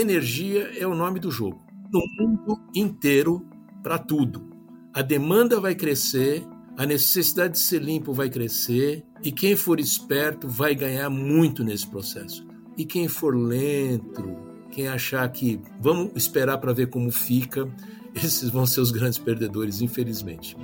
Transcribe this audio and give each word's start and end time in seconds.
energia 0.00 0.70
é 0.76 0.86
o 0.86 0.94
nome 0.94 1.20
do 1.20 1.30
jogo. 1.30 1.64
No 1.92 2.00
mundo 2.18 2.60
inteiro, 2.74 3.46
para 3.82 3.98
tudo. 3.98 4.48
A 4.94 5.02
demanda 5.02 5.60
vai 5.60 5.74
crescer, 5.74 6.44
a 6.76 6.84
necessidade 6.84 7.54
de 7.54 7.60
ser 7.60 7.82
limpo 7.82 8.12
vai 8.12 8.28
crescer, 8.28 9.04
e 9.22 9.32
quem 9.32 9.56
for 9.56 9.80
esperto 9.80 10.48
vai 10.48 10.74
ganhar 10.74 11.10
muito 11.10 11.64
nesse 11.64 11.86
processo. 11.86 12.46
E 12.76 12.84
quem 12.84 13.08
for 13.08 13.36
lento, 13.36 14.36
quem 14.70 14.88
achar 14.88 15.28
que 15.30 15.60
vamos 15.80 16.12
esperar 16.14 16.58
para 16.58 16.72
ver 16.72 16.88
como 16.88 17.10
fica, 17.10 17.68
esses 18.14 18.48
vão 18.50 18.66
ser 18.66 18.80
os 18.80 18.90
grandes 18.90 19.18
perdedores, 19.18 19.80
infelizmente. 19.80 20.56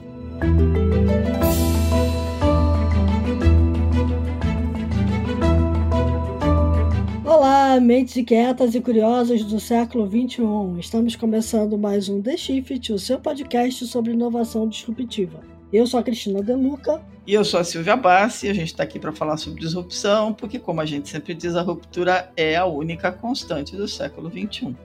Olá, 7.74 7.80
mentes 7.80 8.16
inquietas 8.16 8.72
e 8.76 8.80
curiosas 8.80 9.42
do 9.42 9.58
século 9.58 10.06
XXI. 10.06 10.78
Estamos 10.78 11.16
começando 11.16 11.76
mais 11.76 12.08
um 12.08 12.22
The 12.22 12.36
Shift, 12.36 12.92
o 12.92 12.98
seu 13.00 13.18
podcast 13.18 13.84
sobre 13.88 14.12
inovação 14.12 14.68
disruptiva. 14.68 15.40
Eu 15.72 15.84
sou 15.84 15.98
a 15.98 16.02
Cristina 16.04 16.40
Deluca. 16.40 17.02
E 17.26 17.34
eu 17.34 17.44
sou 17.44 17.58
a 17.58 17.64
Silvia 17.64 17.96
Bassi, 17.96 18.48
a 18.48 18.54
gente 18.54 18.68
está 18.68 18.84
aqui 18.84 19.00
para 19.00 19.10
falar 19.10 19.36
sobre 19.38 19.58
disrupção, 19.58 20.32
porque, 20.32 20.56
como 20.56 20.80
a 20.80 20.86
gente 20.86 21.08
sempre 21.08 21.34
diz, 21.34 21.56
a 21.56 21.62
ruptura 21.62 22.30
é 22.36 22.54
a 22.54 22.64
única 22.64 23.10
constante 23.10 23.76
do 23.76 23.88
século 23.88 24.30
XXI. 24.30 24.76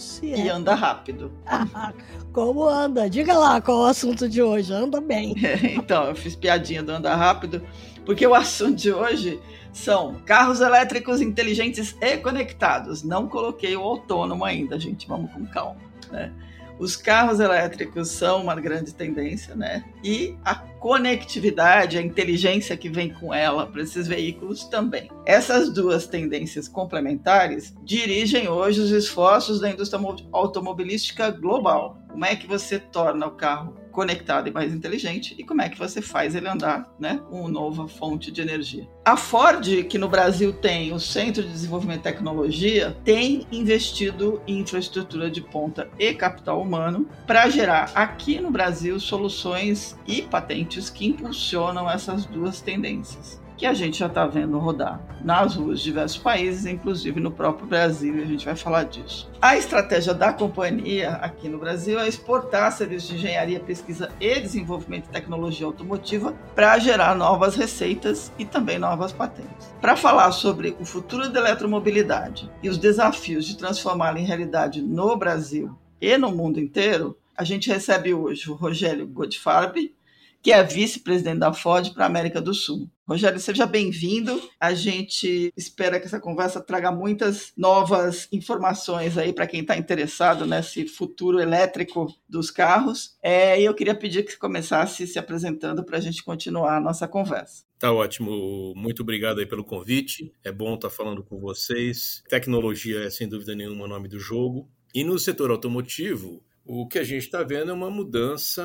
se 0.00 0.32
é. 0.32 0.46
E 0.46 0.48
anda 0.48 0.74
rápido. 0.74 1.30
Como 2.32 2.66
anda? 2.66 3.08
Diga 3.08 3.38
lá 3.38 3.60
qual 3.60 3.82
é 3.82 3.86
o 3.86 3.90
assunto 3.90 4.28
de 4.28 4.42
hoje. 4.42 4.72
Anda 4.72 5.00
bem. 5.00 5.36
É, 5.44 5.74
então, 5.76 6.06
eu 6.06 6.16
fiz 6.16 6.34
piadinha 6.34 6.82
do 6.82 6.90
anda 6.90 7.14
rápido, 7.14 7.62
porque 8.04 8.26
o 8.26 8.34
assunto 8.34 8.76
de 8.76 8.92
hoje 8.92 9.40
são 9.72 10.16
carros 10.26 10.60
elétricos 10.60 11.20
inteligentes 11.20 11.96
e 12.00 12.16
conectados. 12.18 13.02
Não 13.02 13.28
coloquei 13.28 13.76
o 13.76 13.82
autônomo 13.82 14.44
ainda, 14.44 14.78
gente. 14.78 15.08
Vamos 15.08 15.32
com 15.32 15.46
calma, 15.46 15.80
né? 16.10 16.32
Os 16.78 16.96
carros 16.96 17.38
elétricos 17.38 18.08
são 18.08 18.42
uma 18.42 18.56
grande 18.56 18.92
tendência, 18.92 19.54
né? 19.54 19.84
E 20.02 20.36
a 20.44 20.54
conectividade, 20.54 21.96
a 21.96 22.02
inteligência 22.02 22.76
que 22.76 22.88
vem 22.88 23.12
com 23.12 23.32
ela 23.32 23.66
para 23.66 23.82
esses 23.82 24.08
veículos 24.08 24.64
também. 24.64 25.08
Essas 25.24 25.72
duas 25.72 26.08
tendências 26.08 26.66
complementares 26.66 27.72
dirigem 27.84 28.48
hoje 28.48 28.80
os 28.80 28.90
esforços 28.90 29.60
da 29.60 29.70
indústria 29.70 30.02
automobilística 30.32 31.30
global. 31.30 31.98
Como 32.10 32.24
é 32.24 32.34
que 32.34 32.48
você 32.48 32.80
torna 32.80 33.26
o 33.26 33.32
carro 33.32 33.76
conectado 33.92 34.48
e 34.48 34.52
mais 34.52 34.72
inteligente 34.72 35.34
e 35.38 35.44
como 35.44 35.62
é 35.62 35.68
que 35.68 35.78
você 35.78 36.02
faz 36.02 36.34
ele 36.34 36.48
andar, 36.48 36.92
né, 36.98 37.20
com 37.28 37.42
uma 37.42 37.50
nova 37.50 37.86
fonte 37.86 38.32
de 38.32 38.40
energia. 38.40 38.88
A 39.04 39.16
Ford, 39.16 39.84
que 39.84 39.98
no 39.98 40.08
Brasil 40.08 40.52
tem 40.52 40.92
o 40.92 40.98
Centro 40.98 41.42
de 41.42 41.50
Desenvolvimento 41.50 42.00
e 42.00 42.02
Tecnologia, 42.02 42.96
tem 43.04 43.46
investido 43.52 44.40
em 44.46 44.60
infraestrutura 44.60 45.30
de 45.30 45.40
ponta 45.40 45.88
e 45.98 46.14
capital 46.14 46.60
humano 46.60 47.08
para 47.26 47.48
gerar 47.48 47.92
aqui 47.94 48.40
no 48.40 48.50
Brasil 48.50 48.98
soluções 48.98 49.96
e 50.06 50.22
patentes 50.22 50.88
que 50.88 51.06
impulsionam 51.06 51.90
essas 51.90 52.24
duas 52.24 52.60
tendências 52.60 53.41
que 53.62 53.66
a 53.66 53.74
gente 53.74 54.00
já 54.00 54.08
está 54.08 54.26
vendo 54.26 54.58
rodar 54.58 55.00
nas 55.22 55.54
ruas 55.54 55.78
de 55.78 55.84
diversos 55.84 56.18
países, 56.18 56.66
inclusive 56.66 57.20
no 57.20 57.30
próprio 57.30 57.64
Brasil, 57.64 58.18
e 58.18 58.22
a 58.24 58.26
gente 58.26 58.44
vai 58.44 58.56
falar 58.56 58.82
disso. 58.82 59.30
A 59.40 59.56
estratégia 59.56 60.12
da 60.12 60.32
companhia 60.32 61.10
aqui 61.10 61.48
no 61.48 61.58
Brasil 61.58 61.96
é 62.00 62.08
exportar 62.08 62.72
serviços 62.72 63.10
de 63.10 63.14
engenharia, 63.14 63.60
pesquisa 63.60 64.10
e 64.20 64.40
desenvolvimento 64.40 65.04
de 65.04 65.10
tecnologia 65.10 65.64
automotiva 65.64 66.34
para 66.56 66.76
gerar 66.80 67.14
novas 67.14 67.54
receitas 67.54 68.32
e 68.36 68.44
também 68.44 68.80
novas 68.80 69.12
patentes. 69.12 69.72
Para 69.80 69.94
falar 69.94 70.32
sobre 70.32 70.76
o 70.80 70.84
futuro 70.84 71.28
da 71.28 71.38
eletromobilidade 71.38 72.50
e 72.64 72.68
os 72.68 72.76
desafios 72.76 73.46
de 73.46 73.56
transformá-la 73.56 74.18
em 74.18 74.24
realidade 74.24 74.82
no 74.82 75.14
Brasil 75.14 75.78
e 76.00 76.18
no 76.18 76.32
mundo 76.32 76.58
inteiro, 76.58 77.16
a 77.36 77.44
gente 77.44 77.70
recebe 77.70 78.12
hoje 78.12 78.50
o 78.50 78.54
Rogério 78.54 79.06
Godfarb, 79.06 79.94
que 80.42 80.50
é 80.50 80.62
vice-presidente 80.62 81.38
da 81.38 81.52
Ford 81.52 81.94
para 81.94 82.02
a 82.02 82.06
América 82.08 82.40
do 82.40 82.52
Sul. 82.52 82.90
Rogério, 83.08 83.38
seja 83.38 83.64
bem-vindo. 83.64 84.42
A 84.58 84.74
gente 84.74 85.52
espera 85.56 86.00
que 86.00 86.06
essa 86.06 86.18
conversa 86.18 86.60
traga 86.60 86.90
muitas 86.90 87.52
novas 87.56 88.26
informações 88.32 89.16
aí 89.16 89.32
para 89.32 89.46
quem 89.46 89.60
está 89.60 89.76
interessado 89.76 90.44
nesse 90.44 90.86
futuro 90.86 91.38
elétrico 91.38 92.12
dos 92.28 92.50
carros. 92.50 93.16
É, 93.22 93.60
e 93.60 93.64
eu 93.64 93.74
queria 93.74 93.94
pedir 93.94 94.24
que 94.24 94.32
você 94.32 94.38
começasse 94.38 95.06
se 95.06 95.18
apresentando 95.18 95.84
para 95.84 95.98
a 95.98 96.00
gente 96.00 96.24
continuar 96.24 96.78
a 96.78 96.80
nossa 96.80 97.06
conversa. 97.06 97.64
Tá 97.78 97.92
ótimo. 97.92 98.72
Muito 98.74 99.02
obrigado 99.02 99.38
aí 99.38 99.46
pelo 99.46 99.64
convite. 99.64 100.32
É 100.42 100.50
bom 100.50 100.74
estar 100.74 100.88
tá 100.88 100.94
falando 100.94 101.22
com 101.22 101.38
vocês. 101.38 102.22
Tecnologia 102.28 103.04
é 103.04 103.10
sem 103.10 103.28
dúvida 103.28 103.54
nenhuma 103.54 103.84
o 103.84 103.88
nome 103.88 104.08
do 104.08 104.18
jogo. 104.18 104.68
E 104.94 105.04
no 105.04 105.18
setor 105.18 105.50
automotivo, 105.50 106.42
o 106.64 106.86
que 106.86 106.98
a 106.98 107.04
gente 107.04 107.22
está 107.24 107.42
vendo 107.42 107.70
é 107.70 107.74
uma 107.74 107.90
mudança 107.90 108.62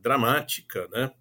dramática 0.00 0.88
né, 0.88 1.12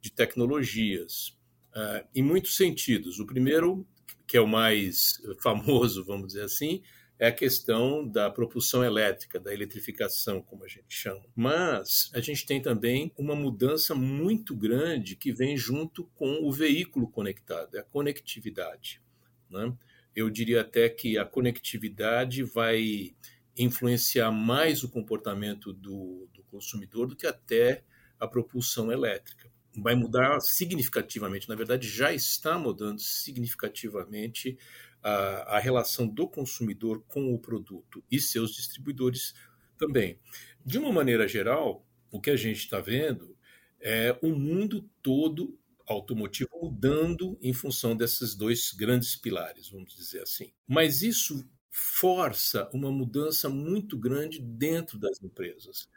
de 0.00 0.12
tecnologias, 0.12 1.36
uh, 1.74 2.06
em 2.14 2.22
muitos 2.22 2.56
sentidos. 2.56 3.18
O 3.18 3.26
primeiro, 3.26 3.86
que 4.26 4.36
é 4.36 4.40
o 4.40 4.46
mais 4.46 5.20
famoso, 5.42 6.04
vamos 6.04 6.28
dizer 6.28 6.44
assim, 6.44 6.82
é 7.18 7.28
a 7.28 7.32
questão 7.32 8.06
da 8.06 8.28
propulsão 8.28 8.84
elétrica, 8.84 9.38
da 9.38 9.52
eletrificação, 9.54 10.42
como 10.42 10.64
a 10.64 10.68
gente 10.68 10.86
chama. 10.88 11.24
Mas 11.34 12.10
a 12.12 12.20
gente 12.20 12.44
tem 12.44 12.60
também 12.60 13.12
uma 13.16 13.36
mudança 13.36 13.94
muito 13.94 14.54
grande 14.54 15.16
que 15.16 15.32
vem 15.32 15.56
junto 15.56 16.04
com 16.14 16.40
o 16.42 16.52
veículo 16.52 17.08
conectado, 17.08 17.76
é 17.76 17.80
a 17.80 17.84
conectividade. 17.84 19.00
Né? 19.48 19.72
Eu 20.14 20.28
diria 20.28 20.62
até 20.62 20.88
que 20.88 21.16
a 21.16 21.24
conectividade 21.24 22.42
vai 22.42 23.14
influenciar 23.56 24.32
mais 24.32 24.82
o 24.82 24.90
comportamento 24.90 25.72
do, 25.72 26.28
do 26.34 26.42
consumidor 26.44 27.06
do 27.06 27.16
que 27.16 27.26
até 27.26 27.84
a 28.24 28.28
propulsão 28.28 28.90
elétrica. 28.90 29.50
Vai 29.76 29.94
mudar 29.94 30.40
significativamente, 30.40 31.48
na 31.48 31.54
verdade, 31.54 31.88
já 31.88 32.12
está 32.12 32.58
mudando 32.58 33.00
significativamente 33.00 34.56
a, 35.02 35.56
a 35.56 35.58
relação 35.58 36.06
do 36.06 36.28
consumidor 36.28 37.02
com 37.08 37.34
o 37.34 37.38
produto 37.38 38.02
e 38.10 38.20
seus 38.20 38.54
distribuidores 38.54 39.34
também. 39.76 40.18
De 40.64 40.78
uma 40.78 40.92
maneira 40.92 41.26
geral, 41.26 41.86
o 42.10 42.20
que 42.20 42.30
a 42.30 42.36
gente 42.36 42.58
está 42.58 42.80
vendo 42.80 43.36
é 43.80 44.16
o 44.22 44.28
mundo 44.28 44.88
todo 45.02 45.58
automotivo 45.86 46.48
mudando 46.62 47.36
em 47.42 47.52
função 47.52 47.94
desses 47.94 48.34
dois 48.34 48.72
grandes 48.72 49.16
pilares, 49.16 49.68
vamos 49.68 49.94
dizer 49.94 50.22
assim. 50.22 50.52
Mas 50.66 51.02
isso 51.02 51.46
força 51.70 52.70
uma 52.72 52.90
mudança 52.90 53.48
muito 53.48 53.98
grande 53.98 54.40
dentro 54.40 54.98
das 54.98 55.20
empresas 55.22 55.88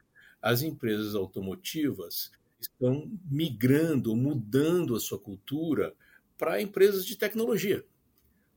as 0.47 0.61
empresas 0.61 1.13
automotivas 1.13 2.31
estão 2.57 3.11
migrando, 3.29 4.15
mudando 4.15 4.95
a 4.95 4.99
sua 4.99 5.19
cultura 5.19 5.93
para 6.37 6.61
empresas 6.61 7.05
de 7.05 7.17
tecnologia. 7.17 7.83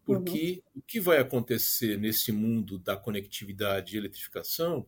Porque 0.05 0.63
uhum. 0.75 0.81
o 0.81 0.83
que 0.83 1.01
vai 1.01 1.19
acontecer 1.19 1.99
nesse 1.99 2.31
mundo 2.31 2.79
da 2.79 2.97
conectividade 2.97 3.95
e 3.95 3.99
eletrificação 3.99 4.87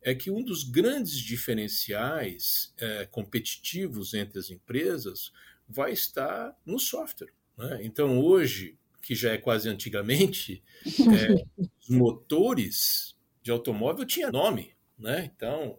é 0.00 0.14
que 0.14 0.30
um 0.30 0.42
dos 0.42 0.64
grandes 0.64 1.18
diferenciais 1.18 2.72
é, 2.78 3.04
competitivos 3.04 4.14
entre 4.14 4.38
as 4.38 4.50
empresas 4.50 5.32
vai 5.68 5.92
estar 5.92 6.58
no 6.64 6.78
software. 6.78 7.34
Né? 7.54 7.80
Então, 7.82 8.18
hoje, 8.18 8.78
que 9.02 9.14
já 9.14 9.32
é 9.32 9.36
quase 9.36 9.68
antigamente, 9.68 10.62
é, 10.86 11.68
os 11.82 11.90
motores 11.90 13.14
de 13.42 13.50
automóvel 13.50 14.06
tinham 14.06 14.32
nome. 14.32 14.74
Né? 14.98 15.30
Então, 15.36 15.78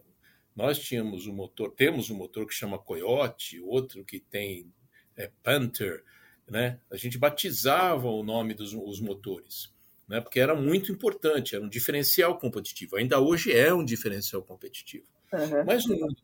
nós 0.54 0.78
tínhamos 0.78 1.26
um 1.26 1.32
motor, 1.32 1.72
temos 1.72 2.10
um 2.10 2.14
motor 2.14 2.46
que 2.46 2.54
chama 2.54 2.78
Coyote, 2.78 3.60
outro 3.60 4.04
que 4.04 4.20
tem 4.20 4.70
é, 5.16 5.30
Panther, 5.42 6.04
né? 6.48 6.80
A 6.90 6.96
gente 6.96 7.18
batizava 7.18 8.08
o 8.08 8.22
nome 8.22 8.54
dos 8.54 8.74
os 8.74 9.00
motores, 9.00 9.72
né? 10.08 10.20
Porque 10.20 10.40
era 10.40 10.54
muito 10.54 10.92
importante, 10.92 11.54
era 11.54 11.64
um 11.64 11.68
diferencial 11.68 12.38
competitivo. 12.38 12.96
Ainda 12.96 13.20
hoje 13.20 13.52
é 13.52 13.72
um 13.72 13.84
diferencial 13.84 14.42
competitivo. 14.42 15.06
Uhum. 15.32 15.64
Mas 15.64 15.86
no 15.86 15.98
mundo 15.98 16.16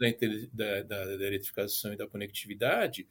da, 0.52 0.82
da, 0.82 1.04
da, 1.04 1.26
eletrificação 1.26 1.94
e 1.94 1.96
da 1.96 2.06
conectividade, 2.06 3.08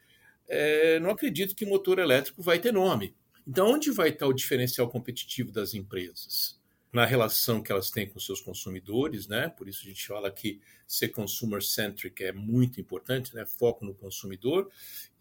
é, 0.48 1.00
não 1.00 1.10
acredito 1.10 1.56
que 1.56 1.66
motor 1.66 1.98
elétrico 1.98 2.44
vai 2.44 2.60
ter 2.60 2.72
nome. 2.72 3.16
Então, 3.48 3.72
onde 3.72 3.92
vai 3.92 4.10
estar 4.10 4.28
o 4.28 4.34
diferencial 4.34 4.90
competitivo 4.90 5.52
das 5.52 5.74
empresas? 5.74 6.57
Na 6.92 7.06
relação 7.06 7.62
que 7.62 7.72
elas 7.72 7.92
têm 7.92 8.08
com 8.08 8.20
seus 8.20 8.42
consumidores, 8.42 9.28
né? 9.28 9.50
Por 9.50 9.68
isso 9.68 9.82
a 9.84 9.88
gente 9.88 10.08
fala 10.08 10.32
que 10.32 10.62
ser 10.88 11.10
consumer 11.10 11.62
centric 11.62 12.24
é 12.24 12.32
muito 12.32 12.80
importante, 12.80 13.36
né? 13.36 13.46
Foco 13.46 13.86
no 13.86 13.94
consumidor 13.94 14.70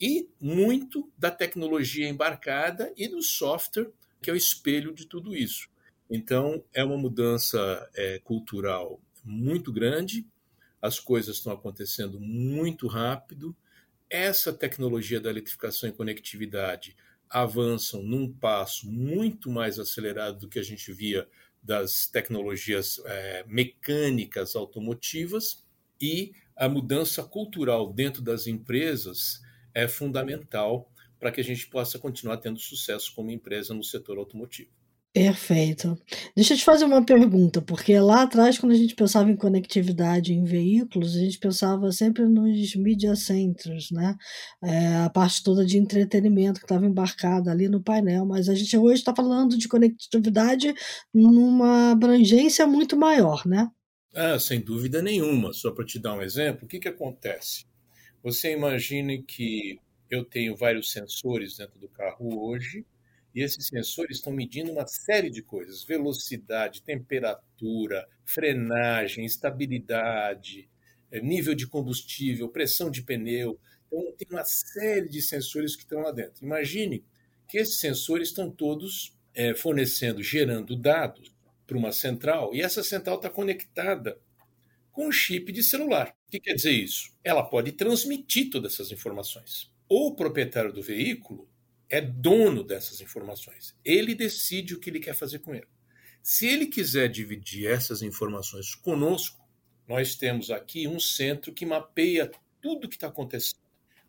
e 0.00 0.28
muito 0.40 1.10
da 1.18 1.30
tecnologia 1.30 2.08
embarcada 2.08 2.92
e 2.96 3.08
do 3.08 3.22
software 3.22 3.90
que 4.20 4.30
é 4.30 4.32
o 4.32 4.36
espelho 4.36 4.92
de 4.92 5.06
tudo 5.06 5.36
isso. 5.36 5.68
Então 6.10 6.64
é 6.72 6.84
uma 6.84 6.96
mudança 6.96 7.88
é, 7.94 8.18
cultural 8.20 9.00
muito 9.24 9.72
grande, 9.72 10.26
as 10.80 11.00
coisas 11.00 11.36
estão 11.36 11.52
acontecendo 11.52 12.20
muito 12.20 12.86
rápido. 12.86 13.56
Essa 14.08 14.52
tecnologia 14.52 15.20
da 15.20 15.30
eletrificação 15.30 15.88
e 15.88 15.92
conectividade 15.92 16.96
avançam 17.28 18.02
num 18.02 18.32
passo 18.32 18.90
muito 18.90 19.50
mais 19.50 19.78
acelerado 19.78 20.40
do 20.40 20.48
que 20.48 20.60
a 20.60 20.62
gente 20.62 20.92
via 20.92 21.28
das 21.66 22.06
tecnologias 22.06 23.00
é, 23.04 23.44
mecânicas 23.48 24.54
automotivas 24.54 25.66
e 26.00 26.32
a 26.54 26.68
mudança 26.68 27.24
cultural 27.24 27.92
dentro 27.92 28.22
das 28.22 28.46
empresas 28.46 29.42
é 29.74 29.88
fundamental 29.88 30.88
para 31.18 31.32
que 31.32 31.40
a 31.40 31.44
gente 31.44 31.66
possa 31.66 31.98
continuar 31.98 32.36
tendo 32.36 32.60
sucesso 32.60 33.12
como 33.14 33.32
empresa 33.32 33.74
no 33.74 33.82
setor 33.82 34.16
automotivo. 34.16 34.70
Perfeito. 35.16 35.98
Deixa 36.34 36.52
eu 36.52 36.58
te 36.58 36.62
fazer 36.62 36.84
uma 36.84 37.02
pergunta, 37.02 37.62
porque 37.62 37.98
lá 37.98 38.24
atrás, 38.24 38.58
quando 38.58 38.72
a 38.72 38.76
gente 38.76 38.94
pensava 38.94 39.30
em 39.30 39.34
conectividade 39.34 40.34
em 40.34 40.44
veículos, 40.44 41.16
a 41.16 41.20
gente 41.20 41.38
pensava 41.38 41.90
sempre 41.90 42.26
nos 42.26 42.76
media 42.76 43.16
centers, 43.16 43.90
né? 43.90 44.14
É, 44.62 44.96
a 44.96 45.08
parte 45.08 45.42
toda 45.42 45.64
de 45.64 45.78
entretenimento 45.78 46.60
que 46.60 46.66
estava 46.66 46.84
embarcada 46.84 47.50
ali 47.50 47.66
no 47.66 47.82
painel, 47.82 48.26
mas 48.26 48.50
a 48.50 48.54
gente 48.54 48.76
hoje 48.76 49.00
está 49.00 49.16
falando 49.16 49.56
de 49.56 49.66
conectividade 49.68 50.74
numa 51.14 51.92
abrangência 51.92 52.66
muito 52.66 52.94
maior, 52.94 53.46
né? 53.46 53.70
Ah, 54.14 54.38
sem 54.38 54.60
dúvida 54.60 55.00
nenhuma. 55.00 55.54
Só 55.54 55.70
para 55.70 55.86
te 55.86 55.98
dar 55.98 56.12
um 56.12 56.20
exemplo, 56.20 56.66
o 56.66 56.68
que, 56.68 56.78
que 56.78 56.88
acontece? 56.88 57.64
Você 58.22 58.52
imagine 58.52 59.22
que 59.22 59.80
eu 60.10 60.26
tenho 60.26 60.54
vários 60.54 60.92
sensores 60.92 61.56
dentro 61.56 61.78
do 61.78 61.88
carro 61.88 62.46
hoje, 62.46 62.84
e 63.36 63.42
esses 63.42 63.66
sensores 63.66 64.16
estão 64.16 64.32
medindo 64.32 64.72
uma 64.72 64.86
série 64.86 65.28
de 65.28 65.42
coisas: 65.42 65.84
velocidade, 65.84 66.80
temperatura, 66.80 68.08
frenagem, 68.24 69.26
estabilidade, 69.26 70.70
eh, 71.12 71.20
nível 71.20 71.54
de 71.54 71.66
combustível, 71.66 72.48
pressão 72.48 72.90
de 72.90 73.02
pneu. 73.02 73.60
Então, 73.86 74.12
tem 74.16 74.26
uma 74.30 74.44
série 74.44 75.06
de 75.06 75.20
sensores 75.20 75.76
que 75.76 75.82
estão 75.82 76.00
lá 76.00 76.12
dentro. 76.12 76.42
Imagine 76.42 77.04
que 77.46 77.58
esses 77.58 77.78
sensores 77.78 78.28
estão 78.28 78.50
todos 78.50 79.14
é, 79.34 79.54
fornecendo, 79.54 80.22
gerando 80.22 80.74
dados 80.74 81.30
para 81.66 81.76
uma 81.76 81.92
central, 81.92 82.54
e 82.54 82.62
essa 82.62 82.82
central 82.82 83.16
está 83.16 83.28
conectada 83.28 84.18
com 84.90 85.08
um 85.08 85.12
chip 85.12 85.52
de 85.52 85.62
celular. 85.62 86.16
O 86.26 86.30
que 86.30 86.40
quer 86.40 86.54
dizer 86.54 86.72
isso? 86.72 87.12
Ela 87.22 87.42
pode 87.42 87.72
transmitir 87.72 88.48
todas 88.48 88.72
essas 88.72 88.90
informações. 88.90 89.70
O 89.88 90.14
proprietário 90.14 90.72
do 90.72 90.82
veículo 90.82 91.46
é 91.88 92.00
dono 92.00 92.62
dessas 92.62 93.00
informações. 93.00 93.76
Ele 93.84 94.14
decide 94.14 94.74
o 94.74 94.80
que 94.80 94.90
ele 94.90 95.00
quer 95.00 95.14
fazer 95.14 95.38
com 95.38 95.54
ele. 95.54 95.68
Se 96.22 96.46
ele 96.46 96.66
quiser 96.66 97.08
dividir 97.08 97.70
essas 97.70 98.02
informações 98.02 98.74
conosco, 98.74 99.44
nós 99.86 100.16
temos 100.16 100.50
aqui 100.50 100.88
um 100.88 100.98
centro 100.98 101.52
que 101.52 101.64
mapeia 101.64 102.30
tudo 102.60 102.86
o 102.86 102.88
que 102.88 102.96
está 102.96 103.06
acontecendo. 103.06 103.60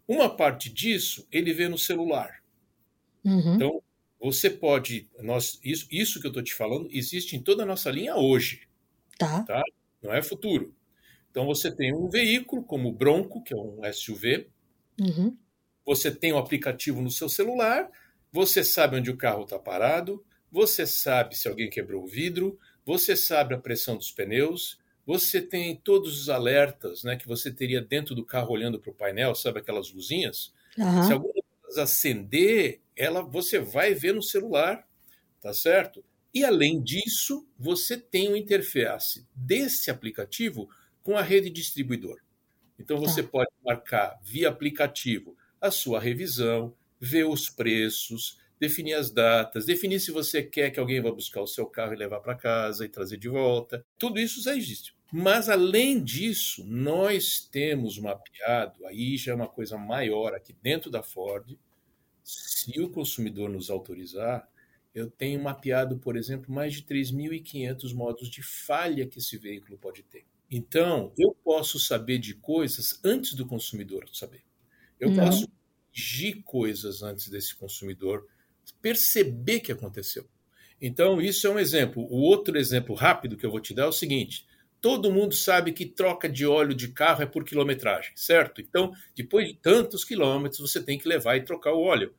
Uma 0.07 0.35
parte 0.35 0.69
disso 0.69 1.27
ele 1.31 1.53
vê 1.53 1.68
no 1.68 1.77
celular. 1.77 2.41
Uhum. 3.24 3.56
Então, 3.56 3.83
você 4.19 4.50
pode. 4.50 5.07
Nós, 5.19 5.59
isso, 5.63 5.88
isso 5.91 6.19
que 6.19 6.25
eu 6.25 6.31
estou 6.31 6.44
te 6.44 6.53
falando 6.53 6.88
existe 6.91 7.35
em 7.35 7.41
toda 7.41 7.63
a 7.63 7.65
nossa 7.65 7.91
linha 7.91 8.15
hoje. 8.15 8.68
Tá. 9.18 9.44
tá. 9.44 9.63
Não 10.01 10.13
é 10.13 10.24
futuro. 10.24 10.74
Então, 11.29 11.45
você 11.45 11.69
tem 11.75 11.94
um 11.94 12.09
veículo 12.09 12.63
como 12.63 12.89
o 12.89 12.94
Bronco, 12.94 13.44
que 13.44 13.53
é 13.53 13.57
um 13.57 13.81
SUV. 13.94 14.50
Uhum. 15.00 15.38
Você 15.88 16.12
tem 16.12 16.34
o 16.34 16.36
um 16.36 16.39
aplicativo 16.39 17.01
no 17.01 17.10
seu 17.10 17.30
celular, 17.30 17.89
você 18.31 18.62
sabe 18.62 18.98
onde 18.98 19.10
o 19.10 19.16
carro 19.16 19.45
está 19.45 19.57
parado, 19.57 20.24
você 20.51 20.86
sabe 20.86 21.36
se 21.36 21.48
alguém 21.48 21.69
quebrou 21.69 22.04
o 22.04 22.07
vidro, 22.07 22.60
você 22.86 23.16
sabe 23.16 23.56
a 23.56 23.57
pressão 23.57 23.95
dos 23.95 24.12
pneus, 24.12 24.78
você 25.06 25.42
tem 25.42 25.78
todos 25.78 26.19
os 26.19 26.28
alertas 26.28 27.04
né, 27.04 27.16
que 27.16 27.25
você 27.25 27.50
teria 27.50 27.81
dentro 27.81 28.13
do 28.13 28.25
carro 28.25 28.51
olhando 28.51 28.78
para 28.78 28.92
o 28.92 28.94
painel, 28.94 29.34
sabe 29.34 29.60
aquelas 29.60 29.89
luzinhas? 29.89 30.54
Uhum. 30.78 31.04
Se 31.04 31.13
alguma 31.13 31.34
delas 31.34 31.78
acender, 31.78 32.81
ela 32.94 33.22
você 33.22 33.57
vai 33.57 33.94
ver 33.94 34.13
no 34.13 34.22
celular, 34.22 34.86
tá 35.42 35.54
certo? 35.54 36.04
E 36.34 36.44
além 36.44 36.81
disso, 36.81 37.48
você 37.57 37.98
tem 37.98 38.28
uma 38.28 38.38
interface 38.38 39.25
desse 39.34 39.89
aplicativo 39.89 40.69
com 41.01 41.18
a 41.18 41.22
rede 41.22 41.50
distribuidor. 41.50 42.19
Então 42.78 42.98
você 42.98 43.24
tá. 43.24 43.30
pode 43.30 43.51
marcar 43.66 44.19
via 44.22 44.50
aplicativo 44.50 45.37
a 45.62 45.71
sua 45.71 46.00
revisão, 46.00 46.74
ver 47.00 47.25
os 47.25 47.50
preços, 47.50 48.38
definir 48.59 48.94
as 48.95 49.12
datas, 49.12 49.65
definir 49.65 50.00
se 50.00 50.12
você 50.12 50.42
quer 50.44 50.71
que 50.71 50.80
alguém 50.80 51.01
vá 51.01 51.12
buscar 51.12 51.42
o 51.42 51.48
seu 51.48 51.65
carro 51.65 51.94
e 51.94 51.98
levar 51.98 52.19
para 52.19 52.36
casa 52.36 52.86
e 52.86 52.89
trazer 52.89 53.18
de 53.18 53.30
volta. 53.30 53.86
Tudo 53.98 54.19
isso 54.19 54.42
já 54.42 54.56
existe. 54.56 54.95
Mas, 55.12 55.48
além 55.48 56.04
disso, 56.04 56.65
nós 56.65 57.39
temos 57.39 57.98
mapeado, 57.98 58.86
aí 58.86 59.15
já 59.18 59.31
é 59.31 59.36
uma 59.36 59.48
coisa 59.48 59.77
maior 59.77 60.33
aqui 60.33 60.54
dentro 60.62 60.92
da 60.92 61.01
Ford, 61.01 61.57
se 62.24 62.80
o 62.81 62.89
consumidor 62.89 63.50
nos 63.50 63.69
autorizar, 63.69 64.50
eu 64.94 65.10
tenho 65.10 65.42
mapeado, 65.42 65.98
por 65.98 66.18
exemplo, 66.18 66.53
mais 66.53 66.74
de 66.74 66.83
3.500 66.83 67.94
modos 67.94 68.30
de 68.30 68.42
falha 68.42 69.07
que 69.07 69.19
esse 69.19 69.38
veículo 69.38 69.77
pode 69.77 70.03
ter. 70.03 70.25
Então, 70.50 71.13
eu 71.18 71.36
posso 71.44 71.80
saber 71.80 72.18
de 72.18 72.33
coisas 72.33 73.00
antes 73.03 73.33
do 73.33 73.45
consumidor 73.45 74.10
saber. 74.12 74.46
Eu 74.99 75.11
Não. 75.11 75.23
posso 75.23 75.47
corrigir 75.91 76.41
coisas 76.44 77.01
antes 77.03 77.29
desse 77.29 77.55
consumidor 77.55 78.25
perceber 78.81 79.59
que 79.61 79.71
aconteceu. 79.71 80.27
Então, 80.81 81.21
isso 81.21 81.47
é 81.47 81.49
um 81.49 81.59
exemplo. 81.59 82.03
O 82.03 82.21
outro 82.21 82.57
exemplo 82.57 82.94
rápido 82.95 83.38
que 83.38 83.45
eu 83.45 83.51
vou 83.51 83.59
te 83.59 83.73
dar 83.73 83.83
é 83.83 83.88
o 83.88 83.91
seguinte: 83.91 84.45
todo 84.79 85.11
mundo 85.11 85.33
sabe 85.33 85.71
que 85.71 85.85
troca 85.85 86.29
de 86.29 86.45
óleo 86.45 86.75
de 86.75 86.89
carro 86.89 87.23
é 87.23 87.25
por 87.25 87.44
quilometragem, 87.44 88.11
certo? 88.15 88.61
Então, 88.61 88.91
depois 89.15 89.47
de 89.47 89.55
tantos 89.55 90.03
quilômetros, 90.03 90.59
você 90.59 90.81
tem 90.81 90.97
que 90.97 91.07
levar 91.07 91.35
e 91.38 91.43
trocar 91.43 91.73
o 91.73 91.81
óleo. 91.81 92.13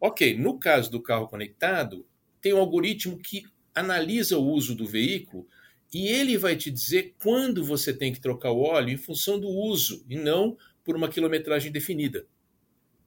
Ok, 0.00 0.36
no 0.38 0.58
caso 0.58 0.90
do 0.90 1.02
carro 1.02 1.28
conectado, 1.28 2.06
tem 2.40 2.54
um 2.54 2.58
algoritmo 2.58 3.18
que 3.18 3.44
analisa 3.74 4.38
o 4.38 4.46
uso 4.46 4.74
do 4.74 4.86
veículo 4.86 5.46
e 5.92 6.06
ele 6.08 6.38
vai 6.38 6.56
te 6.56 6.70
dizer 6.70 7.14
quando 7.20 7.64
você 7.64 7.92
tem 7.92 8.12
que 8.12 8.20
trocar 8.20 8.50
o 8.52 8.60
óleo 8.62 8.90
em 8.90 8.96
função 8.96 9.38
do 9.38 9.48
uso 9.48 10.04
e 10.08 10.16
não 10.16 10.56
por 10.90 10.96
uma 10.96 11.08
quilometragem 11.08 11.70
definida. 11.70 12.26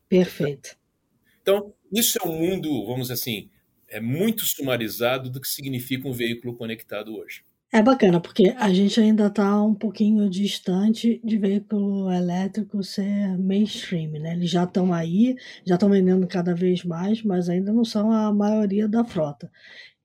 Perfeito. 0.07 0.77
Então, 1.41 1.73
isso 1.91 2.17
é 2.17 2.25
um 2.25 2.31
mundo, 2.31 2.85
vamos 2.85 3.09
dizer 3.09 3.15
assim, 3.15 3.49
é 3.89 3.99
muito 3.99 4.45
sumarizado 4.45 5.29
do 5.29 5.41
que 5.41 5.49
significa 5.49 6.07
um 6.07 6.13
veículo 6.13 6.55
conectado 6.55 7.13
hoje. 7.13 7.43
É 7.73 7.81
bacana, 7.81 8.21
porque 8.21 8.55
a 8.57 8.71
gente 8.71 9.01
ainda 9.01 9.27
está 9.27 9.61
um 9.61 9.75
pouquinho 9.75 10.29
distante 10.29 11.19
de 11.21 11.37
veículo 11.37 12.09
elétrico 12.09 12.81
ser 12.81 13.37
mainstream, 13.37 14.11
né? 14.11 14.31
Eles 14.31 14.49
já 14.49 14.63
estão 14.63 14.93
aí, 14.93 15.35
já 15.65 15.75
estão 15.75 15.89
vendendo 15.89 16.25
cada 16.25 16.55
vez 16.55 16.85
mais, 16.85 17.21
mas 17.21 17.49
ainda 17.49 17.73
não 17.73 17.83
são 17.83 18.13
a 18.13 18.31
maioria 18.31 18.87
da 18.87 19.03
frota. 19.03 19.51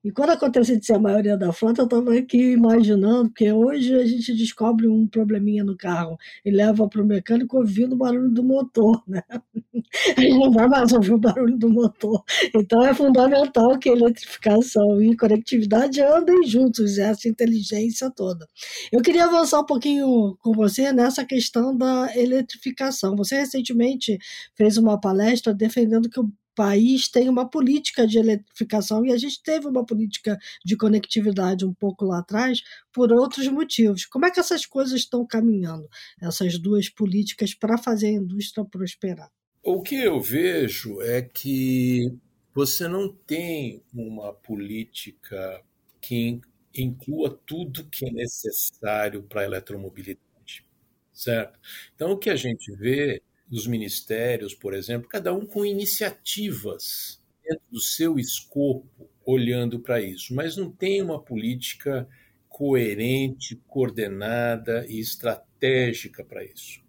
E 0.01 0.11
quando 0.11 0.29
acontece 0.29 0.77
de 0.77 0.85
ser 0.85 0.93
a 0.93 0.99
maioria 0.99 1.35
da 1.35 1.51
frota, 1.51 1.81
eu 1.81 1.85
estava 1.85 2.13
aqui 2.15 2.53
imaginando, 2.53 3.29
porque 3.29 3.51
hoje 3.51 3.93
a 3.93 4.05
gente 4.05 4.33
descobre 4.33 4.87
um 4.87 5.05
probleminha 5.05 5.61
no 5.61 5.75
carro 5.75 6.17
e 6.45 6.49
leva 6.49 6.87
para 6.87 7.01
o 7.01 7.05
mecânico 7.05 7.57
ouvindo 7.57 7.93
o 7.95 7.97
barulho 7.97 8.29
do 8.29 8.41
motor, 8.41 9.03
né? 9.05 9.21
A 10.15 10.21
gente 10.21 10.37
não 10.37 10.51
vai 10.51 10.67
mais 10.67 10.93
ouvir 10.93 11.13
o 11.13 11.17
barulho 11.17 11.57
do 11.57 11.69
motor. 11.69 12.23
Então 12.55 12.85
é 12.85 12.93
fundamental 12.93 13.77
que 13.79 13.89
a 13.89 13.93
eletrificação 13.93 15.01
e 15.01 15.17
conectividade 15.17 15.99
andem 16.01 16.45
juntos, 16.45 16.97
essa 16.97 17.27
inteligência 17.27 18.11
toda. 18.11 18.47
Eu 18.91 19.01
queria 19.01 19.25
avançar 19.25 19.59
um 19.61 19.65
pouquinho 19.65 20.37
com 20.39 20.53
você 20.53 20.93
nessa 20.93 21.25
questão 21.25 21.75
da 21.75 22.15
eletrificação. 22.15 23.15
Você 23.15 23.39
recentemente 23.39 24.17
fez 24.55 24.77
uma 24.77 24.99
palestra 24.99 25.53
defendendo 25.53 26.09
que 26.09 26.19
o 26.19 26.31
país 26.59 27.07
tem 27.07 27.29
uma 27.29 27.49
política 27.49 28.05
de 28.05 28.17
eletrificação 28.17 29.05
e 29.05 29.13
a 29.13 29.17
gente 29.17 29.41
teve 29.41 29.65
uma 29.65 29.85
política 29.85 30.37
de 30.65 30.75
conectividade 30.75 31.65
um 31.65 31.73
pouco 31.73 32.03
lá 32.03 32.19
atrás 32.19 32.61
por 32.91 33.13
outros 33.13 33.47
motivos. 33.47 34.05
Como 34.05 34.25
é 34.25 34.31
que 34.31 34.41
essas 34.41 34.65
coisas 34.65 34.99
estão 34.99 35.25
caminhando, 35.25 35.87
essas 36.21 36.59
duas 36.59 36.89
políticas, 36.89 37.53
para 37.53 37.77
fazer 37.77 38.07
a 38.07 38.19
indústria 38.19 38.65
prosperar? 38.65 39.31
O 39.63 39.81
que 39.81 39.95
eu 39.95 40.19
vejo 40.19 41.01
é 41.01 41.21
que 41.21 42.13
você 42.53 42.89
não 42.89 43.07
tem 43.07 43.81
uma 43.93 44.33
política 44.33 45.63
que 46.01 46.41
inclua 46.75 47.39
tudo 47.45 47.85
que 47.85 48.05
é 48.05 48.11
necessário 48.11 49.23
para 49.23 49.41
a 49.41 49.45
eletromobilidade, 49.45 50.65
certo? 51.13 51.57
Então, 51.95 52.11
o 52.11 52.17
que 52.17 52.29
a 52.29 52.35
gente 52.35 52.69
vê 52.73 53.21
dos 53.49 53.65
ministérios, 53.65 54.53
por 54.53 54.73
exemplo, 54.73 55.09
cada 55.09 55.33
um 55.33 55.45
com 55.45 55.65
iniciativas 55.65 57.21
dentro 57.43 57.65
do 57.71 57.79
seu 57.79 58.19
escopo, 58.19 59.09
olhando 59.25 59.79
para 59.79 60.01
isso, 60.01 60.33
mas 60.33 60.55
não 60.55 60.71
tem 60.71 61.01
uma 61.01 61.21
política 61.21 62.07
coerente, 62.47 63.55
coordenada 63.67 64.85
e 64.87 64.99
estratégica 64.99 66.23
para 66.23 66.43
isso. 66.43 66.81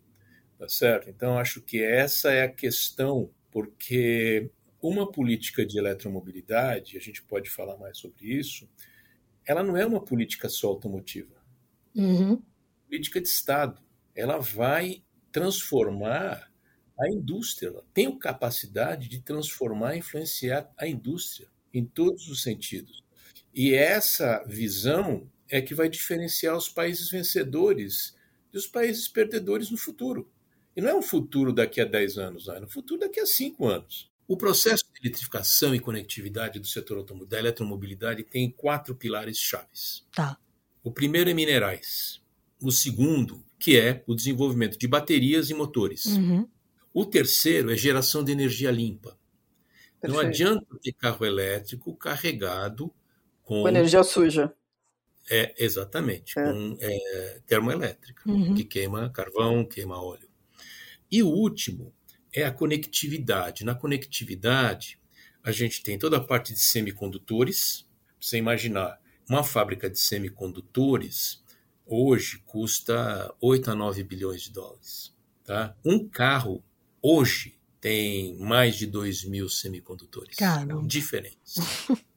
Tá 0.59 0.69
certo? 0.69 1.09
Então, 1.09 1.39
acho 1.39 1.63
que 1.63 1.83
essa 1.83 2.31
é 2.31 2.43
a 2.43 2.53
questão, 2.53 3.31
porque 3.51 4.51
uma 4.83 5.11
política 5.11 5.65
de 5.65 5.79
eletromobilidade, 5.79 6.99
a 6.99 7.01
gente 7.01 7.23
pode 7.23 7.49
falar 7.49 7.79
mais 7.79 7.99
sobre 7.99 8.27
isso, 8.27 8.69
ela 9.47 9.63
não 9.63 9.77
é 9.77 9.87
uma 9.87 10.05
política 10.05 10.49
só 10.49 10.69
automotiva. 10.69 11.35
Uhum. 11.95 12.43
Política 12.87 13.21
de 13.21 13.29
Estado. 13.29 13.81
Ela 14.15 14.39
vai 14.39 15.03
transformar 15.33 16.50
a 17.01 17.09
indústria 17.09 17.73
tem 17.95 18.17
capacidade 18.19 19.09
de 19.09 19.21
transformar 19.21 19.95
e 19.95 20.01
influenciar 20.01 20.71
a 20.77 20.87
indústria 20.87 21.49
em 21.73 21.85
todos 21.85 22.29
os 22.29 22.43
sentidos. 22.43 23.03
E 23.55 23.75
essa 23.75 24.45
visão 24.47 25.29
é 25.49 25.61
que 25.61 25.75
vai 25.75 25.89
diferenciar 25.89 26.57
os 26.57 26.69
países 26.69 27.11
vencedores 27.11 28.15
dos 28.53 28.67
países 28.67 29.09
perdedores 29.09 29.71
no 29.71 29.77
futuro. 29.77 30.31
E 30.77 30.81
não 30.81 30.89
é 30.91 30.95
um 30.95 31.03
futuro 31.03 31.53
daqui 31.53 31.81
a 31.81 31.85
10 31.85 32.19
anos, 32.19 32.49
é 32.49 32.61
um 32.61 32.69
futuro 32.69 33.01
daqui 33.01 33.19
a 33.19 33.27
5 33.27 33.67
anos. 33.67 34.11
O 34.29 34.37
processo 34.37 34.85
de 34.95 35.01
eletrificação 35.09 35.75
e 35.75 35.81
conectividade 35.81 36.61
do 36.61 36.67
setor 36.67 37.05
da 37.27 37.39
eletromobilidade 37.39 38.23
tem 38.23 38.49
quatro 38.51 38.95
pilares 38.95 39.39
chaves. 39.39 40.07
Tá. 40.15 40.39
O 40.85 40.93
primeiro 40.93 41.29
é 41.29 41.35
minerais. 41.35 42.23
O 42.63 42.71
segundo, 42.71 43.45
que 43.59 43.77
é 43.77 44.05
o 44.07 44.15
desenvolvimento 44.15 44.79
de 44.79 44.87
baterias 44.87 45.51
e 45.51 45.55
motores. 45.55 46.07
Uhum. 46.07 46.49
O 46.93 47.07
terceiro 47.07 47.73
é 47.73 47.77
geração 47.77 48.25
de 48.25 48.33
energia 48.33 48.71
limpa. 48.71 49.19
Perfeito. 50.01 50.23
Não 50.23 50.29
adianta 50.29 50.67
ter 50.83 50.93
carro 50.93 51.25
elétrico 51.25 51.95
carregado 51.95 52.93
com, 53.43 53.63
com 53.63 53.69
energia 53.69 54.03
suja. 54.03 54.53
É, 55.31 55.55
exatamente, 55.59 56.39
é. 56.39 56.43
com 56.43 56.77
é, 56.81 57.41
termoelétrica, 57.47 58.29
uhum. 58.29 58.55
que 58.55 58.65
queima 58.65 59.11
carvão, 59.11 59.65
queima 59.65 60.03
óleo. 60.03 60.29
E 61.11 61.23
o 61.23 61.29
último 61.29 61.95
é 62.33 62.45
a 62.45 62.53
conectividade. 62.53 63.65
Na 63.65 63.75
conectividade, 63.75 64.99
a 65.43 65.53
gente 65.53 65.83
tem 65.83 65.99
toda 65.99 66.17
a 66.17 66.25
parte 66.25 66.53
de 66.53 66.61
semicondutores. 66.61 67.87
Você 68.21 68.39
imaginar, 68.39 69.01
uma 69.29 69.45
fábrica 69.45 69.89
de 69.89 69.99
semicondutores 69.99 71.45
hoje 71.87 72.39
custa 72.47 73.35
8 73.41 73.71
a 73.71 73.75
9 73.75 74.03
bilhões 74.05 74.43
de 74.43 74.53
dólares. 74.53 75.15
Tá? 75.45 75.77
Um 75.85 76.09
carro 76.09 76.65
hoje 77.03 77.59
tem 77.81 78.37
mais 78.39 78.77
de 78.77 78.87
2 78.87 79.25
mil 79.25 79.49
semicondutores 79.49 80.37
Caramba. 80.37 80.87
diferentes. 80.87 81.55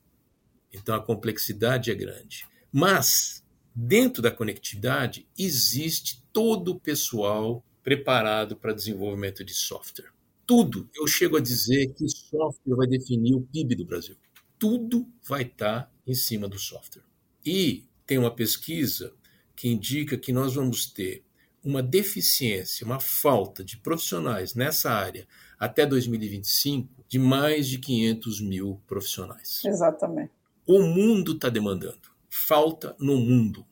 Então 0.76 0.96
a 0.96 1.00
complexidade 1.00 1.92
é 1.92 1.94
grande. 1.94 2.48
Mas, 2.72 3.44
dentro 3.76 4.24
da 4.24 4.32
conectividade, 4.32 5.28
existe 5.38 6.24
todo 6.34 6.70
o 6.70 6.80
pessoal 6.80 7.64
preparado 7.84 8.56
para 8.56 8.74
desenvolvimento 8.74 9.44
de 9.44 9.54
software. 9.54 10.12
Tudo, 10.46 10.90
eu 10.96 11.06
chego 11.06 11.38
a 11.38 11.40
dizer 11.40 11.94
que 11.94 12.04
o 12.04 12.10
software 12.10 12.76
vai 12.76 12.88
definir 12.88 13.36
o 13.36 13.42
PIB 13.42 13.76
do 13.76 13.86
Brasil. 13.86 14.18
Tudo 14.58 15.08
vai 15.24 15.44
estar 15.44 15.94
em 16.08 16.16
cima 16.16 16.48
do 16.48 16.58
software. 16.58 17.04
E 17.46 17.86
tem 18.06 18.18
uma 18.18 18.34
pesquisa 18.34 19.14
que 19.56 19.70
indica 19.70 20.18
que 20.18 20.34
nós 20.34 20.56
vamos 20.56 20.88
ter 20.88 21.24
uma 21.64 21.82
deficiência, 21.82 22.86
uma 22.86 23.00
falta 23.00 23.64
de 23.64 23.78
profissionais 23.78 24.54
nessa 24.54 24.92
área 24.92 25.28
até 25.58 25.86
2025 25.86 27.06
de 27.08 27.18
mais 27.18 27.68
de 27.68 27.80
500 27.80 28.42
mil 28.42 28.82
profissionais. 28.86 29.62
Exatamente. 29.66 30.32
O 30.66 30.82
mundo 30.82 31.34
está 31.34 31.50
demandando, 31.50 32.12
falta 32.30 32.96
no 33.00 33.18
mundo. 33.18 33.66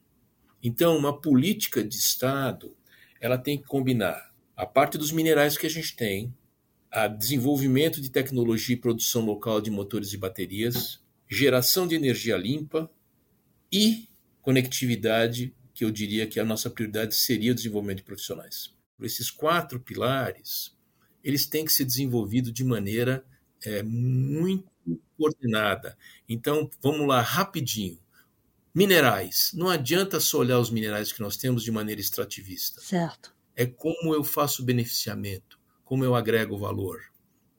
Então, 0.64 0.98
uma 0.98 1.20
política 1.20 1.84
de 1.84 1.96
Estado 1.96 2.76
ela 3.20 3.38
tem 3.38 3.58
que 3.58 3.68
combinar 3.68 4.32
a 4.56 4.66
parte 4.66 4.98
dos 4.98 5.12
minerais 5.12 5.58
que 5.58 5.68
a 5.68 5.70
gente 5.70 5.96
tem, 5.96 6.34
a 6.92 7.08
desenvolvimento 7.08 8.02
de 8.02 8.10
tecnologia 8.10 8.76
e 8.76 8.80
produção 8.80 9.24
local 9.24 9.62
de 9.62 9.72
motores 9.72 10.12
e 10.14 10.18
baterias, 10.18 11.00
geração 11.30 11.88
de 11.88 11.96
energia 11.96 12.36
limpa 12.36 12.90
e 13.72 14.08
conectividade, 14.42 15.56
que 15.82 15.86
eu 15.86 15.90
diria 15.90 16.28
que 16.28 16.40
a 16.40 16.46
nossa 16.46 16.70
prioridade 16.70 17.16
seria 17.16 17.52
o 17.52 17.56
desenvolvimento 17.56 17.98
de 17.98 18.04
profissionais. 18.04 18.72
Esses 19.02 19.32
quatro 19.32 19.80
pilares, 19.80 20.78
eles 21.24 21.48
têm 21.48 21.66
que 21.66 21.74
ser 21.74 21.86
desenvolvidos 21.86 22.54
de 22.54 22.64
maneira 22.64 23.26
é, 23.66 23.82
muito 23.82 24.70
coordenada. 25.18 25.98
Então, 26.30 26.70
vamos 26.84 27.08
lá, 27.08 27.20
rapidinho. 27.20 27.98
Minerais. 28.76 29.50
Não 29.56 29.70
adianta 29.70 30.20
só 30.20 30.38
olhar 30.38 30.60
os 30.60 30.70
minerais 30.70 31.12
que 31.12 31.20
nós 31.20 31.36
temos 31.36 31.64
de 31.64 31.72
maneira 31.72 32.00
extrativista. 32.00 32.80
Certo. 32.80 33.34
É 33.56 33.66
como 33.66 34.14
eu 34.14 34.24
faço 34.24 34.62
o 34.62 34.66
beneficiamento, 34.66 35.60
como 35.84 36.06
eu 36.06 36.14
agrego 36.14 36.60
valor. 36.60 37.02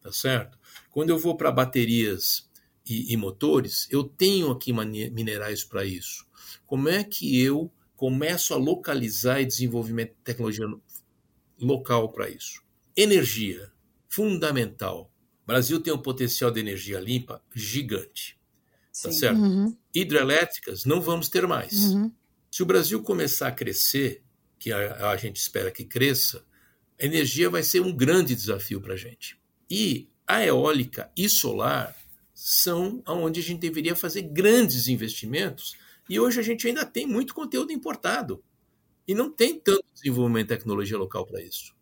Tá 0.00 0.12
certo? 0.12 0.56
Quando 0.92 1.10
eu 1.10 1.18
vou 1.18 1.36
para 1.36 1.50
baterias 1.50 2.48
e, 2.86 3.12
e, 3.12 3.16
motores, 3.16 3.88
eu 3.90 4.04
tenho 4.04 4.48
aqui 4.52 4.72
minerais 4.72 5.64
para 5.64 5.84
isso. 5.84 6.24
Como 6.64 6.88
é 6.88 7.02
que 7.02 7.42
eu 7.42 7.68
começo 8.02 8.52
a 8.52 8.56
localizar 8.56 9.40
e 9.40 9.46
desenvolvimento 9.46 10.08
de 10.08 10.24
tecnologia 10.24 10.66
local 11.56 12.08
para 12.08 12.28
isso? 12.28 12.60
Energia, 12.96 13.70
fundamental. 14.08 15.08
O 15.44 15.46
Brasil 15.46 15.78
tem 15.78 15.92
um 15.92 16.02
potencial 16.02 16.50
de 16.50 16.58
energia 16.58 16.98
limpa 16.98 17.40
gigante. 17.54 18.36
Tá 19.00 19.12
certo? 19.12 19.38
Uhum. 19.38 19.76
Hidrelétricas 19.94 20.84
não 20.84 21.00
vamos 21.00 21.28
ter 21.28 21.46
mais. 21.46 21.92
Uhum. 21.92 22.10
Se 22.50 22.60
o 22.64 22.66
Brasil 22.66 23.00
começar 23.04 23.46
a 23.46 23.52
crescer, 23.52 24.24
que 24.58 24.72
a, 24.72 25.10
a 25.10 25.16
gente 25.16 25.36
espera 25.36 25.70
que 25.70 25.84
cresça, 25.84 26.44
a 27.00 27.06
energia 27.06 27.48
vai 27.48 27.62
ser 27.62 27.82
um 27.82 27.94
grande 27.94 28.34
desafio 28.34 28.80
para 28.80 28.94
a 28.94 28.96
gente. 28.96 29.38
E 29.70 30.08
a 30.26 30.44
eólica 30.44 31.08
e 31.16 31.28
solar 31.28 31.94
são 32.34 33.00
onde 33.06 33.38
a 33.38 33.42
gente 33.44 33.60
deveria 33.60 33.94
fazer 33.94 34.22
grandes 34.22 34.88
investimentos 34.88 35.76
e 36.08 36.18
hoje 36.18 36.40
a 36.40 36.42
gente 36.42 36.66
ainda 36.66 36.84
tem 36.84 37.06
muito 37.06 37.34
conteúdo 37.34 37.72
importado 37.72 38.42
e 39.06 39.14
não 39.14 39.30
tem 39.30 39.58
tanto 39.58 39.84
desenvolvimento 39.94 40.48
de 40.48 40.56
tecnologia 40.56 40.98
local 40.98 41.26
para 41.26 41.42
isso. 41.42 41.74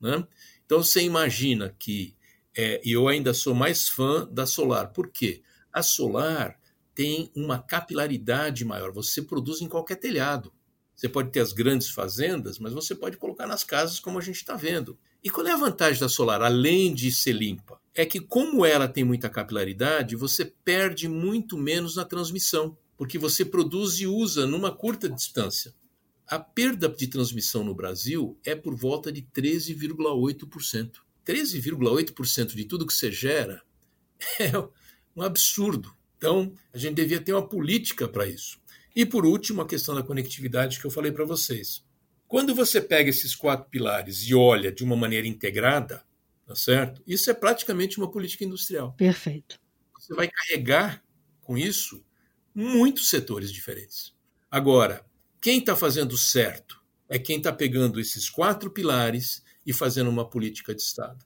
Né? 0.00 0.26
Então 0.64 0.82
você 0.82 1.02
imagina 1.02 1.74
que, 1.78 2.14
é, 2.56 2.80
eu 2.84 3.08
ainda 3.08 3.32
sou 3.32 3.54
mais 3.54 3.88
fã 3.88 4.28
da 4.30 4.46
solar, 4.46 4.92
por 4.92 5.08
quê? 5.08 5.42
A 5.72 5.82
solar 5.82 6.58
tem 6.94 7.30
uma 7.34 7.58
capilaridade 7.58 8.64
maior. 8.64 8.92
Você 8.92 9.22
produz 9.22 9.62
em 9.62 9.68
qualquer 9.68 9.96
telhado. 9.96 10.52
Você 10.94 11.08
pode 11.08 11.30
ter 11.30 11.40
as 11.40 11.52
grandes 11.52 11.88
fazendas, 11.88 12.58
mas 12.58 12.72
você 12.72 12.94
pode 12.94 13.16
colocar 13.16 13.46
nas 13.46 13.64
casas, 13.64 13.98
como 13.98 14.18
a 14.18 14.22
gente 14.22 14.36
está 14.36 14.54
vendo. 14.54 14.98
E 15.24 15.30
qual 15.30 15.46
é 15.46 15.52
a 15.52 15.56
vantagem 15.56 16.00
da 16.00 16.08
solar, 16.08 16.42
além 16.42 16.94
de 16.94 17.10
ser 17.10 17.32
limpa? 17.32 17.80
É 17.94 18.04
que, 18.04 18.20
como 18.20 18.64
ela 18.64 18.86
tem 18.86 19.04
muita 19.04 19.30
capilaridade, 19.30 20.16
você 20.16 20.44
perde 20.44 21.08
muito 21.08 21.56
menos 21.56 21.96
na 21.96 22.04
transmissão, 22.04 22.76
porque 23.02 23.18
você 23.18 23.44
produz 23.44 23.98
e 23.98 24.06
usa 24.06 24.46
numa 24.46 24.70
curta 24.70 25.08
distância. 25.08 25.74
A 26.24 26.38
perda 26.38 26.88
de 26.88 27.08
transmissão 27.08 27.64
no 27.64 27.74
Brasil 27.74 28.38
é 28.44 28.54
por 28.54 28.76
volta 28.76 29.10
de 29.10 29.22
13,8%. 29.22 31.00
13,8% 31.26 32.54
de 32.54 32.64
tudo 32.64 32.86
que 32.86 32.94
você 32.94 33.10
gera 33.10 33.60
é 34.38 34.52
um 35.16 35.22
absurdo. 35.22 35.92
Então, 36.16 36.54
a 36.72 36.78
gente 36.78 36.94
devia 36.94 37.20
ter 37.20 37.32
uma 37.32 37.44
política 37.44 38.06
para 38.06 38.24
isso. 38.24 38.60
E 38.94 39.04
por 39.04 39.26
último, 39.26 39.62
a 39.62 39.66
questão 39.66 39.96
da 39.96 40.04
conectividade 40.04 40.78
que 40.78 40.84
eu 40.84 40.90
falei 40.90 41.10
para 41.10 41.24
vocês. 41.24 41.84
Quando 42.28 42.54
você 42.54 42.80
pega 42.80 43.10
esses 43.10 43.34
quatro 43.34 43.68
pilares 43.68 44.22
e 44.28 44.32
olha 44.32 44.70
de 44.70 44.84
uma 44.84 44.94
maneira 44.94 45.26
integrada, 45.26 46.04
tá 46.46 46.54
certo? 46.54 47.02
Isso 47.04 47.28
é 47.28 47.34
praticamente 47.34 47.98
uma 47.98 48.08
política 48.08 48.44
industrial. 48.44 48.92
Perfeito. 48.92 49.58
Você 49.98 50.14
vai 50.14 50.30
carregar 50.30 51.02
com 51.40 51.58
isso 51.58 52.00
muitos 52.54 53.08
setores 53.08 53.52
diferentes. 53.52 54.14
Agora, 54.50 55.04
quem 55.40 55.58
está 55.58 55.74
fazendo 55.74 56.16
certo 56.16 56.80
é 57.08 57.18
quem 57.18 57.38
está 57.38 57.52
pegando 57.52 58.00
esses 58.00 58.28
quatro 58.28 58.70
pilares 58.70 59.42
e 59.66 59.72
fazendo 59.72 60.10
uma 60.10 60.28
política 60.28 60.74
de 60.74 60.82
Estado. 60.82 61.24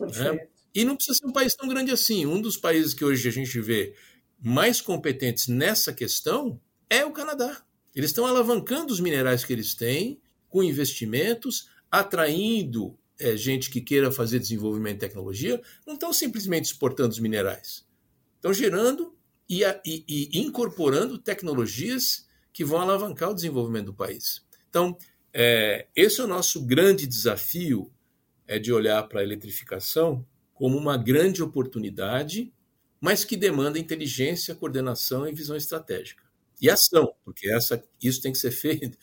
Né? 0.00 0.48
E 0.74 0.84
não 0.84 0.96
precisa 0.96 1.18
ser 1.18 1.26
um 1.26 1.32
país 1.32 1.54
tão 1.54 1.68
grande 1.68 1.92
assim. 1.92 2.26
Um 2.26 2.40
dos 2.40 2.56
países 2.56 2.94
que 2.94 3.04
hoje 3.04 3.28
a 3.28 3.32
gente 3.32 3.60
vê 3.60 3.94
mais 4.40 4.80
competentes 4.80 5.48
nessa 5.48 5.92
questão 5.92 6.60
é 6.90 7.04
o 7.04 7.12
Canadá. 7.12 7.64
Eles 7.94 8.10
estão 8.10 8.26
alavancando 8.26 8.92
os 8.92 9.00
minerais 9.00 9.44
que 9.44 9.52
eles 9.52 9.74
têm 9.74 10.20
com 10.48 10.62
investimentos, 10.62 11.68
atraindo 11.90 12.98
é, 13.18 13.36
gente 13.36 13.70
que 13.70 13.80
queira 13.80 14.10
fazer 14.10 14.38
desenvolvimento 14.38 14.94
de 14.94 15.00
tecnologia, 15.00 15.60
não 15.86 15.94
estão 15.94 16.12
simplesmente 16.12 16.66
exportando 16.66 17.10
os 17.10 17.20
minerais. 17.20 17.86
Estão 18.36 18.52
gerando 18.52 19.16
e, 19.48 19.62
e, 19.84 20.04
e 20.08 20.38
incorporando 20.38 21.18
tecnologias 21.18 22.26
que 22.52 22.64
vão 22.64 22.80
alavancar 22.80 23.30
o 23.30 23.34
desenvolvimento 23.34 23.86
do 23.86 23.94
país. 23.94 24.44
Então, 24.68 24.96
é, 25.32 25.88
esse 25.94 26.20
é 26.20 26.24
o 26.24 26.28
nosso 26.28 26.64
grande 26.64 27.06
desafio, 27.06 27.92
é 28.46 28.58
de 28.58 28.72
olhar 28.72 29.02
para 29.08 29.20
a 29.20 29.24
eletrificação 29.24 30.24
como 30.54 30.78
uma 30.78 30.96
grande 30.96 31.42
oportunidade, 31.42 32.52
mas 33.00 33.24
que 33.24 33.36
demanda 33.36 33.78
inteligência, 33.78 34.54
coordenação 34.54 35.26
e 35.28 35.34
visão 35.34 35.56
estratégica. 35.56 36.22
E 36.60 36.70
ação, 36.70 37.12
porque 37.24 37.50
essa, 37.50 37.82
isso 38.00 38.22
tem 38.22 38.32
que 38.32 38.38
ser 38.38 38.52
feito 38.52 38.96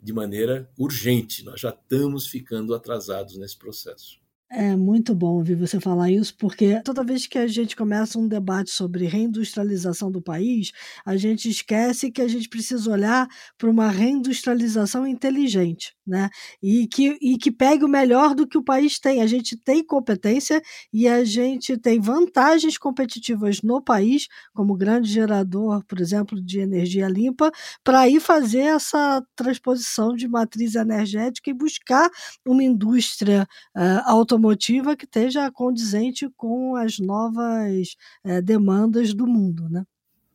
de 0.00 0.12
maneira 0.12 0.70
urgente. 0.78 1.44
Nós 1.44 1.60
já 1.60 1.70
estamos 1.70 2.28
ficando 2.28 2.74
atrasados 2.74 3.36
nesse 3.36 3.56
processo. 3.56 4.20
É 4.50 4.74
muito 4.74 5.14
bom 5.14 5.34
ouvir 5.34 5.56
você 5.56 5.78
falar 5.78 6.10
isso, 6.10 6.34
porque 6.38 6.80
toda 6.82 7.04
vez 7.04 7.26
que 7.26 7.36
a 7.36 7.46
gente 7.46 7.76
começa 7.76 8.18
um 8.18 8.26
debate 8.26 8.70
sobre 8.70 9.04
reindustrialização 9.04 10.10
do 10.10 10.22
país, 10.22 10.72
a 11.04 11.18
gente 11.18 11.50
esquece 11.50 12.10
que 12.10 12.22
a 12.22 12.28
gente 12.28 12.48
precisa 12.48 12.90
olhar 12.90 13.28
para 13.58 13.68
uma 13.68 13.90
reindustrialização 13.90 15.06
inteligente, 15.06 15.94
né? 16.06 16.30
E 16.62 16.86
que, 16.86 17.18
e 17.20 17.36
que 17.36 17.52
pegue 17.52 17.84
o 17.84 17.88
melhor 17.88 18.34
do 18.34 18.46
que 18.48 18.56
o 18.56 18.64
país 18.64 18.98
tem. 18.98 19.20
A 19.20 19.26
gente 19.26 19.54
tem 19.54 19.84
competência 19.84 20.62
e 20.90 21.06
a 21.06 21.22
gente 21.24 21.76
tem 21.76 22.00
vantagens 22.00 22.78
competitivas 22.78 23.60
no 23.60 23.82
país, 23.82 24.28
como 24.54 24.74
grande 24.74 25.12
gerador, 25.12 25.84
por 25.84 26.00
exemplo, 26.00 26.40
de 26.42 26.58
energia 26.60 27.06
limpa, 27.06 27.52
para 27.84 28.08
ir 28.08 28.18
fazer 28.18 28.60
essa 28.60 29.22
transposição 29.36 30.14
de 30.14 30.26
matriz 30.26 30.74
energética 30.74 31.50
e 31.50 31.54
buscar 31.54 32.08
uma 32.46 32.62
indústria 32.64 33.46
uh, 33.76 34.10
automotiva 34.38 34.96
que 34.96 35.04
esteja 35.04 35.50
condizente 35.50 36.30
com 36.36 36.76
as 36.76 36.98
novas 36.98 37.96
é, 38.24 38.40
demandas 38.40 39.12
do 39.12 39.26
mundo. 39.26 39.68
Né? 39.68 39.84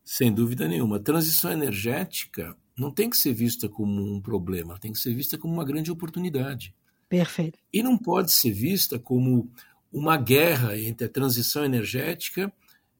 Sem 0.04 0.32
dúvida 0.32 0.68
nenhuma. 0.68 0.96
A 0.96 1.00
transição 1.00 1.50
energética 1.50 2.54
não 2.76 2.90
tem 2.90 3.08
que 3.08 3.16
ser 3.16 3.32
vista 3.32 3.68
como 3.68 4.02
um 4.02 4.20
problema, 4.20 4.78
tem 4.78 4.92
que 4.92 4.98
ser 4.98 5.14
vista 5.14 5.38
como 5.38 5.54
uma 5.54 5.64
grande 5.64 5.90
oportunidade. 5.90 6.74
Perfeito. 7.08 7.58
E 7.72 7.82
não 7.82 7.96
pode 7.96 8.32
ser 8.32 8.52
vista 8.52 8.98
como 8.98 9.50
uma 9.92 10.16
guerra 10.16 10.78
entre 10.78 11.06
a 11.06 11.10
transição 11.10 11.64
energética 11.64 12.52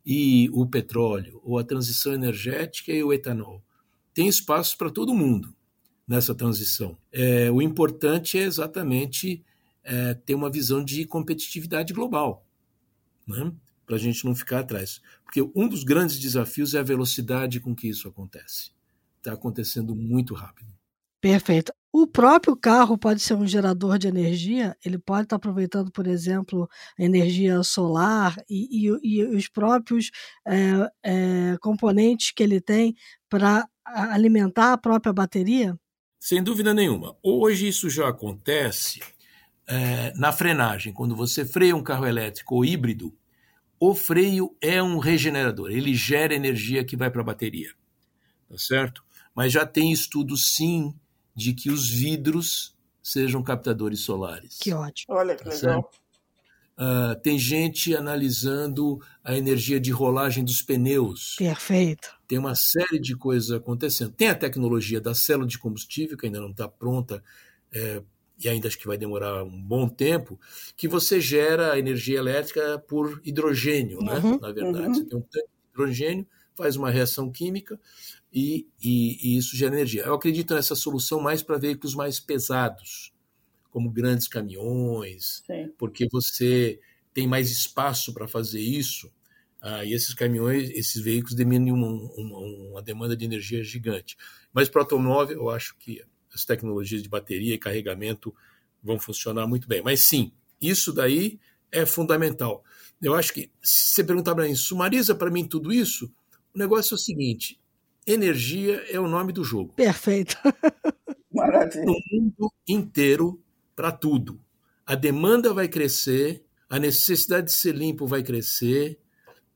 e 0.07 0.49
o 0.53 0.67
petróleo, 0.67 1.41
ou 1.43 1.59
a 1.59 1.65
transição 1.65 2.13
energética 2.13 2.93
e 2.93 3.03
o 3.03 3.13
etanol. 3.13 3.63
Tem 4.13 4.29
espaço 4.29 4.79
para 4.79 4.91
todo 4.91 5.15
mundo 5.15 5.55
nessa 6.07 6.35
transição. 6.35 6.97
É, 7.11 7.51
o 7.51 7.61
importante 7.61 8.39
é 8.39 8.43
exatamente 8.43 9.43
é, 9.85 10.15
ter 10.15 10.35
uma 10.35 10.51
visão 10.51 10.83
de 10.83 11.05
competitividade 11.05 11.93
global, 11.93 12.47
né? 13.27 13.53
para 13.87 13.97
a 13.97 13.99
gente 13.99 14.25
não 14.25 14.35
ficar 14.35 14.61
atrás. 14.61 15.01
Porque 15.25 15.43
um 15.55 15.69
dos 15.69 15.85
grandes 15.85 16.19
desafios 16.19 16.75
é 16.75 16.79
a 16.79 16.83
velocidade 16.83 17.61
com 17.61 17.75
que 17.75 17.89
isso 17.89 18.09
acontece. 18.09 18.71
Está 19.19 19.33
acontecendo 19.35 19.95
muito 19.95 20.35
rápido. 20.35 20.73
Perfeito. 21.21 21.73
O 21.93 22.07
próprio 22.07 22.57
carro 22.57 22.99
pode 22.99 23.21
ser 23.21 23.35
um 23.35 23.47
gerador 23.47 23.99
de 23.99 24.09
energia, 24.09 24.77
ele 24.85 24.99
pode 24.99 25.23
estar 25.23 25.37
aproveitando, 25.37 25.91
por 25.93 26.07
exemplo, 26.07 26.69
energia 26.99 27.63
solar 27.63 28.37
e, 28.51 28.89
e, 28.89 29.21
e 29.21 29.25
os 29.25 29.49
próprios 29.49 30.11
é, 30.47 30.91
é, 31.05 31.57
componentes 31.61 32.33
que 32.33 32.43
ele 32.43 32.61
tem 32.61 32.97
para 33.29 33.67
alimentar 33.87 34.73
a 34.73 34.79
própria 34.79 35.13
bateria? 35.13 35.79
Sem 36.19 36.43
dúvida 36.43 36.75
nenhuma. 36.75 37.17
Hoje 37.23 37.69
isso 37.69 37.89
já 37.89 38.09
acontece 38.09 39.01
é, 39.67 40.13
na 40.15 40.33
frenagem, 40.33 40.93
quando 40.93 41.17
você 41.17 41.45
freia 41.45 41.75
um 41.75 41.83
carro 41.83 42.07
elétrico 42.07 42.57
ou 42.57 42.65
híbrido, 42.65 43.15
o 43.79 43.95
freio 43.95 44.57
é 44.61 44.83
um 44.83 44.99
regenerador, 44.99 45.71
ele 45.71 45.95
gera 45.95 46.35
energia 46.35 46.85
que 46.85 46.97
vai 46.97 47.11
para 47.11 47.21
a 47.21 47.25
bateria, 47.25 47.71
tá 48.49 48.59
certo? 48.59 49.05
Mas 49.35 49.53
já 49.53 49.67
tem 49.67 49.93
estudos 49.93 50.55
sim 50.55 50.95
de 51.35 51.53
que 51.53 51.71
os 51.71 51.89
vidros 51.89 52.75
sejam 53.03 53.43
captadores 53.43 54.01
solares. 54.01 54.59
Que 54.59 54.73
ótimo. 54.73 55.15
Olha 55.15 55.35
que 55.35 55.45
tá 55.45 55.51
legal. 55.51 55.91
Uh, 56.77 57.15
tem 57.21 57.39
gente 57.39 57.95
analisando 57.95 59.01
a 59.23 59.37
energia 59.37 59.79
de 59.79 59.93
rolagem 59.93 60.45
dos 60.45 60.61
pneus. 60.61 61.37
Perfeito. 61.37 62.19
Tem 62.27 62.37
uma 62.37 62.55
série 62.55 62.99
de 62.99 63.15
coisas 63.15 63.53
acontecendo. 63.53 64.13
Tem 64.13 64.29
a 64.29 64.35
tecnologia 64.35 65.01
da 65.01 65.15
célula 65.15 65.47
de 65.47 65.59
combustível, 65.59 66.17
que 66.17 66.27
ainda 66.27 66.41
não 66.41 66.51
está 66.51 66.67
pronta 66.67 67.23
é, 67.73 68.03
e 68.43 68.49
ainda 68.49 68.69
acho 68.69 68.79
que 68.79 68.87
vai 68.87 68.99
demorar 68.99 69.45
um 69.45 69.63
bom 69.63 69.89
tempo, 69.89 70.39
que 70.77 70.89
você 70.89 71.21
gera 71.21 71.79
energia 71.79 72.19
elétrica 72.19 72.79
por 72.89 73.21
hidrogênio, 73.25 74.01
né? 74.01 74.19
uhum, 74.19 74.33
né? 74.33 74.39
Na 74.41 74.53
verdade, 74.53 74.87
uhum. 74.87 74.95
você 74.95 75.05
tem 75.05 75.19
um 75.19 75.23
tanque 75.23 75.47
de 75.47 75.71
hidrogênio, 75.73 76.27
faz 76.55 76.77
uma 76.77 76.91
reação 76.91 77.31
química 77.31 77.79
e, 78.33 78.67
e, 78.83 79.35
e 79.35 79.37
isso 79.37 79.57
gera 79.57 79.75
energia. 79.75 80.03
Eu 80.03 80.15
acredito 80.15 80.55
nessa 80.55 80.75
solução 80.75 81.21
mais 81.21 81.43
para 81.43 81.59
veículos 81.59 81.95
mais 81.95 82.19
pesados, 82.19 83.13
como 83.71 83.91
grandes 83.91 84.29
caminhões, 84.29 85.43
Sim. 85.47 85.73
porque 85.79 86.09
você 86.11 86.81
tem 87.13 87.27
mais 87.27 87.51
espaço 87.51 88.13
para 88.13 88.27
fazer 88.27 88.61
isso. 88.61 89.11
Ah, 89.61 89.85
e 89.85 89.95
esses 89.95 90.13
caminhões, 90.13 90.69
esses 90.71 91.03
veículos 91.03 91.35
demandam 91.35 91.75
uma, 91.75 91.89
uma, 91.89 92.39
uma 92.39 92.83
demanda 92.83 93.17
de 93.17 93.25
energia 93.25 93.65
gigante. 93.65 94.17
Mas 94.53 94.69
para 94.69 94.83
automóvel, 94.83 95.39
eu 95.39 95.49
acho 95.49 95.75
que 95.79 96.03
as 96.35 96.45
tecnologias 96.45 97.03
de 97.03 97.09
bateria 97.09 97.55
e 97.55 97.59
carregamento 97.59 98.35
vão 98.83 98.99
funcionar 98.99 99.47
muito 99.47 99.67
bem. 99.67 99.83
Mas 99.83 100.03
sim, 100.03 100.33
isso 100.61 100.93
daí 100.93 101.39
é 101.71 101.87
fundamental. 101.87 102.65
Eu 103.01 103.15
acho 103.15 103.33
que, 103.33 103.51
se 103.63 103.95
você 103.95 104.05
perguntar 104.05 104.35
para 104.35 104.45
mim, 104.45 104.55
sumariza 104.55 105.15
para 105.15 105.31
mim 105.31 105.45
tudo 105.45 105.73
isso, 105.73 106.13
o 106.55 106.59
negócio 106.59 106.95
é 106.95 106.97
o 106.97 106.99
seguinte: 106.99 107.61
energia 108.07 108.85
é 108.89 108.99
o 108.99 109.09
nome 109.09 109.33
do 109.33 109.45
jogo. 109.45 109.73
Perfeito. 109.75 110.37
Maravilha. 111.33 111.85
No 111.85 111.95
mundo 112.13 112.53
inteiro, 112.69 113.43
para 113.75 113.91
tudo. 113.91 114.41
A 114.87 114.95
demanda 114.95 115.53
vai 115.53 115.67
crescer, 115.67 116.45
a 116.69 116.79
necessidade 116.79 117.47
de 117.47 117.53
ser 117.53 117.75
limpo 117.75 118.07
vai 118.07 118.23
crescer, 118.23 119.01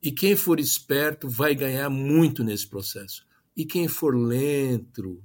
e 0.02 0.10
quem 0.10 0.34
for 0.34 0.58
esperto 0.58 1.28
vai 1.28 1.54
ganhar 1.54 1.88
muito 1.90 2.42
nesse 2.42 2.66
processo. 2.66 3.26
E 3.56 3.64
quem 3.64 3.88
for 3.88 4.16
lento, 4.16 5.22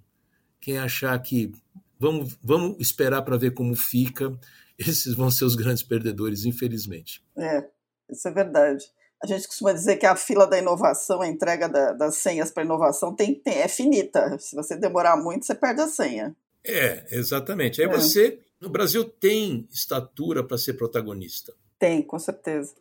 quem 0.63 0.77
achar 0.77 1.21
que 1.21 1.51
vamos, 1.99 2.37
vamos 2.41 2.77
esperar 2.79 3.21
para 3.21 3.37
ver 3.37 3.53
como 3.53 3.75
fica, 3.75 4.33
esses 4.79 5.13
vão 5.13 5.29
ser 5.29 5.43
os 5.43 5.55
grandes 5.55 5.83
perdedores, 5.83 6.45
infelizmente. 6.45 7.21
É, 7.37 7.67
isso 8.09 8.27
é 8.27 8.31
verdade. 8.31 8.85
A 9.21 9.27
gente 9.27 9.47
costuma 9.47 9.71
dizer 9.71 9.97
que 9.97 10.05
a 10.05 10.15
fila 10.15 10.47
da 10.47 10.57
inovação, 10.57 11.21
a 11.21 11.27
entrega 11.27 11.69
da, 11.69 11.93
das 11.93 12.17
senhas 12.17 12.49
para 12.49 12.63
inovação 12.63 13.13
tem, 13.13 13.35
tem, 13.35 13.59
é 13.59 13.67
finita. 13.67 14.37
Se 14.39 14.55
você 14.55 14.75
demorar 14.75 15.15
muito, 15.15 15.45
você 15.45 15.55
perde 15.55 15.81
a 15.81 15.87
senha. 15.87 16.35
É, 16.65 17.05
exatamente. 17.11 17.81
Aí 17.81 17.87
é. 17.87 17.91
você, 17.91 18.39
no 18.59 18.69
Brasil, 18.69 19.05
tem 19.05 19.67
estatura 19.71 20.43
para 20.43 20.57
ser 20.57 20.73
protagonista. 20.73 21.53
Tem, 21.79 22.01
com 22.01 22.19
certeza. 22.19 22.73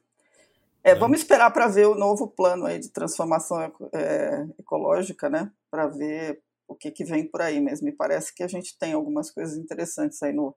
É, 0.82 0.92
é. 0.92 0.94
Vamos 0.96 1.18
esperar 1.18 1.52
para 1.52 1.68
ver 1.68 1.86
o 1.86 1.94
novo 1.94 2.26
plano 2.26 2.66
aí 2.66 2.78
de 2.80 2.88
transformação 2.88 3.60
é, 3.92 4.46
ecológica, 4.58 5.28
né? 5.28 5.50
Para 5.70 5.86
ver 5.86 6.42
o 6.72 6.74
que, 6.74 6.90
que 6.90 7.04
vem 7.04 7.28
por 7.28 7.40
aí 7.40 7.60
mesmo. 7.60 7.86
Me 7.86 7.92
parece 7.92 8.34
que 8.34 8.42
a 8.42 8.48
gente 8.48 8.76
tem 8.78 8.92
algumas 8.92 9.30
coisas 9.30 9.56
interessantes 9.56 10.22
aí 10.22 10.32
no, 10.32 10.54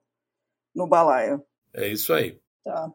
no 0.74 0.86
balaio. 0.86 1.42
É 1.74 1.88
isso 1.88 2.12
aí. 2.12 2.40
Tá. 2.64 2.90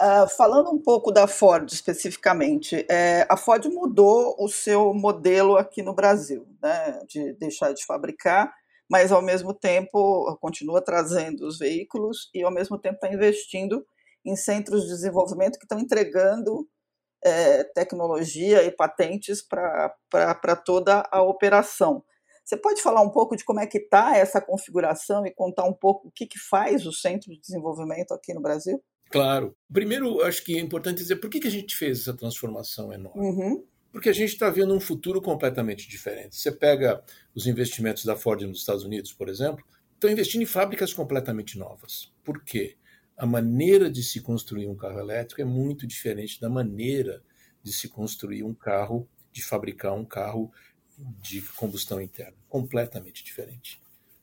Uh, 0.00 0.28
falando 0.36 0.70
um 0.70 0.82
pouco 0.82 1.12
da 1.12 1.26
Ford 1.26 1.70
especificamente, 1.70 2.86
é, 2.90 3.26
a 3.28 3.36
Ford 3.36 3.64
mudou 3.66 4.34
o 4.38 4.48
seu 4.48 4.94
modelo 4.94 5.58
aqui 5.58 5.82
no 5.82 5.94
Brasil, 5.94 6.46
né, 6.62 7.02
de 7.06 7.34
deixar 7.34 7.74
de 7.74 7.84
fabricar, 7.84 8.50
mas 8.88 9.12
ao 9.12 9.20
mesmo 9.20 9.52
tempo 9.52 10.38
continua 10.40 10.82
trazendo 10.82 11.46
os 11.46 11.58
veículos 11.58 12.30
e 12.34 12.42
ao 12.42 12.50
mesmo 12.50 12.78
tempo 12.78 12.94
está 12.94 13.12
investindo 13.12 13.84
em 14.24 14.34
centros 14.36 14.84
de 14.84 14.88
desenvolvimento 14.88 15.58
que 15.58 15.66
estão 15.66 15.78
entregando 15.78 16.66
é, 17.22 17.64
tecnologia 17.64 18.62
e 18.62 18.70
patentes 18.70 19.42
para 19.42 20.56
toda 20.64 21.06
a 21.12 21.22
operação. 21.22 22.02
Você 22.44 22.56
pode 22.56 22.82
falar 22.82 23.02
um 23.02 23.10
pouco 23.10 23.36
de 23.36 23.44
como 23.44 23.60
é 23.60 23.66
que 23.66 23.78
está 23.78 24.16
essa 24.16 24.40
configuração 24.40 25.24
e 25.26 25.32
contar 25.32 25.64
um 25.64 25.72
pouco 25.72 26.08
o 26.08 26.10
que, 26.10 26.26
que 26.26 26.38
faz 26.38 26.86
o 26.86 26.92
Centro 26.92 27.30
de 27.30 27.40
Desenvolvimento 27.40 28.12
aqui 28.12 28.34
no 28.34 28.40
Brasil? 28.40 28.82
Claro. 29.10 29.56
Primeiro, 29.72 30.22
acho 30.22 30.44
que 30.44 30.56
é 30.56 30.60
importante 30.60 30.98
dizer 30.98 31.16
por 31.16 31.28
que, 31.28 31.40
que 31.40 31.48
a 31.48 31.50
gente 31.50 31.76
fez 31.76 32.00
essa 32.00 32.14
transformação 32.14 32.92
enorme. 32.92 33.20
Uhum. 33.20 33.64
Porque 33.92 34.08
a 34.08 34.12
gente 34.12 34.30
está 34.32 34.48
vendo 34.48 34.72
um 34.72 34.80
futuro 34.80 35.20
completamente 35.20 35.88
diferente. 35.88 36.36
Você 36.36 36.52
pega 36.52 37.02
os 37.34 37.46
investimentos 37.46 38.04
da 38.04 38.14
Ford 38.14 38.40
nos 38.42 38.60
Estados 38.60 38.84
Unidos, 38.84 39.12
por 39.12 39.28
exemplo, 39.28 39.64
estão 39.94 40.08
investindo 40.10 40.42
em 40.42 40.46
fábricas 40.46 40.94
completamente 40.94 41.58
novas. 41.58 42.12
Por 42.24 42.42
quê? 42.44 42.76
A 43.16 43.26
maneira 43.26 43.90
de 43.90 44.02
se 44.02 44.20
construir 44.20 44.68
um 44.68 44.76
carro 44.76 45.00
elétrico 45.00 45.42
é 45.42 45.44
muito 45.44 45.86
diferente 45.86 46.40
da 46.40 46.48
maneira 46.48 47.22
de 47.62 47.72
se 47.72 47.88
construir 47.88 48.44
um 48.44 48.54
carro, 48.54 49.08
de 49.32 49.42
fabricar 49.42 49.92
um 49.92 50.04
carro 50.04 50.50
de 51.20 51.42
combustão 51.42 52.00
interna, 52.00 52.36
completamente 52.48 53.24
diferente. 53.24 53.80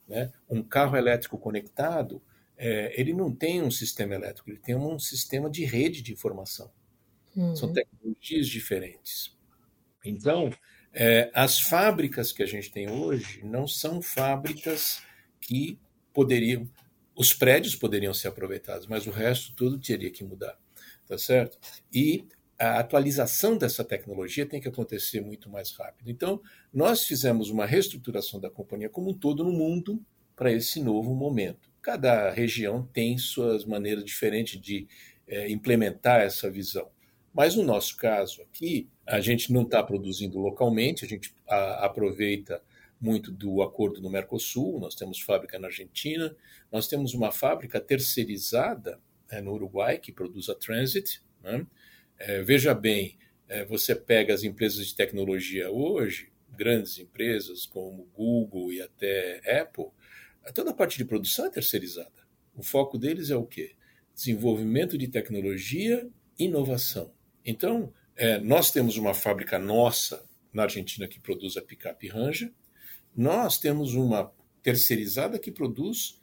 Né? 0.08 0.32
Um 0.50 0.64
carro 0.64 0.96
elétrico 0.96 1.38
conectado, 1.38 2.22
é, 2.58 2.94
ele 3.00 3.14
não 3.14 3.34
tem 3.34 3.62
um 3.62 3.72
sistema 3.72 4.16
elétrico, 4.16 4.50
ele 4.50 4.60
tem 4.60 4.76
um 4.76 4.98
sistema 4.98 5.50
de 5.50 5.66
rede 5.66 6.02
de 6.02 6.14
informação. 6.14 6.72
Uhum. 7.36 7.56
São 7.56 7.74
tecnologias 7.74 8.48
diferentes. 8.48 9.36
Então, 10.04 10.52
é, 10.94 11.30
as 11.34 11.60
fábricas 11.60 12.32
que 12.32 12.42
a 12.42 12.46
gente 12.46 12.72
tem 12.72 12.90
hoje 12.90 13.44
não 13.44 13.68
são 13.68 14.02
fábricas 14.02 15.02
que 15.40 15.80
poderiam, 16.14 16.68
os 17.16 17.34
prédios 17.34 17.76
poderiam 17.76 18.14
ser 18.14 18.30
aproveitados, 18.30 18.88
mas 18.88 19.06
o 19.06 19.12
resto 19.12 19.54
tudo 19.54 19.78
teria 19.78 20.10
que 20.10 20.24
mudar, 20.24 20.58
tá 21.08 21.18
certo? 21.18 21.60
E 21.94 22.26
a 22.60 22.80
atualização 22.80 23.58
dessa 23.58 23.84
tecnologia 23.84 24.46
tem 24.46 24.60
que 24.60 24.68
acontecer 24.68 25.22
muito 25.22 25.50
mais 25.50 25.72
rápido. 25.72 26.10
Então, 26.10 26.42
nós 26.74 27.04
fizemos 27.04 27.50
uma 27.50 27.66
reestruturação 27.66 28.40
da 28.40 28.50
companhia 28.50 28.90
como 28.90 29.12
um 29.12 29.14
todo 29.14 29.44
no 29.44 29.52
mundo 29.52 30.04
para 30.36 30.52
esse 30.52 30.80
novo 30.82 31.14
momento. 31.16 31.70
cada 31.82 32.30
região 32.32 32.86
tem 32.92 33.18
suas 33.18 33.64
maneiras 33.64 34.04
diferentes 34.04 34.60
de 34.60 34.88
é, 35.26 35.50
implementar 35.50 36.22
essa 36.22 36.52
visão. 36.52 36.90
Mas 37.34 37.56
no 37.56 37.64
nosso 37.64 37.96
caso 37.96 38.42
aqui, 38.42 38.90
a 39.06 39.22
gente 39.22 39.54
não 39.54 39.62
está 39.62 39.82
produzindo 39.82 40.38
localmente, 40.38 41.06
a 41.06 41.08
gente 41.08 41.34
a, 41.48 41.86
aproveita 41.86 42.62
muito 43.00 43.32
do 43.32 43.62
acordo 43.62 44.02
no 44.02 44.10
Mercosul, 44.10 44.80
nós 44.80 44.96
temos 44.96 45.22
fábrica 45.22 45.58
na 45.58 45.68
Argentina, 45.68 46.36
nós 46.72 46.88
temos 46.88 47.14
uma 47.14 47.32
fábrica 47.32 47.80
terceirizada 47.80 49.00
é, 49.30 49.40
no 49.40 49.54
Uruguai 49.54 49.98
que 49.98 50.12
produz 50.12 50.50
a 50.50 50.56
Transit. 50.56 51.22
Né? 51.42 51.66
É, 52.20 52.42
veja 52.42 52.74
bem, 52.74 53.18
é, 53.48 53.66
você 53.66 53.96
pega 53.96 54.34
as 54.34 54.44
empresas 54.44 54.88
de 54.88 54.96
tecnologia 54.96 55.70
hoje, 55.70 56.32
grandes 56.50 56.98
empresas 56.98 57.66
como 57.66 58.10
Google 58.14 58.74
e 58.74 58.82
até 58.82 59.60
Apple, 59.62 59.88
toda 60.54 60.72
a 60.72 60.74
parte 60.74 60.98
de 60.98 61.06
produção 61.06 61.46
é 61.46 61.50
terceirizada. 61.50 62.28
O 62.56 62.64
foco 62.64 62.98
deles 62.98 63.30
é 63.30 63.36
o 63.36 63.46
quê? 63.46 63.76
Desenvolvimento 64.16 64.98
de 64.98 65.08
tecnologia, 65.08 66.10
inovação. 66.40 67.14
Então, 67.46 67.94
é, 68.16 68.40
nós 68.40 68.72
temos 68.72 68.98
uma 68.98 69.14
fábrica 69.14 69.60
nossa 69.60 70.28
na 70.52 70.64
Argentina 70.64 71.08
que 71.08 71.20
produz 71.20 71.56
a 71.56 71.62
picape 71.62 72.08
Ranger, 72.08 72.52
nós 73.16 73.58
temos 73.58 73.94
uma 73.94 74.32
terceirizada 74.62 75.40
que 75.40 75.52
produz 75.52 76.20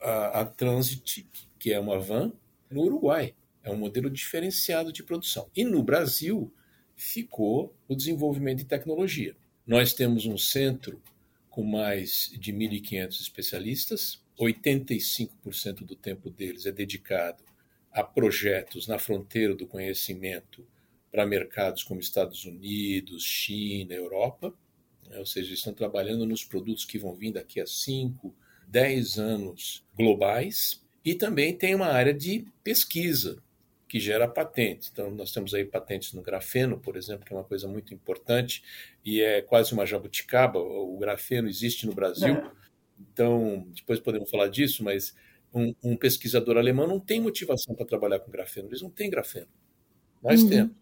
a, 0.00 0.40
a 0.40 0.44
Transit, 0.44 1.28
que 1.58 1.72
é 1.72 1.80
uma 1.80 1.98
van, 1.98 2.32
no 2.70 2.82
Uruguai. 2.82 3.34
É 3.68 3.72
um 3.72 3.78
modelo 3.78 4.10
diferenciado 4.10 4.92
de 4.92 5.02
produção. 5.02 5.50
E 5.54 5.64
no 5.64 5.82
Brasil 5.82 6.52
ficou 6.96 7.74
o 7.86 7.94
desenvolvimento 7.94 8.58
de 8.58 8.64
tecnologia. 8.64 9.36
Nós 9.66 9.92
temos 9.92 10.26
um 10.26 10.36
centro 10.36 11.00
com 11.50 11.62
mais 11.62 12.32
de 12.38 12.52
1.500 12.52 13.20
especialistas, 13.20 14.22
85% 14.38 15.84
do 15.84 15.96
tempo 15.96 16.30
deles 16.30 16.66
é 16.66 16.72
dedicado 16.72 17.42
a 17.92 18.02
projetos 18.02 18.86
na 18.86 18.98
fronteira 18.98 19.54
do 19.54 19.66
conhecimento 19.66 20.66
para 21.10 21.26
mercados 21.26 21.82
como 21.82 22.00
Estados 22.00 22.44
Unidos, 22.44 23.24
China, 23.24 23.94
Europa, 23.94 24.54
né? 25.08 25.18
ou 25.18 25.26
seja, 25.26 25.52
estão 25.52 25.72
trabalhando 25.72 26.24
nos 26.26 26.44
produtos 26.44 26.84
que 26.84 26.98
vão 26.98 27.14
vir 27.14 27.32
daqui 27.32 27.60
a 27.60 27.66
5, 27.66 28.34
10 28.68 29.18
anos 29.18 29.84
globais, 29.96 30.84
e 31.04 31.14
também 31.14 31.56
tem 31.56 31.74
uma 31.74 31.88
área 31.88 32.12
de 32.12 32.44
pesquisa 32.62 33.42
que 33.88 33.98
gera 33.98 34.28
patentes. 34.28 34.90
Então, 34.92 35.10
nós 35.10 35.32
temos 35.32 35.54
aí 35.54 35.64
patentes 35.64 36.12
no 36.12 36.22
grafeno, 36.22 36.78
por 36.78 36.96
exemplo, 36.96 37.24
que 37.24 37.32
é 37.32 37.36
uma 37.36 37.44
coisa 37.44 37.66
muito 37.66 37.94
importante 37.94 38.62
e 39.04 39.22
é 39.22 39.40
quase 39.40 39.72
uma 39.72 39.86
jabuticaba. 39.86 40.58
O 40.58 40.98
grafeno 40.98 41.48
existe 41.48 41.86
no 41.86 41.94
Brasil, 41.94 42.34
é. 42.34 42.50
então 43.00 43.66
depois 43.74 43.98
podemos 43.98 44.30
falar 44.30 44.48
disso, 44.48 44.84
mas 44.84 45.14
um, 45.54 45.74
um, 45.82 45.96
pesquisador 45.96 46.58
alemão 46.58 46.86
não 46.86 47.00
tem 47.00 47.20
motivação 47.20 47.74
para 47.74 47.86
trabalhar 47.86 48.20
com 48.20 48.30
grafeno, 48.30 48.68
eles 48.68 48.82
não 48.82 48.90
têm 48.90 49.08
grafeno. 49.08 49.48
Nós 50.22 50.42
uhum. 50.42 50.48
temos, 50.50 50.76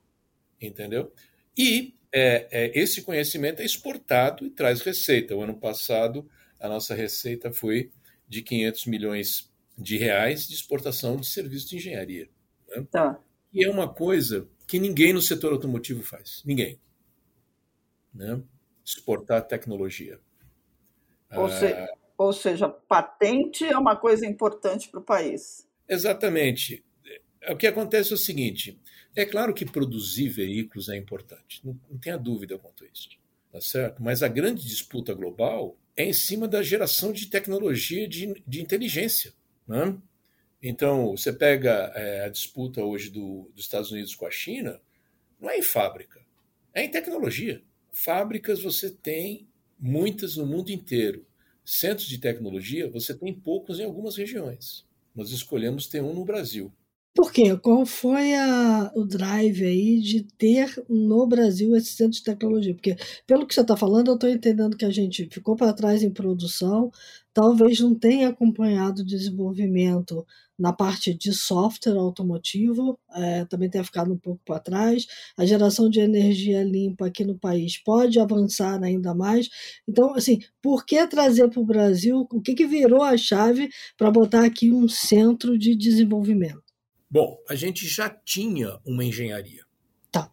entendeu? 0.61 1.13
E 1.57 1.95
é, 2.13 2.49
é, 2.51 2.79
esse 2.79 3.03
conhecimento 3.03 3.63
é 3.63 3.65
exportado 3.65 4.45
e 4.45 4.51
traz 4.51 4.81
receita. 4.81 5.37
O 5.37 5.43
ano 5.43 5.55
passado, 5.55 6.29
a 6.59 6.69
nossa 6.69 6.95
receita 6.95 7.53
foi 7.53 7.91
de 8.29 8.43
500 8.43 8.87
milhões 8.87 9.53
de 9.79 9.97
reais 9.97 10.49
de 10.49 10.55
exportação 10.55 11.17
de 11.17 11.27
serviços 11.27 11.69
de 11.69 11.77
engenharia. 11.77 12.29
Né? 12.69 12.87
Tá. 12.91 13.21
E 13.53 13.65
é 13.65 13.71
uma 13.71 13.89
coisa 13.89 14.49
que 14.67 14.79
ninguém 14.79 15.13
no 15.13 15.23
setor 15.23 15.53
automotivo 15.53 16.03
faz. 16.03 16.43
Ninguém. 16.45 16.79
Né? 18.13 18.41
Exportar 18.85 19.47
tecnologia. 19.47 20.19
Ou, 21.35 21.49
se, 21.49 21.67
ah, 21.67 21.89
ou 22.17 22.33
seja, 22.33 22.69
patente 22.69 23.65
é 23.65 23.77
uma 23.77 23.97
coisa 23.97 24.27
importante 24.27 24.89
para 24.89 25.01
o 25.01 25.05
país. 25.05 25.69
Exatamente. 25.89 26.85
O 27.49 27.57
que 27.57 27.67
acontece 27.67 28.13
é 28.13 28.15
o 28.15 28.19
seguinte: 28.19 28.81
é 29.15 29.25
claro 29.25 29.55
que 29.55 29.65
produzir 29.65 30.29
veículos 30.29 30.89
é 30.89 30.97
importante, 30.97 31.61
não, 31.65 31.79
não 31.91 31.99
tenha 31.99 32.19
dúvida 32.19 32.59
quanto 32.59 32.85
a 32.85 32.87
isso, 32.87 33.11
tá 33.53 33.61
certo? 33.61 34.03
Mas 34.03 34.23
a 34.23 34.29
grande 34.29 34.67
disputa 34.67 35.15
global 35.15 35.77
é 35.97 36.05
em 36.05 36.13
cima 36.13 36.47
da 36.47 36.63
geração 36.63 37.13
de 37.13 37.27
tecnologia 37.27 38.07
de, 38.07 38.43
de 38.47 38.61
inteligência. 38.61 39.33
Né? 39.67 39.97
Então, 40.63 41.17
você 41.17 41.33
pega 41.33 41.93
é, 41.95 42.25
a 42.25 42.29
disputa 42.29 42.83
hoje 42.83 43.11
do, 43.11 43.51
dos 43.55 43.65
Estados 43.65 43.91
Unidos 43.91 44.15
com 44.15 44.27
a 44.27 44.31
China, 44.31 44.81
não 45.41 45.51
é 45.51 45.59
em 45.59 45.63
fábrica, 45.63 46.25
é 46.75 46.83
em 46.83 46.91
tecnologia. 46.91 47.63
Fábricas 47.93 48.63
você 48.63 48.91
tem 48.91 49.49
muitas 49.79 50.37
no 50.37 50.47
mundo 50.47 50.71
inteiro. 50.71 51.27
Centros 51.65 52.09
de 52.09 52.19
tecnologia 52.19 52.91
você 52.91 53.15
tem 53.15 53.35
poucos 53.35 53.79
em 53.79 53.85
algumas 53.85 54.17
regiões. 54.17 54.87
Nós 55.15 55.31
escolhemos 55.31 55.87
ter 55.87 56.03
um 56.03 56.15
no 56.15 56.25
Brasil. 56.25 56.73
Por 57.17 57.33
quê? 57.33 57.57
Qual 57.57 57.87
foi 57.87 58.35
a, 58.35 58.93
o 58.95 59.03
drive 59.07 59.65
aí 59.65 59.99
de 60.01 60.23
ter 60.23 60.85
no 60.87 61.27
Brasil 61.27 61.75
esse 61.75 61.93
centro 61.93 62.13
de 62.13 62.23
tecnologia? 62.23 62.75
Porque, 62.75 62.95
pelo 63.27 63.47
que 63.47 63.55
você 63.55 63.63
está 63.63 63.75
falando, 63.75 64.09
eu 64.09 64.15
estou 64.17 64.29
entendendo 64.29 64.77
que 64.77 64.85
a 64.85 64.91
gente 64.91 65.27
ficou 65.33 65.57
para 65.57 65.73
trás 65.73 66.03
em 66.03 66.11
produção, 66.11 66.91
talvez 67.33 67.81
não 67.81 67.95
tenha 67.95 68.29
acompanhado 68.29 69.01
o 69.01 69.05
desenvolvimento 69.05 70.27
na 70.59 70.75
parte 70.75 71.15
de 71.15 71.33
software 71.33 71.97
automotivo, 71.97 72.99
é, 73.15 73.47
também 73.47 73.71
tenha 73.71 73.85
ficado 73.85 74.13
um 74.13 74.19
pouco 74.19 74.43
para 74.45 74.61
trás. 74.61 75.07
A 75.39 75.47
geração 75.47 75.89
de 75.89 76.01
energia 76.01 76.63
limpa 76.63 77.07
aqui 77.07 77.25
no 77.25 77.39
país 77.39 77.79
pode 77.79 78.21
avançar 78.21 78.83
ainda 78.85 79.15
mais. 79.15 79.49
Então, 79.89 80.15
assim, 80.15 80.41
por 80.61 80.85
que 80.85 81.07
trazer 81.07 81.49
para 81.49 81.61
o 81.61 81.65
Brasil? 81.67 82.27
O 82.31 82.43
que, 82.43 82.55
que 82.55 82.67
virou 82.67 83.03
a 83.03 83.17
chave 83.17 83.71
para 83.97 84.11
botar 84.11 84.45
aqui 84.45 84.71
um 84.71 84.87
centro 84.87 85.59
de 85.59 85.75
desenvolvimento? 85.75 86.66
Bom, 87.11 87.43
a 87.49 87.55
gente 87.55 87.87
já 87.87 88.11
tinha 88.11 88.81
uma 88.85 89.05
engenharia. 89.05 89.65
Tá. 90.11 90.33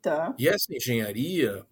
Tá. 0.00 0.34
E 0.38 0.48
essa 0.48 0.74
engenharia, 0.74 1.66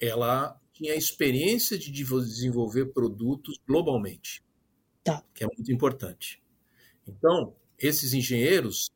ela 0.00 0.58
tinha 0.72 0.92
a 0.92 0.96
experiência 0.96 1.78
de 1.78 1.90
desenvolver 1.90 2.86
produtos 2.86 3.58
globalmente. 3.66 4.42
Tá. 5.02 5.22
Que 5.34 5.44
é 5.44 5.46
muito 5.46 5.70
importante. 5.70 6.42
Então, 7.06 7.54
esses 7.78 8.14
engenheiros 8.14 8.90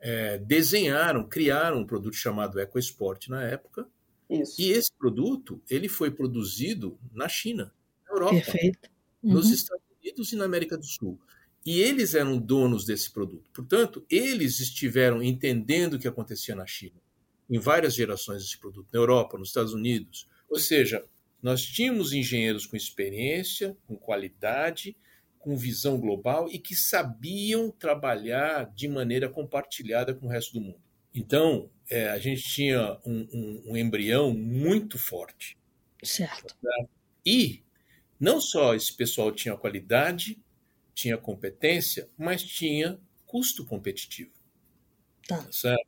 é, 0.00 0.36
desenharam, 0.38 1.26
criaram 1.28 1.78
um 1.78 1.86
produto 1.86 2.16
chamado 2.16 2.58
EcoSport 2.58 3.28
na 3.28 3.42
época. 3.44 3.88
Isso. 4.28 4.60
E 4.60 4.72
esse 4.72 4.92
produto, 4.98 5.62
ele 5.70 5.88
foi 5.88 6.10
produzido 6.10 6.98
na 7.12 7.28
China, 7.28 7.72
na 8.06 8.14
Europa, 8.14 8.34
Perfeito. 8.34 8.90
Uhum. 9.22 9.34
nos 9.34 9.50
Estados 9.50 9.84
Unidos 10.00 10.32
e 10.32 10.36
na 10.36 10.44
América 10.44 10.76
do 10.76 10.84
Sul. 10.84 11.20
E 11.64 11.80
eles 11.80 12.14
eram 12.14 12.38
donos 12.38 12.84
desse 12.84 13.12
produto. 13.12 13.50
Portanto, 13.52 14.04
eles 14.10 14.58
estiveram 14.58 15.22
entendendo 15.22 15.94
o 15.94 15.98
que 15.98 16.08
acontecia 16.08 16.54
na 16.54 16.66
China, 16.66 17.00
em 17.48 17.58
várias 17.58 17.94
gerações 17.94 18.42
desse 18.42 18.58
produto, 18.58 18.88
na 18.92 18.98
Europa, 18.98 19.38
nos 19.38 19.48
Estados 19.48 19.72
Unidos. 19.72 20.28
Ou 20.48 20.58
seja, 20.58 21.04
nós 21.42 21.62
tínhamos 21.62 22.12
engenheiros 22.12 22.66
com 22.66 22.76
experiência, 22.76 23.76
com 23.86 23.96
qualidade, 23.96 24.96
com 25.38 25.56
visão 25.56 25.98
global 25.98 26.48
e 26.48 26.58
que 26.58 26.74
sabiam 26.74 27.70
trabalhar 27.70 28.72
de 28.74 28.88
maneira 28.88 29.28
compartilhada 29.28 30.14
com 30.14 30.26
o 30.26 30.28
resto 30.28 30.54
do 30.54 30.60
mundo. 30.60 30.80
Então, 31.14 31.68
é, 31.90 32.08
a 32.08 32.18
gente 32.18 32.42
tinha 32.42 32.98
um, 33.04 33.28
um, 33.32 33.62
um, 33.72 33.76
embrião 33.76 34.32
muito 34.32 34.98
forte. 34.98 35.58
Certo. 36.02 36.56
E 37.26 37.62
não 38.18 38.40
só 38.40 38.74
esse 38.74 38.92
pessoal 38.96 39.32
tinha 39.32 39.56
qualidade, 39.56 40.38
tinha 40.94 41.16
competência, 41.16 42.08
mas 42.18 42.42
tinha 42.42 43.00
custo 43.26 43.64
competitivo. 43.64 44.32
Tá. 45.26 45.46
Certo? 45.50 45.86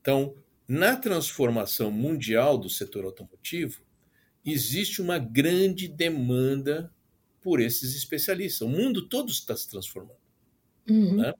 Então, 0.00 0.34
na 0.68 0.96
transformação 0.96 1.90
mundial 1.90 2.58
do 2.58 2.68
setor 2.68 3.04
automotivo, 3.04 3.82
existe 4.44 5.00
uma 5.00 5.18
grande 5.18 5.88
demanda 5.88 6.92
por 7.40 7.60
esses 7.60 7.94
especialistas. 7.94 8.62
O 8.62 8.68
mundo 8.68 9.08
todo 9.08 9.30
está 9.30 9.56
se 9.56 9.68
transformando. 9.68 10.18
Uhum. 10.88 11.16
Né? 11.16 11.32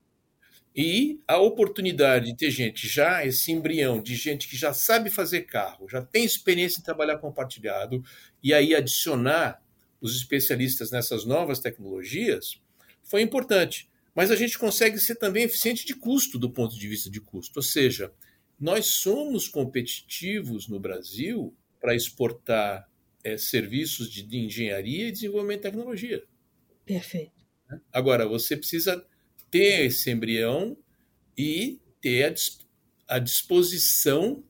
E 0.77 1.21
a 1.29 1.39
oportunidade 1.39 2.27
de 2.27 2.37
ter 2.37 2.51
gente 2.51 2.89
já, 2.89 3.25
esse 3.25 3.53
embrião 3.53 4.03
de 4.03 4.17
gente 4.17 4.49
que 4.49 4.57
já 4.57 4.75
sabe 4.75 5.09
fazer 5.09 5.43
carro, 5.43 5.89
já 5.89 6.03
tem 6.03 6.25
experiência 6.25 6.81
em 6.81 6.83
trabalhar 6.83 7.19
compartilhado, 7.19 8.03
e 8.43 8.53
aí 8.53 8.75
adicionar 8.75 9.63
os 10.01 10.17
especialistas 10.17 10.91
nessas 10.91 11.25
novas 11.25 11.61
tecnologias, 11.61 12.61
foi 13.05 13.23
importante. 13.23 13.89
Mas 14.15 14.31
a 14.31 14.37
gente 14.37 14.59
consegue 14.59 14.99
ser 14.99 15.17
também 15.17 15.45
eficiente 15.45 15.85
de 15.85 15.95
custo 15.95 16.39
do 16.39 16.51
ponto 16.51 16.79
de 16.79 16.87
vista 16.87 17.11
de 17.11 17.21
custo. 17.21 17.59
Ou 17.59 17.63
seja, 17.63 18.13
nós 18.59 18.87
somos 18.87 19.49
competitivos 19.49 20.69
no 20.69 20.79
Brasil 20.79 21.55
para 21.81 21.95
exportar 21.95 22.89
é, 23.25 23.37
serviços 23.37 24.11
de, 24.11 24.23
de, 24.23 24.39
engenharia 24.39 25.09
e 25.09 25.13
desenvolvimento 25.13 25.59
de 25.59 25.63
tecnologia. 25.63 26.23
Perfeito. 26.85 27.33
Agora, 27.93 28.27
você 28.27 28.57
precisa 28.57 29.05
ter 29.51 29.87
esse 29.87 30.11
embrião 30.11 30.77
e 31.37 31.81
ter 32.01 32.33
a, 33.09 33.17
a 33.17 33.19
disposição 33.19 34.45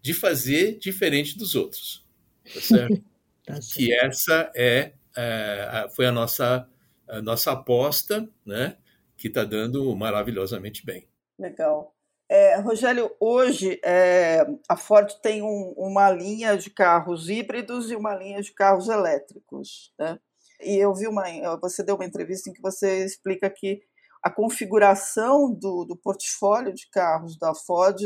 de 0.00 0.14
fazer 0.14 0.78
diferente 0.78 1.36
dos 1.36 1.54
outros. 1.54 2.06
Tá 2.54 2.60
certo? 2.60 3.04
tá 3.44 3.60
certo. 3.60 3.74
Que 3.74 3.92
essa 3.92 4.50
é, 4.54 4.92
é, 5.16 5.88
foi 5.94 6.06
a 6.06 6.12
nossa 6.12 6.66
a 7.10 7.20
nossa 7.20 7.52
aposta, 7.52 8.28
né, 8.46 8.76
que 9.16 9.28
está 9.28 9.44
dando 9.44 9.94
maravilhosamente 9.94 10.84
bem. 10.84 11.08
Legal. 11.38 11.94
É, 12.28 12.56
Rogério, 12.60 13.10
hoje 13.18 13.80
é, 13.84 14.46
a 14.68 14.76
Ford 14.76 15.12
tem 15.20 15.42
um, 15.42 15.74
uma 15.76 16.08
linha 16.10 16.56
de 16.56 16.70
carros 16.70 17.28
híbridos 17.28 17.90
e 17.90 17.96
uma 17.96 18.14
linha 18.14 18.40
de 18.40 18.52
carros 18.52 18.88
elétricos. 18.88 19.92
Né? 19.98 20.16
E 20.60 20.76
eu 20.76 20.94
vi 20.94 21.08
uma. 21.08 21.24
Você 21.56 21.82
deu 21.82 21.96
uma 21.96 22.04
entrevista 22.04 22.48
em 22.48 22.52
que 22.52 22.62
você 22.62 23.04
explica 23.04 23.50
que 23.50 23.80
a 24.22 24.30
configuração 24.30 25.52
do, 25.52 25.84
do 25.84 25.96
portfólio 25.96 26.72
de 26.72 26.88
carros 26.90 27.36
da 27.36 27.52
Ford, 27.52 27.98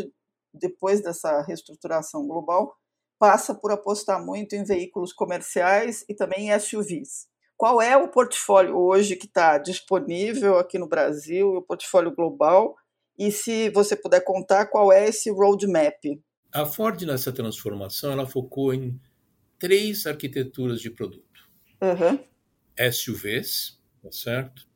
depois 0.55 1.03
dessa 1.03 1.43
reestruturação 1.43 2.27
global, 2.27 2.75
passa 3.19 3.55
por 3.55 3.73
apostar 3.73 4.25
muito 4.25 4.55
em 4.55 4.64
veículos 4.64 5.12
comerciais 5.12 6.05
e 6.09 6.14
também 6.14 6.51
em 6.51 6.59
SUVs. 6.59 7.29
Qual 7.57 7.81
é 7.81 7.97
o 7.97 8.09
portfólio 8.09 8.77
hoje 8.77 9.17
que 9.17 9.27
está 9.27 9.59
disponível 9.59 10.59
aqui 10.59 10.79
no 10.79 10.88
Brasil, 10.88 11.57
o 11.57 11.62
portfólio 11.62 12.14
global? 12.14 12.75
e 13.19 13.31
se 13.31 13.71
você 13.71 13.97
puder 13.97 14.21
contar 14.21 14.67
qual 14.67 14.93
é 14.93 15.09
esse 15.09 15.31
roadmap. 15.31 16.21
A 16.53 16.67
Ford 16.67 17.01
nessa 17.03 17.33
transformação 17.33 18.12
ela 18.12 18.27
focou 18.27 18.73
em 18.75 19.01
três 19.59 20.07
arquiteturas 20.07 20.81
de 20.81 20.90
produto. 20.90 21.49
Uhum. 21.81 22.19
SUVs, 22.93 23.81
tá 24.03 24.11
certo? 24.11 24.67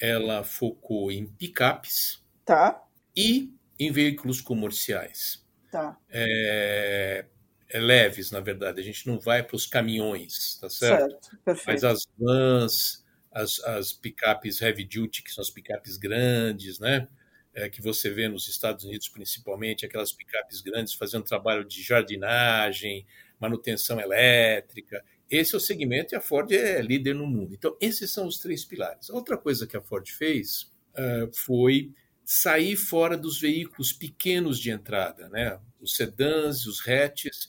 Ela 0.00 0.42
focou 0.42 1.10
em 1.10 1.26
picapes. 1.26 2.24
Tá. 2.44 2.82
E 3.16 3.54
em 3.78 3.90
veículos 3.90 4.40
comerciais. 4.40 5.44
Tá. 5.70 5.96
É, 6.08 7.26
leves, 7.72 8.30
na 8.30 8.40
verdade. 8.40 8.80
A 8.80 8.84
gente 8.84 9.06
não 9.06 9.18
vai 9.18 9.42
para 9.42 9.56
os 9.56 9.66
caminhões, 9.66 10.58
tá 10.60 10.68
certo? 10.68 11.18
Certo. 11.44 11.62
Mas 11.66 11.84
as 11.84 12.06
vans, 12.18 13.04
as, 13.32 13.58
as 13.60 13.92
picapes 13.92 14.60
heavy 14.60 14.84
duty, 14.84 15.22
que 15.22 15.32
são 15.32 15.42
as 15.42 15.50
picapes 15.50 15.96
grandes, 15.96 16.78
né? 16.78 17.08
é, 17.54 17.68
que 17.68 17.80
você 17.80 18.10
vê 18.10 18.28
nos 18.28 18.48
Estados 18.48 18.84
Unidos, 18.84 19.08
principalmente, 19.08 19.86
aquelas 19.86 20.12
picapes 20.12 20.60
grandes 20.60 20.94
fazendo 20.94 21.24
trabalho 21.24 21.64
de 21.64 21.82
jardinagem, 21.82 23.06
manutenção 23.38 24.00
elétrica. 24.00 25.04
Esse 25.30 25.54
é 25.54 25.58
o 25.58 25.60
segmento 25.60 26.14
e 26.14 26.16
a 26.16 26.20
Ford 26.20 26.50
é 26.50 26.82
líder 26.82 27.14
no 27.14 27.26
mundo. 27.26 27.54
Então, 27.54 27.76
esses 27.80 28.10
são 28.10 28.26
os 28.26 28.38
três 28.38 28.64
pilares. 28.64 29.08
Outra 29.08 29.38
coisa 29.38 29.66
que 29.66 29.76
a 29.76 29.80
Ford 29.80 30.06
fez 30.10 30.72
uh, 30.98 31.32
foi 31.32 31.92
sair 32.24 32.76
fora 32.76 33.16
dos 33.16 33.40
veículos 33.40 33.92
pequenos 33.92 34.58
de 34.58 34.70
entrada, 34.70 35.28
né? 35.28 35.58
Os 35.80 35.94
sedãs, 35.96 36.66
os 36.66 36.86
hatches, 36.86 37.44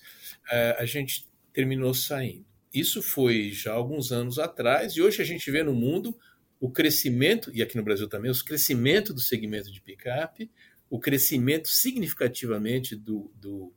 uh, 0.52 0.78
a 0.78 0.86
gente 0.86 1.28
terminou 1.54 1.94
saindo. 1.94 2.46
Isso 2.74 3.02
foi 3.02 3.52
já 3.52 3.74
alguns 3.74 4.12
anos 4.12 4.38
atrás 4.38 4.94
e 4.94 5.02
hoje 5.02 5.22
a 5.22 5.26
gente 5.26 5.50
vê 5.50 5.64
no 5.64 5.74
mundo 5.74 6.18
o 6.60 6.70
crescimento, 6.70 7.52
e 7.54 7.62
aqui 7.62 7.78
no 7.78 7.84
Brasil 7.84 8.08
também, 8.08 8.32
o 8.32 8.46
crescimento 8.46 9.14
do 9.14 9.22
segmento 9.22 9.72
de 9.72 9.82
picape, 9.82 10.50
o 10.90 11.00
crescimento 11.00 11.70
significativamente 11.70 12.96
do, 12.96 13.32
do, 13.36 13.74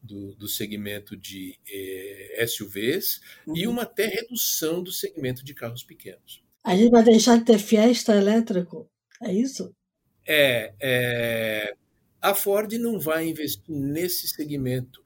do, 0.00 0.34
do 0.34 0.48
segmento 0.48 1.16
de 1.16 1.58
eh, 1.68 2.44
SUVs 2.46 3.20
uhum. 3.46 3.56
e 3.56 3.66
uma 3.66 3.82
até 3.82 4.06
redução 4.06 4.82
do 4.82 4.92
segmento 4.92 5.44
de 5.44 5.54
carros 5.54 5.82
pequenos. 5.82 6.42
A 6.64 6.76
gente 6.76 6.90
vai 6.90 7.02
deixar 7.02 7.38
de 7.38 7.44
ter 7.44 7.58
Fiesta 7.58 8.14
elétrico? 8.14 8.88
É 9.22 9.32
isso? 9.32 9.74
É, 10.26 10.74
é, 10.80 11.74
a 12.20 12.34
Ford 12.34 12.72
não 12.74 13.00
vai 13.00 13.28
investir 13.28 13.62
nesse 13.68 14.28
segmento. 14.28 15.04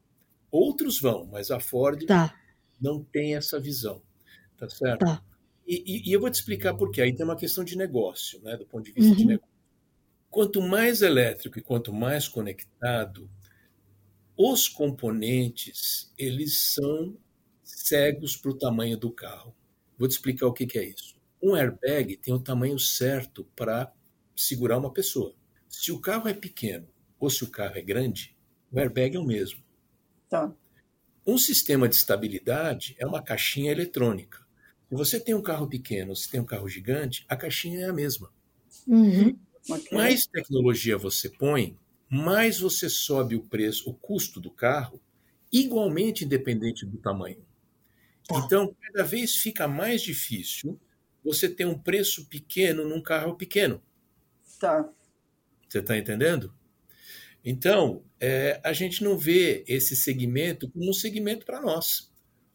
Outros 0.50 1.00
vão, 1.00 1.26
mas 1.26 1.50
a 1.50 1.58
Ford 1.58 2.04
tá. 2.06 2.34
não 2.80 3.02
tem 3.02 3.34
essa 3.34 3.58
visão. 3.58 4.02
Tá 4.56 4.68
certo? 4.68 5.04
Tá. 5.04 5.22
E, 5.66 6.08
e, 6.08 6.12
eu 6.12 6.20
vou 6.20 6.30
te 6.30 6.34
explicar 6.34 6.74
por 6.74 6.90
quê. 6.90 7.02
Aí 7.02 7.14
tem 7.14 7.24
uma 7.24 7.36
questão 7.36 7.64
de 7.64 7.76
negócio, 7.76 8.40
né, 8.42 8.56
do 8.56 8.66
ponto 8.66 8.84
de 8.84 8.92
vista 8.92 9.10
uhum. 9.10 9.16
de 9.16 9.24
negócio. 9.24 9.56
Quanto 10.30 10.62
mais 10.62 11.02
elétrico 11.02 11.58
e 11.58 11.62
quanto 11.62 11.92
mais 11.92 12.28
conectado, 12.28 13.28
os 14.36 14.68
componentes 14.68 16.12
eles 16.16 16.74
são 16.74 17.16
cegos 17.62 18.36
para 18.36 18.50
o 18.50 18.58
tamanho 18.58 18.96
do 18.96 19.10
carro. 19.10 19.54
Vou 19.98 20.06
te 20.06 20.12
explicar 20.12 20.46
o 20.46 20.52
que, 20.52 20.66
que 20.66 20.78
é 20.78 20.84
isso. 20.84 21.16
Um 21.42 21.54
airbag 21.54 22.16
tem 22.18 22.34
o 22.34 22.40
tamanho 22.40 22.78
certo 22.78 23.44
para 23.56 23.92
segurar 24.36 24.78
uma 24.78 24.92
pessoa. 24.92 25.34
Se 25.68 25.90
o 25.90 26.00
carro 26.00 26.28
é 26.28 26.34
pequeno 26.34 26.86
ou 27.18 27.30
se 27.30 27.42
o 27.42 27.50
carro 27.50 27.76
é 27.76 27.82
grande, 27.82 28.36
o 28.70 28.78
airbag 28.78 29.16
é 29.16 29.18
o 29.18 29.24
mesmo. 29.24 29.64
Tá. 30.28 30.52
Um 31.26 31.38
sistema 31.38 31.88
de 31.88 31.96
estabilidade 31.96 32.94
é 32.98 33.06
uma 33.06 33.22
caixinha 33.22 33.72
eletrônica. 33.72 34.46
Se 34.88 34.94
você 34.94 35.18
tem 35.18 35.34
um 35.34 35.42
carro 35.42 35.66
pequeno, 35.68 36.14
se 36.14 36.30
tem 36.30 36.40
um 36.40 36.44
carro 36.44 36.68
gigante, 36.68 37.24
a 37.28 37.36
caixinha 37.36 37.80
é 37.80 37.88
a 37.88 37.92
mesma. 37.92 38.30
Uhum. 38.86 39.36
Mais 39.90 40.26
tecnologia 40.26 40.96
você 40.96 41.28
põe, 41.28 41.76
mais 42.08 42.60
você 42.60 42.88
sobe 42.88 43.34
o 43.34 43.42
preço, 43.42 43.90
o 43.90 43.94
custo 43.94 44.40
do 44.40 44.50
carro, 44.50 45.00
igualmente 45.52 46.24
independente 46.24 46.86
do 46.86 46.98
tamanho. 46.98 47.44
Tá. 48.28 48.38
Então, 48.38 48.74
cada 48.80 49.04
vez 49.04 49.36
fica 49.36 49.66
mais 49.66 50.02
difícil 50.02 50.78
você 51.24 51.48
ter 51.48 51.66
um 51.66 51.76
preço 51.76 52.26
pequeno 52.26 52.88
num 52.88 53.02
carro 53.02 53.34
pequeno. 53.34 53.82
Tá. 54.58 54.88
Você 55.68 55.78
está 55.78 55.96
entendendo? 55.96 56.54
Então, 57.44 58.04
é, 58.20 58.60
a 58.64 58.72
gente 58.72 59.04
não 59.04 59.16
vê 59.16 59.64
esse 59.68 59.94
segmento 59.94 60.70
como 60.70 60.88
um 60.90 60.92
segmento 60.92 61.46
para 61.46 61.60
nós. 61.60 62.12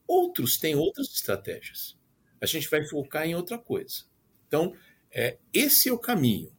Outros 0.08 0.58
têm 0.58 0.76
outras 0.76 1.08
estratégias 1.08 2.00
a 2.42 2.46
gente 2.48 2.68
vai 2.68 2.84
focar 2.84 3.26
em 3.26 3.36
outra 3.36 3.58
coisa. 3.58 4.04
Então, 4.48 4.76
é, 5.12 5.38
esse 5.54 5.88
é 5.88 5.94
o 5.94 6.00
caminho. 6.00 6.52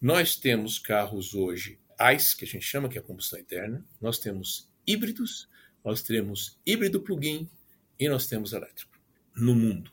Nós 0.00 0.34
temos 0.34 0.78
carros 0.78 1.34
hoje 1.34 1.78
ICE, 2.14 2.36
que 2.36 2.44
a 2.44 2.48
gente 2.48 2.64
chama 2.64 2.88
que 2.88 2.96
é 2.96 3.02
combustão 3.02 3.38
interna, 3.38 3.84
nós 4.00 4.18
temos 4.18 4.70
híbridos, 4.86 5.48
nós 5.84 6.02
temos 6.02 6.58
híbrido 6.64 7.02
plug-in 7.02 7.48
e 7.98 8.08
nós 8.08 8.26
temos 8.26 8.52
elétrico 8.52 8.98
no 9.36 9.54
mundo. 9.54 9.92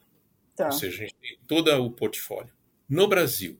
Tá. 0.55 0.67
Ou 0.67 0.71
seja, 0.71 0.95
a 0.95 1.07
gente 1.07 1.15
tem 1.15 1.37
todo 1.45 1.69
o 1.69 1.91
portfólio. 1.91 2.53
No 2.87 3.07
Brasil, 3.07 3.59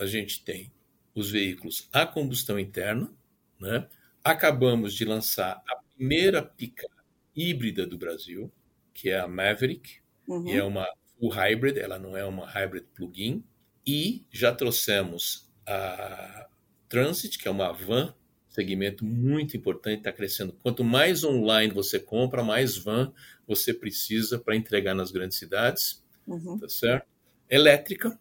a 0.00 0.06
gente 0.06 0.42
tem 0.42 0.72
os 1.14 1.30
veículos 1.30 1.88
a 1.92 2.06
combustão 2.06 2.58
interna, 2.58 3.12
né? 3.60 3.86
Acabamos 4.24 4.94
de 4.94 5.04
lançar 5.04 5.62
a 5.68 5.76
primeira 5.76 6.42
pica 6.42 6.88
híbrida 7.36 7.86
do 7.86 7.98
Brasil, 7.98 8.50
que 8.94 9.10
é 9.10 9.18
a 9.18 9.28
Maverick, 9.28 9.98
uhum. 10.26 10.48
e 10.48 10.56
é 10.56 10.64
uma 10.64 10.88
o 11.18 11.28
hybrid, 11.28 11.76
ela 11.76 11.98
não 11.98 12.16
é 12.16 12.24
uma 12.24 12.46
hybrid 12.46 12.84
plug-in, 12.94 13.44
e 13.86 14.24
já 14.30 14.54
trouxemos 14.54 15.50
a 15.66 16.48
Transit, 16.88 17.38
que 17.38 17.46
é 17.46 17.50
uma 17.50 17.72
van, 17.72 18.14
segmento 18.48 19.04
muito 19.04 19.56
importante, 19.56 19.98
está 19.98 20.12
crescendo. 20.12 20.52
Quanto 20.62 20.82
mais 20.82 21.22
online 21.22 21.72
você 21.72 22.00
compra, 22.00 22.42
mais 22.42 22.76
van 22.76 23.12
você 23.46 23.74
precisa 23.74 24.38
para 24.38 24.56
entregar 24.56 24.94
nas 24.94 25.10
grandes 25.10 25.38
cidades, 25.38 26.02
uhum. 26.26 26.58
tá 26.58 26.68
certo? 26.68 27.06
Elétrica, 27.48 28.18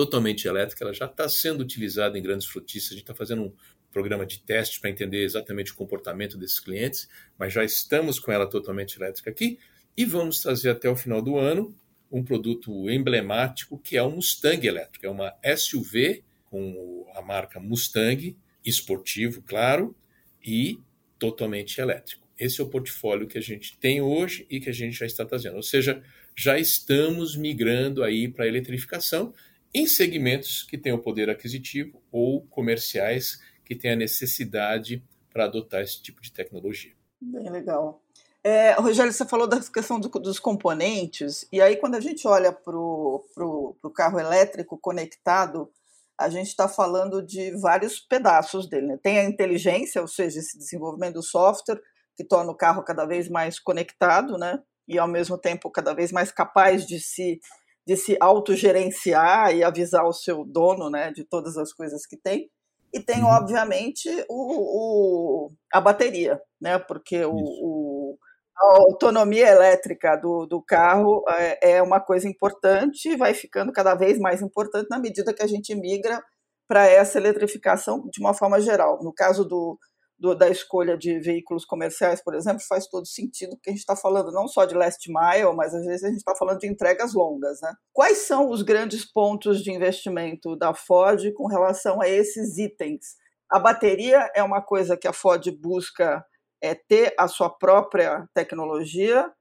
totalmente 0.00 0.48
elétrica, 0.48 0.82
ela 0.82 0.94
já 0.94 1.04
está 1.04 1.28
sendo 1.28 1.60
utilizada 1.60 2.18
em 2.18 2.22
grandes 2.22 2.46
frutistas, 2.46 2.92
a 2.92 2.94
gente 2.94 3.02
está 3.02 3.14
fazendo 3.14 3.42
um 3.42 3.52
programa 3.92 4.24
de 4.24 4.40
teste 4.40 4.80
para 4.80 4.88
entender 4.88 5.22
exatamente 5.22 5.72
o 5.72 5.74
comportamento 5.74 6.38
desses 6.38 6.58
clientes, 6.58 7.06
mas 7.38 7.52
já 7.52 7.62
estamos 7.62 8.18
com 8.18 8.32
ela 8.32 8.48
totalmente 8.48 8.96
elétrica 8.96 9.28
aqui 9.28 9.58
e 9.94 10.06
vamos 10.06 10.40
trazer 10.40 10.70
até 10.70 10.88
o 10.88 10.96
final 10.96 11.20
do 11.20 11.36
ano 11.36 11.76
um 12.10 12.24
produto 12.24 12.88
emblemático 12.88 13.78
que 13.78 13.94
é 13.94 14.02
o 14.02 14.10
Mustang 14.10 14.66
elétrico. 14.66 15.04
É 15.04 15.10
uma 15.10 15.34
SUV 15.54 16.24
com 16.46 17.06
a 17.14 17.20
marca 17.20 17.60
Mustang, 17.60 18.34
esportivo, 18.64 19.42
claro, 19.42 19.94
e 20.42 20.78
totalmente 21.18 21.78
elétrico. 21.78 22.26
Esse 22.38 22.62
é 22.62 22.64
o 22.64 22.70
portfólio 22.70 23.26
que 23.26 23.36
a 23.36 23.42
gente 23.42 23.76
tem 23.76 24.00
hoje 24.00 24.46
e 24.48 24.60
que 24.60 24.70
a 24.70 24.72
gente 24.72 24.98
já 24.98 25.04
está 25.04 25.26
trazendo. 25.26 25.56
Ou 25.56 25.62
seja, 25.62 26.02
já 26.34 26.58
estamos 26.58 27.36
migrando 27.36 28.02
aí 28.02 28.28
para 28.28 28.46
a 28.46 28.48
eletrificação 28.48 29.34
em 29.74 29.86
segmentos 29.86 30.62
que 30.62 30.78
têm 30.78 30.92
o 30.92 30.98
poder 30.98 31.30
aquisitivo 31.30 32.02
ou 32.10 32.42
comerciais 32.46 33.40
que 33.64 33.74
têm 33.74 33.92
a 33.92 33.96
necessidade 33.96 35.02
para 35.32 35.44
adotar 35.44 35.80
esse 35.80 36.02
tipo 36.02 36.20
de 36.20 36.32
tecnologia. 36.32 36.92
Bem 37.20 37.48
legal. 37.50 38.02
É, 38.42 38.72
Rogério, 38.72 39.12
você 39.12 39.26
falou 39.26 39.46
da 39.46 39.60
questão 39.60 40.00
do, 40.00 40.08
dos 40.08 40.38
componentes, 40.38 41.46
e 41.52 41.60
aí 41.60 41.76
quando 41.76 41.94
a 41.94 42.00
gente 42.00 42.26
olha 42.26 42.52
para 42.52 42.74
o 42.74 43.92
carro 43.94 44.18
elétrico 44.18 44.78
conectado, 44.78 45.70
a 46.18 46.28
gente 46.28 46.48
está 46.48 46.68
falando 46.68 47.22
de 47.22 47.50
vários 47.60 48.00
pedaços 48.00 48.68
dele. 48.68 48.88
Né? 48.88 48.98
Tem 49.02 49.18
a 49.18 49.24
inteligência, 49.24 50.00
ou 50.00 50.08
seja, 50.08 50.38
esse 50.38 50.58
desenvolvimento 50.58 51.14
do 51.14 51.22
software, 51.22 51.80
que 52.16 52.24
torna 52.24 52.50
o 52.50 52.56
carro 52.56 52.82
cada 52.82 53.06
vez 53.06 53.28
mais 53.28 53.58
conectado, 53.58 54.36
né? 54.36 54.62
e 54.90 54.98
ao 54.98 55.06
mesmo 55.06 55.38
tempo 55.38 55.70
cada 55.70 55.94
vez 55.94 56.10
mais 56.10 56.32
capaz 56.32 56.84
de 56.84 56.98
se, 56.98 57.40
de 57.86 57.96
se 57.96 58.16
autogerenciar 58.20 59.54
e 59.54 59.64
avisar 59.64 60.04
o 60.04 60.12
seu 60.12 60.44
dono 60.44 60.90
né, 60.90 61.12
de 61.12 61.24
todas 61.24 61.56
as 61.56 61.72
coisas 61.72 62.06
que 62.06 62.16
tem. 62.16 62.50
E 62.92 63.00
tem, 63.00 63.22
uhum. 63.22 63.28
obviamente, 63.28 64.08
o, 64.28 65.46
o, 65.46 65.52
a 65.72 65.80
bateria, 65.80 66.40
né? 66.60 66.78
porque 66.78 67.24
o, 67.24 67.34
o 67.34 68.18
a 68.60 68.76
autonomia 68.82 69.48
elétrica 69.48 70.16
do, 70.16 70.44
do 70.44 70.62
carro 70.62 71.24
é, 71.30 71.76
é, 71.76 71.82
uma 71.82 71.98
coisa 71.98 72.28
importante, 72.28 73.16
vai 73.16 73.32
ficando 73.32 73.72
cada 73.72 73.94
vez 73.94 74.18
mais 74.18 74.42
importante 74.42 74.88
na 74.90 74.98
medida 74.98 75.32
que 75.32 75.42
a 75.42 75.46
gente 75.46 75.74
migra 75.74 76.22
para 76.68 76.86
essa 76.86 77.18
eletrificação 77.18 78.06
de 78.12 78.20
uma 78.20 78.34
forma 78.34 78.60
geral. 78.60 79.02
No 79.02 79.14
caso 79.14 79.44
do, 79.44 79.78
do, 80.20 80.34
da 80.34 80.50
escolha 80.50 80.98
de 80.98 81.18
veículos 81.18 81.64
comerciais, 81.64 82.22
por 82.22 82.34
exemplo, 82.34 82.60
faz 82.68 82.86
todo 82.86 83.06
sentido, 83.06 83.56
porque 83.56 83.70
a 83.70 83.72
gente 83.72 83.80
está 83.80 83.96
falando 83.96 84.30
não 84.30 84.46
só 84.46 84.66
de 84.66 84.74
last 84.74 85.10
mile, 85.10 85.56
mas 85.56 85.74
às 85.74 85.86
vezes 85.86 86.04
a 86.04 86.08
gente 86.08 86.18
está 86.18 86.36
falando 86.36 86.58
de 86.58 86.68
entregas 86.68 87.14
longas. 87.14 87.58
Né? 87.62 87.72
Quais 87.90 88.18
são 88.18 88.50
os 88.50 88.60
grandes 88.60 89.10
pontos 89.10 89.64
de 89.64 89.72
investimento 89.72 90.54
da 90.54 90.74
Ford 90.74 91.32
com 91.32 91.46
relação 91.46 92.02
a 92.02 92.08
esses 92.08 92.58
itens? 92.58 93.16
A 93.50 93.58
bateria 93.58 94.30
é 94.34 94.42
uma 94.42 94.60
coisa 94.60 94.96
que 94.96 95.08
a 95.08 95.12
Ford 95.12 95.42
busca 95.58 96.22
é, 96.62 96.74
ter 96.74 97.14
a 97.18 97.26
sua 97.26 97.48
própria 97.48 98.28
tecnologia. 98.34 99.32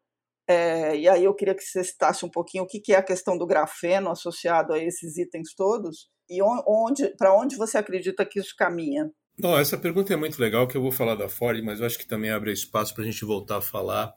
É, 0.48 0.96
e 0.96 1.10
aí 1.10 1.26
eu 1.26 1.36
queria 1.36 1.54
que 1.54 1.62
você 1.62 1.84
citasse 1.84 2.26
um 2.26 2.30
pouquinho 2.30 2.64
o 2.64 2.68
que, 2.68 2.80
que 2.80 2.94
é 2.94 2.98
a 2.98 3.04
questão 3.04 3.38
do 3.38 3.46
grafeno 3.46 4.10
associado 4.10 4.74
a 4.74 4.80
esses 4.80 5.18
itens 5.18 5.54
todos 5.54 6.10
e 6.30 6.42
onde, 6.42 7.10
para 7.18 7.36
onde 7.36 7.56
você 7.56 7.78
acredita 7.78 8.26
que 8.26 8.40
isso 8.40 8.56
caminha. 8.58 9.12
Bom, 9.40 9.58
essa 9.58 9.78
pergunta 9.78 10.14
é 10.14 10.18
muito 10.18 10.40
legal, 10.40 10.68
que 10.68 10.76
eu 10.76 10.82
vou 10.82 10.92
falar 10.92 11.16
da 11.16 11.30
Ford, 11.30 11.64
mas 11.64 11.80
eu 11.80 11.86
acho 11.86 11.98
que 11.98 12.06
também 12.06 12.30
abre 12.30 12.52
espaço 12.52 12.94
para 12.94 13.04
a 13.04 13.08
gente 13.08 13.24
voltar 13.24 13.58
a 13.58 13.62
falar 13.62 14.14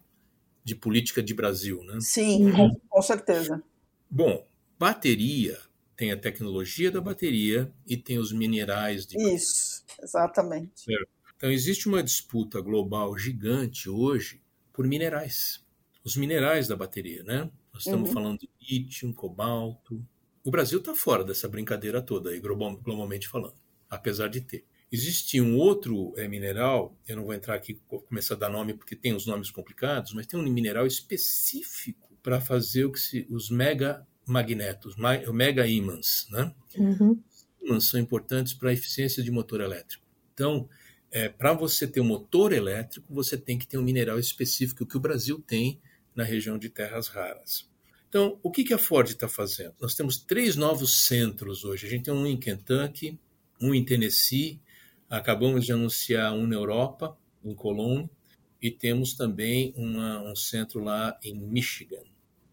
de 0.65 0.75
política 0.75 1.23
de 1.23 1.33
Brasil, 1.33 1.83
né? 1.85 1.99
Sim, 2.01 2.47
uhum. 2.47 2.75
com 2.89 3.03
certeza. 3.03 3.63
Bom, 4.11 4.47
bateria 4.79 5.59
tem 5.97 6.11
a 6.11 6.17
tecnologia 6.17 6.91
da 6.91 7.01
bateria 7.01 7.73
e 7.87 7.97
tem 7.97 8.19
os 8.19 8.33
minerais 8.33 9.07
de 9.07 9.17
Isso, 9.17 9.85
exatamente. 10.03 10.81
Certo. 10.81 11.09
Então, 11.37 11.51
existe 11.51 11.89
uma 11.89 12.03
disputa 12.03 12.61
global 12.61 13.17
gigante 13.17 13.89
hoje 13.89 14.43
por 14.73 14.87
minerais. 14.87 15.65
Os 16.03 16.17
minerais 16.17 16.67
da 16.67 16.75
bateria, 16.75 17.23
né? 17.23 17.49
Nós 17.73 17.85
estamos 17.85 18.09
uhum. 18.09 18.15
falando 18.15 18.41
de 18.41 18.51
lítio, 18.61 19.13
cobalto. 19.15 20.05
O 20.43 20.51
Brasil 20.51 20.81
está 20.81 20.95
fora 20.95 21.23
dessa 21.23 21.49
brincadeira 21.49 22.03
toda, 22.03 22.31
aí, 22.31 22.41
globalmente 22.41 23.29
falando, 23.29 23.55
apesar 23.89 24.27
de 24.29 24.41
ter. 24.41 24.65
Existe 24.93 25.41
um 25.41 25.57
outro 25.57 26.13
é, 26.19 26.29
mineral, 26.29 26.95
eu 27.09 27.17
não 27.17 27.25
vou 27.25 27.33
entrar 27.33 27.55
aqui, 27.55 27.81
vou 27.91 28.03
começar 28.03 28.35
a 28.35 28.37
dar 28.39 28.51
nome 28.51 28.75
porque 28.75 28.95
tem 28.95 29.15
os 29.15 29.25
nomes 29.25 29.51
complicados, 29.51 30.13
mas 30.13 30.27
tem 30.27 30.39
um 30.39 30.43
mineral 30.43 30.87
específico 30.87 32.15
para 32.23 32.43
fazer 32.43 32.85
o 32.85 32.93
que 32.93 33.01
se, 33.01 33.27
os 33.31 33.49
mega 33.49 34.07
magnetos, 34.27 34.95
mega 35.33 35.67
ímãs, 35.67 36.27
né? 36.31 36.55
Uhum. 36.77 37.19
Ímãs 37.63 37.85
são 37.85 37.99
importantes 37.99 38.53
para 38.53 38.69
a 38.69 38.73
eficiência 38.73 39.23
de 39.23 39.31
motor 39.31 39.63
elétrico. 39.63 40.05
Então, 40.35 40.69
é, 41.11 41.29
para 41.29 41.53
você 41.53 41.87
ter 41.87 42.01
um 42.01 42.05
motor 42.05 42.53
elétrico, 42.53 43.13
você 43.13 43.37
tem 43.37 43.59
que 43.59 43.67
ter 43.67 43.79
um 43.79 43.83
mineral 43.83 44.19
específico 44.19 44.87
que 44.87 44.97
o 44.97 45.01
Brasil 45.01 45.43
tem 45.47 45.81
na 46.15 46.25
região 46.25 46.59
de 46.59 46.69
terras 46.69 47.09
raras. 47.09 47.69
Então, 48.09 48.39
o 48.43 48.51
que, 48.51 48.63
que 48.63 48.75
a 48.75 48.79
Ford 48.79 49.09
está 49.09 49.27
fazendo? 49.27 49.75
Nós 49.81 49.95
temos 49.95 50.19
três 50.19 50.55
novos 50.55 51.07
centros 51.07 51.65
hoje. 51.65 51.87
A 51.87 51.91
gente 51.91 52.05
tem 52.05 52.15
um 52.15 52.27
em 52.27 52.39
Kentucky, 52.39 53.19
um 53.61 53.75
em 53.75 53.85
Tennessee, 53.85 54.61
acabamos 55.19 55.67
de 55.67 55.73
anunciar 55.73 56.33
um 56.33 56.47
na 56.47 56.55
Europa, 56.55 57.17
em 57.45 57.55
Colômbia, 57.55 58.09
e 58.61 58.71
temos 58.71 59.15
também 59.15 59.75
uma, 59.77 60.23
um 60.23 60.35
centro 60.35 60.83
lá 60.83 61.19
em 61.23 61.35
Michigan. 61.35 62.03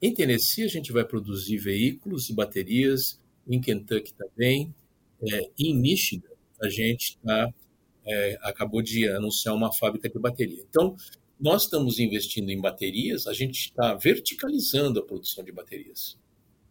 Em 0.01 0.13
Tennessee, 0.13 0.63
a 0.63 0.67
gente 0.67 0.91
vai 0.91 1.05
produzir 1.05 1.57
veículos 1.57 2.29
e 2.29 2.33
baterias, 2.33 3.19
em 3.47 3.61
Kentucky 3.61 4.13
também. 4.13 4.73
É, 5.21 5.49
em 5.57 5.75
Michigan, 5.75 6.29
a 6.61 6.69
gente 6.69 7.17
está 7.17 7.49
é, 8.05 8.37
acabou 8.41 8.81
de 8.81 9.07
anunciar 9.07 9.55
uma 9.55 9.71
fábrica 9.71 10.09
de 10.09 10.19
bateria. 10.19 10.63
Então, 10.67 10.95
nós 11.39 11.63
estamos 11.63 11.99
investindo 11.99 12.49
em 12.49 12.59
baterias, 12.59 13.27
a 13.27 13.33
gente 13.33 13.67
está 13.67 13.93
verticalizando 13.93 14.99
a 14.99 15.05
produção 15.05 15.43
de 15.43 15.51
baterias. 15.51 16.17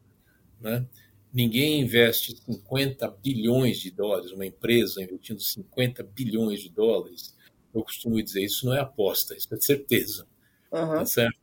Né? 0.59 0.87
Ninguém 1.31 1.81
investe 1.81 2.35
50 2.35 3.07
bilhões 3.23 3.77
de 3.77 3.91
dólares, 3.91 4.31
uma 4.31 4.47
empresa 4.47 5.03
investindo 5.03 5.39
50 5.39 6.01
bilhões 6.01 6.61
de 6.61 6.69
dólares. 6.69 7.37
Eu 7.71 7.83
costumo 7.83 8.19
dizer, 8.23 8.43
isso 8.43 8.65
não 8.65 8.73
é 8.73 8.79
aposta, 8.79 9.37
isso 9.37 9.53
é 9.53 9.61
certeza. 9.61 10.27
Uhum. 10.71 10.95
Tá 10.95 11.05
certo? 11.05 11.37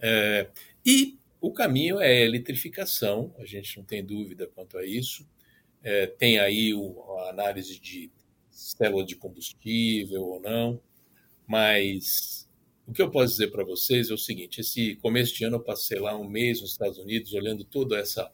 É, 0.00 0.50
e 0.84 1.21
o 1.42 1.52
caminho 1.52 2.00
é 2.00 2.06
a 2.06 2.24
eletrificação, 2.24 3.34
a 3.36 3.44
gente 3.44 3.76
não 3.76 3.84
tem 3.84 4.02
dúvida 4.04 4.46
quanto 4.46 4.78
a 4.78 4.86
isso. 4.86 5.28
É, 5.82 6.06
tem 6.06 6.38
aí 6.38 6.72
o, 6.72 7.02
a 7.18 7.30
análise 7.30 7.80
de 7.80 8.12
célula 8.48 9.04
de 9.04 9.16
combustível 9.16 10.22
ou 10.22 10.40
não, 10.40 10.80
mas 11.44 12.48
o 12.86 12.92
que 12.92 13.02
eu 13.02 13.10
posso 13.10 13.32
dizer 13.32 13.50
para 13.50 13.64
vocês 13.64 14.08
é 14.08 14.14
o 14.14 14.18
seguinte: 14.18 14.60
esse 14.60 14.94
começo 14.96 15.34
de 15.34 15.44
ano 15.44 15.56
eu 15.56 15.64
passei 15.64 15.98
lá 15.98 16.16
um 16.16 16.28
mês 16.28 16.60
nos 16.60 16.70
Estados 16.70 16.98
Unidos 16.98 17.34
olhando 17.34 17.64
toda 17.64 17.98
essa 17.98 18.30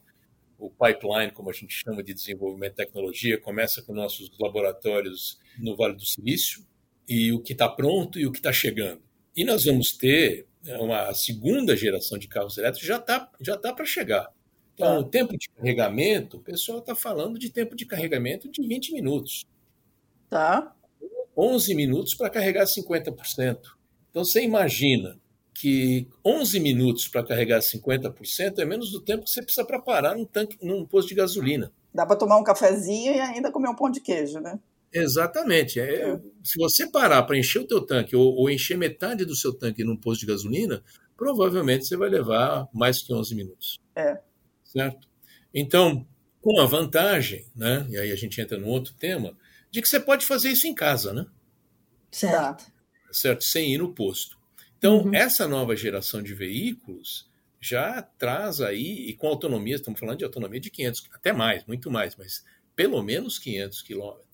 o 0.59 0.69
pipeline, 0.69 1.31
como 1.31 1.49
a 1.49 1.53
gente 1.53 1.73
chama 1.73 2.03
de 2.03 2.13
desenvolvimento 2.13 2.71
de 2.71 2.85
tecnologia, 2.85 3.39
começa 3.39 3.81
com 3.81 3.93
nossos 3.93 4.29
laboratórios 4.37 5.39
no 5.57 5.75
Vale 5.75 5.95
do 5.95 6.05
Silício 6.05 6.63
e 7.07 7.31
o 7.31 7.39
que 7.39 7.53
está 7.53 7.67
pronto 7.67 8.19
e 8.19 8.27
o 8.27 8.31
que 8.31 8.39
está 8.39 8.51
chegando. 8.51 9.01
E 9.35 9.45
nós 9.45 9.63
vamos 9.63 9.93
ter 9.93 10.48
uma 10.79 11.13
segunda 11.13 11.75
geração 11.75 12.17
de 12.17 12.27
carros 12.27 12.57
elétricos 12.57 12.87
já 12.87 12.97
está 12.97 13.31
já 13.39 13.57
tá 13.57 13.73
para 13.73 13.85
chegar. 13.85 14.29
Então, 14.73 14.95
ah. 14.95 14.99
o 14.99 15.03
tempo 15.03 15.37
de 15.37 15.49
carregamento, 15.49 16.37
o 16.37 16.41
pessoal 16.41 16.79
está 16.79 16.95
falando 16.95 17.37
de 17.37 17.49
tempo 17.49 17.75
de 17.75 17.85
carregamento 17.85 18.49
de 18.49 18.65
20 18.65 18.93
minutos. 18.93 19.45
Tá. 20.29 20.73
11 21.35 21.75
minutos 21.75 22.15
para 22.15 22.29
carregar 22.29 22.65
50%. 22.65 23.59
Então 24.09 24.23
você 24.23 24.41
imagina 24.41 25.17
que 25.53 26.07
11 26.25 26.59
minutos 26.59 27.07
para 27.07 27.23
carregar 27.25 27.59
50% 27.59 28.59
é 28.59 28.65
menos 28.65 28.91
do 28.91 29.01
tempo 29.01 29.25
que 29.25 29.29
você 29.29 29.41
precisa 29.41 29.65
para 29.65 29.79
parar 29.79 30.15
num, 30.15 30.25
tanque, 30.25 30.57
num 30.61 30.85
posto 30.85 31.09
de 31.09 31.15
gasolina. 31.15 31.71
Dá 31.93 32.05
para 32.05 32.15
tomar 32.15 32.37
um 32.37 32.43
cafezinho 32.43 33.13
e 33.13 33.19
ainda 33.19 33.51
comer 33.51 33.69
um 33.69 33.75
pão 33.75 33.89
de 33.89 33.99
queijo, 33.99 34.39
né? 34.39 34.59
Exatamente. 34.93 35.79
É, 35.79 36.11
é. 36.11 36.19
Se 36.43 36.57
você 36.57 36.89
parar 36.89 37.23
para 37.23 37.37
encher 37.37 37.59
o 37.59 37.67
teu 37.67 37.81
tanque 37.81 38.15
ou, 38.15 38.35
ou, 38.35 38.49
encher 38.49 38.77
metade 38.77 39.25
do 39.25 39.35
seu 39.35 39.53
tanque 39.53 39.83
num 39.83 39.97
posto 39.97 40.21
de 40.21 40.27
gasolina, 40.27 40.83
provavelmente 41.15 41.85
você 41.85 41.95
vai 41.95 42.09
levar 42.09 42.67
mais 42.73 43.01
que 43.01 43.13
11 43.13 43.35
minutos. 43.35 43.79
É. 43.95 44.19
Certo? 44.63 45.07
Então, 45.53 46.07
com 46.41 46.59
a 46.59 46.65
vantagem, 46.65 47.45
né, 47.55 47.85
e 47.89 47.97
aí 47.97 48.11
a 48.11 48.15
gente 48.15 48.39
entra 48.39 48.57
num 48.57 48.69
outro 48.69 48.93
tema, 48.93 49.35
de 49.69 49.81
que 49.81 49.89
você 49.89 49.99
pode 49.99 50.25
fazer 50.25 50.49
isso 50.49 50.67
em 50.67 50.73
casa, 50.73 51.13
né? 51.13 51.25
Certo 52.11 52.65
certo? 53.11 53.43
Sem 53.43 53.73
ir 53.73 53.77
no 53.77 53.93
posto. 53.93 54.37
Então, 54.77 54.99
uhum. 54.99 55.13
essa 55.13 55.47
nova 55.47 55.75
geração 55.75 56.21
de 56.21 56.33
veículos 56.33 57.29
já 57.59 58.01
traz 58.01 58.61
aí, 58.61 59.09
e 59.09 59.13
com 59.13 59.27
autonomia, 59.27 59.75
estamos 59.75 59.99
falando 59.99 60.17
de 60.17 60.23
autonomia 60.23 60.59
de 60.59 60.71
500, 60.71 61.09
até 61.13 61.33
mais, 61.33 61.65
muito 61.65 61.91
mais, 61.91 62.15
mas 62.15 62.43
pelo 62.75 63.01
menos 63.03 63.37
500 63.37 63.81
quilômetros, 63.81 64.28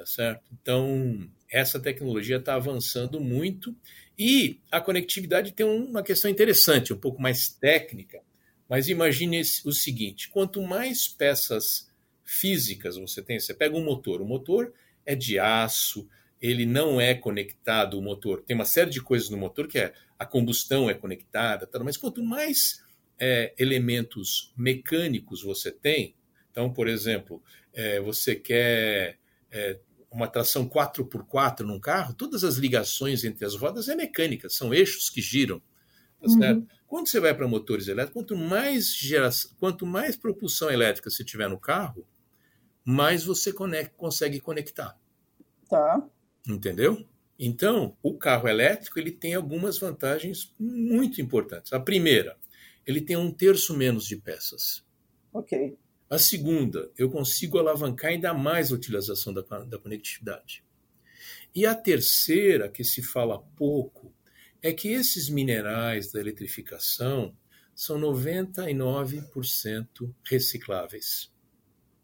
tá 0.00 0.06
certo? 0.06 0.50
Então, 0.60 1.28
essa 1.50 1.78
tecnologia 1.78 2.38
está 2.38 2.54
avançando 2.54 3.20
muito 3.20 3.76
e 4.18 4.58
a 4.70 4.80
conectividade 4.80 5.52
tem 5.52 5.66
uma 5.66 6.02
questão 6.02 6.30
interessante, 6.30 6.92
um 6.92 6.96
pouco 6.96 7.20
mais 7.20 7.50
técnica, 7.50 8.22
mas 8.66 8.88
imagine 8.88 9.42
o 9.64 9.72
seguinte: 9.72 10.30
quanto 10.30 10.62
mais 10.62 11.06
peças 11.06 11.90
físicas 12.24 12.96
você 12.96 13.20
tem, 13.20 13.38
você 13.38 13.52
pega 13.52 13.76
um 13.76 13.84
motor, 13.84 14.22
o 14.22 14.26
motor 14.26 14.72
é 15.04 15.14
de 15.14 15.38
aço, 15.38 16.08
ele 16.40 16.64
não 16.64 16.98
é 16.98 17.14
conectado 17.14 17.98
o 17.98 18.02
motor. 18.02 18.42
Tem 18.42 18.54
uma 18.54 18.64
série 18.64 18.88
de 18.88 19.02
coisas 19.02 19.28
no 19.28 19.36
motor 19.36 19.68
que 19.68 19.78
é 19.78 19.92
a 20.18 20.24
combustão 20.24 20.88
é 20.88 20.94
conectada, 20.94 21.66
tá? 21.66 21.78
mas 21.80 21.98
quanto 21.98 22.22
mais 22.22 22.82
é, 23.18 23.52
elementos 23.58 24.54
mecânicos 24.56 25.42
você 25.42 25.70
tem, 25.70 26.14
então, 26.50 26.72
por 26.72 26.88
exemplo, 26.88 27.42
é, 27.74 28.00
você 28.00 28.34
quer 28.34 29.18
é, 29.50 29.78
uma 30.10 30.26
tração 30.26 30.68
4x4 30.68 31.60
num 31.60 31.78
carro, 31.78 32.14
todas 32.14 32.42
as 32.42 32.56
ligações 32.56 33.24
entre 33.24 33.44
as 33.44 33.54
rodas 33.54 33.88
é 33.88 33.94
mecânica, 33.94 34.48
são 34.48 34.74
eixos 34.74 35.08
que 35.08 35.20
giram. 35.20 35.62
Tá 36.20 36.52
uhum. 36.52 36.66
Quando 36.86 37.08
você 37.08 37.20
vai 37.20 37.34
para 37.34 37.48
motores 37.48 37.88
elétricos, 37.88 38.14
quanto 38.14 38.36
mais, 38.36 38.94
geração, 38.94 39.50
quanto 39.58 39.86
mais 39.86 40.16
propulsão 40.16 40.70
elétrica 40.70 41.08
você 41.08 41.24
tiver 41.24 41.48
no 41.48 41.58
carro, 41.58 42.06
mais 42.84 43.24
você 43.24 43.52
conecta, 43.52 43.94
consegue 43.96 44.40
conectar. 44.40 44.98
Tá. 45.68 46.02
Entendeu? 46.46 47.06
Então, 47.38 47.96
o 48.02 48.18
carro 48.18 48.48
elétrico 48.48 48.98
ele 48.98 49.10
tem 49.10 49.34
algumas 49.34 49.78
vantagens 49.78 50.54
muito 50.58 51.20
importantes. 51.22 51.72
A 51.72 51.80
primeira, 51.80 52.36
ele 52.86 53.00
tem 53.00 53.16
um 53.16 53.30
terço 53.30 53.74
menos 53.74 54.04
de 54.04 54.16
peças. 54.16 54.84
Ok. 55.32 55.78
A 56.10 56.18
segunda, 56.18 56.90
eu 56.98 57.08
consigo 57.08 57.56
alavancar 57.56 58.10
ainda 58.10 58.34
mais 58.34 58.72
a 58.72 58.74
utilização 58.74 59.32
da, 59.32 59.42
da 59.42 59.78
conectividade. 59.78 60.64
E 61.54 61.64
a 61.64 61.72
terceira, 61.72 62.68
que 62.68 62.82
se 62.82 63.00
fala 63.00 63.38
pouco, 63.56 64.12
é 64.60 64.72
que 64.72 64.88
esses 64.88 65.28
minerais 65.28 66.10
da 66.10 66.18
eletrificação 66.18 67.32
são 67.72 67.96
99% 67.98 70.12
recicláveis. 70.24 71.32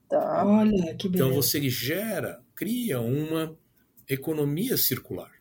Tá. 0.09 0.47
Olha, 0.47 0.95
que 0.95 1.09
beleza. 1.09 1.29
Então 1.29 1.35
você 1.35 1.69
gera, 1.69 2.41
cria 2.55 3.01
uma 3.01 3.59
economia 4.09 4.77
circular. 4.77 5.33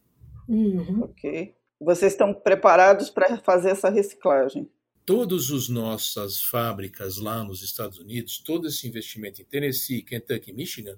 Uhum. 0.49 1.03
Ok. 1.03 1.53
Vocês 1.79 2.13
estão 2.13 2.33
preparados 2.33 3.11
para 3.11 3.37
fazer 3.37 3.69
essa 3.69 3.89
reciclagem? 3.89 4.67
Todas 5.05 5.51
as 5.51 5.69
nossas 5.69 6.41
fábricas 6.41 7.17
lá 7.17 7.43
nos 7.43 7.61
Estados 7.61 7.99
Unidos, 7.99 8.39
todo 8.39 8.67
esse 8.67 8.87
investimento 8.87 9.41
em 9.41 9.45
Tennessee, 9.45 10.01
Kentucky, 10.01 10.51
Michigan, 10.51 10.97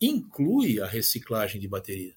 inclui 0.00 0.80
a 0.80 0.86
reciclagem 0.86 1.60
de 1.60 1.68
bateria. 1.68 2.14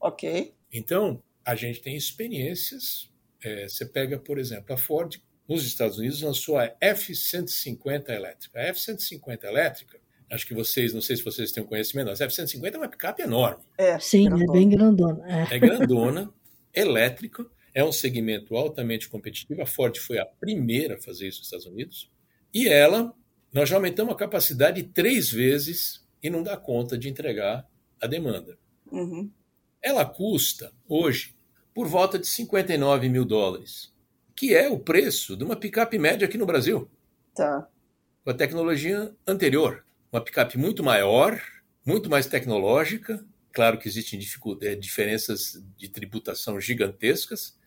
Ok. 0.00 0.54
Então, 0.72 1.22
a 1.44 1.54
gente 1.54 1.80
tem 1.80 1.96
experiências. 1.96 3.10
É, 3.42 3.68
você 3.68 3.84
pega, 3.84 4.18
por 4.18 4.38
exemplo, 4.38 4.72
a 4.72 4.76
Ford, 4.76 5.20
nos 5.48 5.64
Estados 5.64 5.98
Unidos, 5.98 6.22
lançou 6.22 6.58
a 6.58 6.74
F-150 6.80 8.10
elétrica. 8.10 8.60
A 8.60 8.62
F-150 8.64 9.44
elétrica, 9.44 9.98
acho 10.30 10.46
que 10.46 10.54
vocês, 10.54 10.92
não 10.92 11.00
sei 11.00 11.16
se 11.16 11.24
vocês 11.24 11.50
têm 11.50 11.64
conhecimento, 11.64 12.08
mas 12.08 12.20
a 12.20 12.26
F-150 12.26 12.74
é 12.74 12.78
uma 12.78 12.88
picape 12.88 13.22
enorme. 13.22 13.64
É, 13.76 13.98
Sim, 13.98 14.26
é 14.26 14.30
grandona. 14.30 14.50
é 14.50 14.52
bem 14.52 14.68
grandona. 14.68 15.48
É, 15.50 15.56
é 15.56 15.58
grandona, 15.58 16.34
elétrica, 16.72 17.46
é 17.74 17.84
um 17.84 17.92
segmento 17.92 18.56
altamente 18.56 19.08
competitivo. 19.08 19.62
A 19.62 19.66
Ford 19.66 19.96
foi 19.98 20.18
a 20.18 20.26
primeira 20.26 20.94
a 20.94 21.00
fazer 21.00 21.28
isso 21.28 21.38
nos 21.38 21.46
Estados 21.46 21.66
Unidos. 21.66 22.10
E 22.52 22.68
ela, 22.68 23.14
nós 23.52 23.68
já 23.68 23.76
aumentamos 23.76 24.14
a 24.14 24.16
capacidade 24.16 24.82
três 24.82 25.30
vezes 25.30 26.06
e 26.22 26.30
não 26.30 26.42
dá 26.42 26.56
conta 26.56 26.96
de 26.96 27.08
entregar 27.08 27.68
a 28.00 28.06
demanda. 28.06 28.58
Uhum. 28.90 29.30
Ela 29.82 30.04
custa, 30.04 30.72
hoje, 30.88 31.34
por 31.74 31.86
volta 31.86 32.18
de 32.18 32.26
59 32.26 33.08
mil 33.08 33.24
dólares, 33.24 33.92
que 34.34 34.54
é 34.54 34.68
o 34.68 34.78
preço 34.78 35.36
de 35.36 35.44
uma 35.44 35.56
picape 35.56 35.98
média 35.98 36.26
aqui 36.26 36.38
no 36.38 36.46
Brasil. 36.46 36.90
Tá. 37.34 37.68
Com 38.24 38.30
a 38.30 38.34
tecnologia 38.34 39.14
anterior. 39.26 39.84
Uma 40.10 40.20
picape 40.20 40.56
muito 40.56 40.82
maior, 40.82 41.40
muito 41.84 42.08
mais 42.10 42.26
tecnológica. 42.26 43.24
Claro 43.52 43.78
que 43.78 43.88
existem 43.88 44.18
eh, 44.62 44.74
diferenças 44.74 45.62
de 45.76 45.88
tributação 45.88 46.60
gigantescas, 46.60 47.57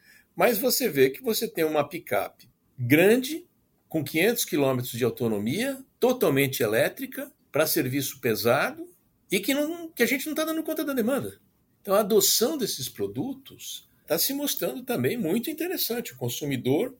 mas 0.41 0.57
você 0.57 0.89
vê 0.89 1.11
que 1.11 1.21
você 1.21 1.47
tem 1.47 1.63
uma 1.63 1.87
picape 1.87 2.49
grande, 2.75 3.47
com 3.87 4.03
500 4.03 4.43
quilômetros 4.43 4.93
de 4.93 5.05
autonomia, 5.05 5.85
totalmente 5.99 6.63
elétrica, 6.63 7.31
para 7.51 7.67
serviço 7.67 8.19
pesado 8.19 8.91
e 9.31 9.39
que, 9.39 9.53
não, 9.53 9.91
que 9.91 10.01
a 10.01 10.05
gente 10.07 10.25
não 10.25 10.31
está 10.31 10.43
dando 10.43 10.63
conta 10.63 10.83
da 10.83 10.93
demanda. 10.93 11.39
Então, 11.79 11.93
a 11.93 11.99
adoção 11.99 12.57
desses 12.57 12.89
produtos 12.89 13.87
está 14.01 14.17
se 14.17 14.33
mostrando 14.33 14.83
também 14.83 15.15
muito 15.15 15.47
interessante. 15.47 16.13
O 16.13 16.17
consumidor 16.17 16.97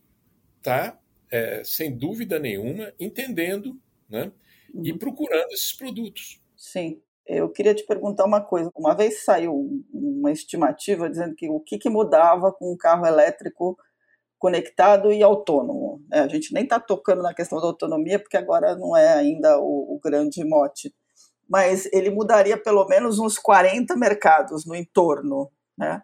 está, 0.60 1.00
é, 1.32 1.64
sem 1.64 1.98
dúvida 1.98 2.38
nenhuma, 2.38 2.94
entendendo 3.00 3.76
né, 4.08 4.32
uhum. 4.72 4.86
e 4.86 4.96
procurando 4.96 5.52
esses 5.52 5.74
produtos. 5.74 6.40
Sim. 6.56 7.02
Eu 7.38 7.50
queria 7.50 7.74
te 7.74 7.86
perguntar 7.86 8.26
uma 8.26 8.42
coisa. 8.42 8.70
Uma 8.76 8.96
vez 8.96 9.24
saiu 9.24 9.84
uma 9.94 10.32
estimativa 10.32 11.10
dizendo 11.10 11.36
que 11.36 11.50
o 11.50 11.60
que, 11.60 11.78
que 11.78 11.90
mudava 11.90 12.52
com 12.52 12.74
um 12.74 12.78
carro 12.78 13.06
elétrico 13.06 13.78
conectado 14.42 15.14
e 15.14 15.22
autônomo. 15.22 16.02
É, 16.12 16.20
a 16.22 16.28
gente 16.28 16.52
nem 16.52 16.64
está 16.64 16.80
tocando 16.80 17.22
na 17.22 17.32
questão 17.32 17.62
da 17.62 17.68
autonomia, 17.68 18.18
porque 18.18 18.36
agora 18.36 18.76
não 18.76 18.98
é 18.98 19.14
ainda 19.14 19.60
o, 19.60 19.96
o, 19.96 20.00
grande 20.04 20.44
mote. 20.44 20.92
Mas 21.48 21.88
ele 21.94 22.10
mudaria 22.10 22.58
pelo 22.58 22.88
menos 22.88 23.20
uns 23.20 23.38
40 23.38 23.96
mercados 23.96 24.66
no 24.66 24.76
entorno. 24.76 25.52
Né? 25.78 26.02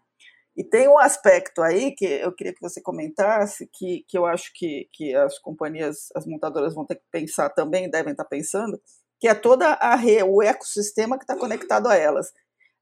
E 0.55 0.63
tem 0.63 0.87
um 0.87 0.99
aspecto 0.99 1.63
aí 1.63 1.95
que 1.95 2.05
eu 2.05 2.31
queria 2.31 2.53
que 2.53 2.61
você 2.61 2.79
comentasse, 2.79 3.67
que, 3.73 4.05
que 4.07 4.15
eu 4.15 4.25
acho 4.25 4.51
que, 4.53 4.87
que 4.93 5.15
as 5.15 5.39
companhias, 5.39 6.09
as 6.15 6.27
montadoras 6.27 6.75
vão 6.75 6.85
ter 6.85 6.95
que 6.95 7.05
pensar 7.11 7.49
também, 7.49 7.89
devem 7.89 8.11
estar 8.11 8.25
pensando, 8.25 8.79
que 9.19 9.27
é 9.27 9.33
toda 9.33 9.73
a 9.73 9.95
re, 9.95 10.23
o 10.23 10.41
ecossistema 10.41 11.17
que 11.17 11.23
está 11.23 11.35
conectado 11.35 11.87
a 11.87 11.95
elas. 11.95 12.31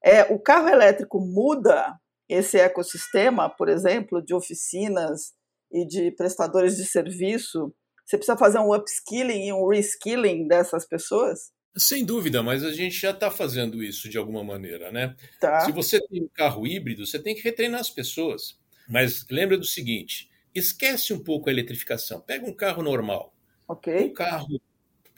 É, 0.04 0.22
o 0.32 0.38
carro 0.38 0.68
elétrico 0.68 1.20
muda 1.20 1.98
esse 2.28 2.58
ecossistema, 2.58 3.48
por 3.48 3.68
exemplo, 3.68 4.22
de 4.22 4.34
oficinas 4.34 5.32
e 5.72 5.86
de 5.86 6.10
prestadores 6.12 6.76
de 6.76 6.84
serviço. 6.84 7.74
Você 8.04 8.16
precisa 8.16 8.36
fazer 8.36 8.58
um 8.58 8.74
upskilling 8.74 9.46
e 9.46 9.52
um 9.52 9.68
reskilling 9.68 10.46
dessas 10.46 10.86
pessoas? 10.86 11.52
Sem 11.76 12.04
dúvida, 12.04 12.42
mas 12.42 12.64
a 12.64 12.72
gente 12.72 12.98
já 12.98 13.10
está 13.10 13.30
fazendo 13.30 13.82
isso 13.82 14.08
de 14.08 14.16
alguma 14.16 14.42
maneira, 14.42 14.90
né? 14.90 15.14
Tá. 15.40 15.60
Se 15.60 15.72
você 15.72 16.00
tem 16.06 16.22
um 16.22 16.28
carro 16.28 16.66
híbrido, 16.66 17.06
você 17.06 17.18
tem 17.18 17.34
que 17.34 17.42
retreinar 17.42 17.80
as 17.80 17.90
pessoas. 17.90 18.58
Mas 18.88 19.26
lembra 19.30 19.58
do 19.58 19.66
seguinte: 19.66 20.30
esquece 20.54 21.12
um 21.12 21.22
pouco 21.22 21.48
a 21.48 21.52
eletrificação. 21.52 22.20
Pega 22.20 22.46
um 22.46 22.54
carro 22.54 22.82
normal. 22.82 23.34
Ok. 23.68 24.06
Um 24.06 24.14
carro 24.14 24.60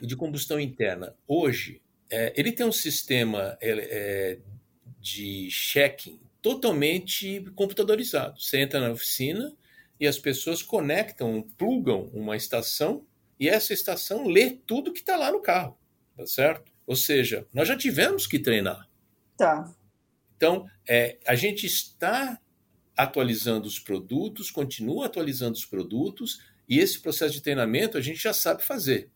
de 0.00 0.16
combustão 0.16 0.58
interna, 0.58 1.14
hoje, 1.26 1.80
é, 2.10 2.32
ele 2.36 2.52
tem 2.52 2.64
um 2.64 2.72
sistema 2.72 3.56
é, 3.60 4.38
de 5.00 5.50
checking 5.50 6.18
totalmente 6.40 7.44
computadorizado. 7.54 8.40
Você 8.40 8.58
entra 8.58 8.80
na 8.80 8.90
oficina 8.90 9.52
e 9.98 10.06
as 10.06 10.18
pessoas 10.18 10.62
conectam, 10.62 11.42
plugam 11.56 12.10
uma 12.12 12.36
estação 12.36 13.04
e 13.38 13.48
essa 13.48 13.72
estação 13.72 14.26
lê 14.26 14.50
tudo 14.50 14.92
que 14.92 15.00
está 15.00 15.16
lá 15.16 15.30
no 15.30 15.40
carro, 15.40 15.76
tá 16.16 16.26
certo? 16.26 16.72
Ou 16.86 16.96
seja, 16.96 17.46
nós 17.52 17.68
já 17.68 17.76
tivemos 17.76 18.26
que 18.26 18.38
treinar. 18.38 18.88
Tá. 19.36 19.72
Então, 20.36 20.68
é, 20.88 21.18
a 21.26 21.34
gente 21.34 21.66
está 21.66 22.40
atualizando 22.96 23.66
os 23.68 23.78
produtos, 23.78 24.50
continua 24.50 25.06
atualizando 25.06 25.52
os 25.52 25.64
produtos, 25.64 26.40
e 26.68 26.78
esse 26.78 27.00
processo 27.00 27.34
de 27.34 27.42
treinamento 27.42 27.96
a 27.96 28.00
gente 28.00 28.22
já 28.22 28.32
sabe 28.32 28.64
fazer. 28.64 29.10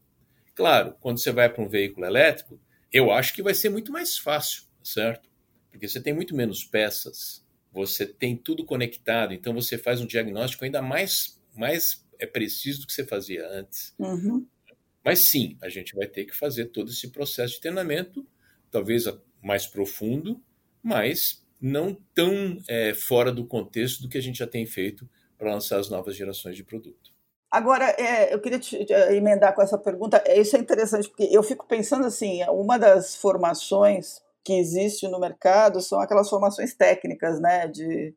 Claro, 0.62 0.94
quando 1.00 1.20
você 1.20 1.32
vai 1.32 1.52
para 1.52 1.60
um 1.60 1.66
veículo 1.66 2.06
elétrico, 2.06 2.56
eu 2.92 3.10
acho 3.10 3.34
que 3.34 3.42
vai 3.42 3.52
ser 3.52 3.68
muito 3.68 3.90
mais 3.90 4.16
fácil, 4.16 4.62
certo? 4.80 5.28
Porque 5.68 5.88
você 5.88 6.00
tem 6.00 6.12
muito 6.12 6.36
menos 6.36 6.62
peças, 6.62 7.44
você 7.72 8.06
tem 8.06 8.36
tudo 8.36 8.64
conectado, 8.64 9.34
então 9.34 9.52
você 9.52 9.76
faz 9.76 10.00
um 10.00 10.06
diagnóstico 10.06 10.64
ainda 10.64 10.80
mais, 10.80 11.42
mais 11.56 12.06
é 12.16 12.26
preciso 12.26 12.82
do 12.82 12.86
que 12.86 12.92
você 12.92 13.04
fazia 13.04 13.44
antes. 13.48 13.92
Uhum. 13.98 14.46
Mas 15.04 15.28
sim, 15.30 15.58
a 15.60 15.68
gente 15.68 15.96
vai 15.96 16.06
ter 16.06 16.26
que 16.26 16.32
fazer 16.32 16.66
todo 16.66 16.92
esse 16.92 17.10
processo 17.10 17.54
de 17.54 17.60
treinamento, 17.60 18.24
talvez 18.70 19.06
mais 19.42 19.66
profundo, 19.66 20.40
mas 20.80 21.44
não 21.60 21.92
tão 22.14 22.62
é, 22.68 22.94
fora 22.94 23.32
do 23.32 23.44
contexto 23.44 24.00
do 24.00 24.08
que 24.08 24.16
a 24.16 24.22
gente 24.22 24.38
já 24.38 24.46
tem 24.46 24.64
feito 24.64 25.10
para 25.36 25.52
lançar 25.52 25.80
as 25.80 25.90
novas 25.90 26.14
gerações 26.14 26.54
de 26.54 26.62
produto. 26.62 27.11
Agora, 27.52 27.84
é, 27.98 28.32
eu 28.32 28.40
queria 28.40 28.58
te, 28.58 28.82
te, 28.82 28.94
emendar 29.14 29.54
com 29.54 29.60
essa 29.60 29.76
pergunta. 29.76 30.22
É, 30.24 30.40
isso 30.40 30.56
é 30.56 30.58
interessante, 30.58 31.06
porque 31.06 31.28
eu 31.30 31.42
fico 31.42 31.66
pensando 31.68 32.06
assim: 32.06 32.42
uma 32.44 32.78
das 32.78 33.14
formações 33.14 34.22
que 34.42 34.54
existe 34.54 35.06
no 35.06 35.20
mercado 35.20 35.82
são 35.82 36.00
aquelas 36.00 36.30
formações 36.30 36.74
técnicas, 36.74 37.38
né, 37.38 37.68
de, 37.68 38.14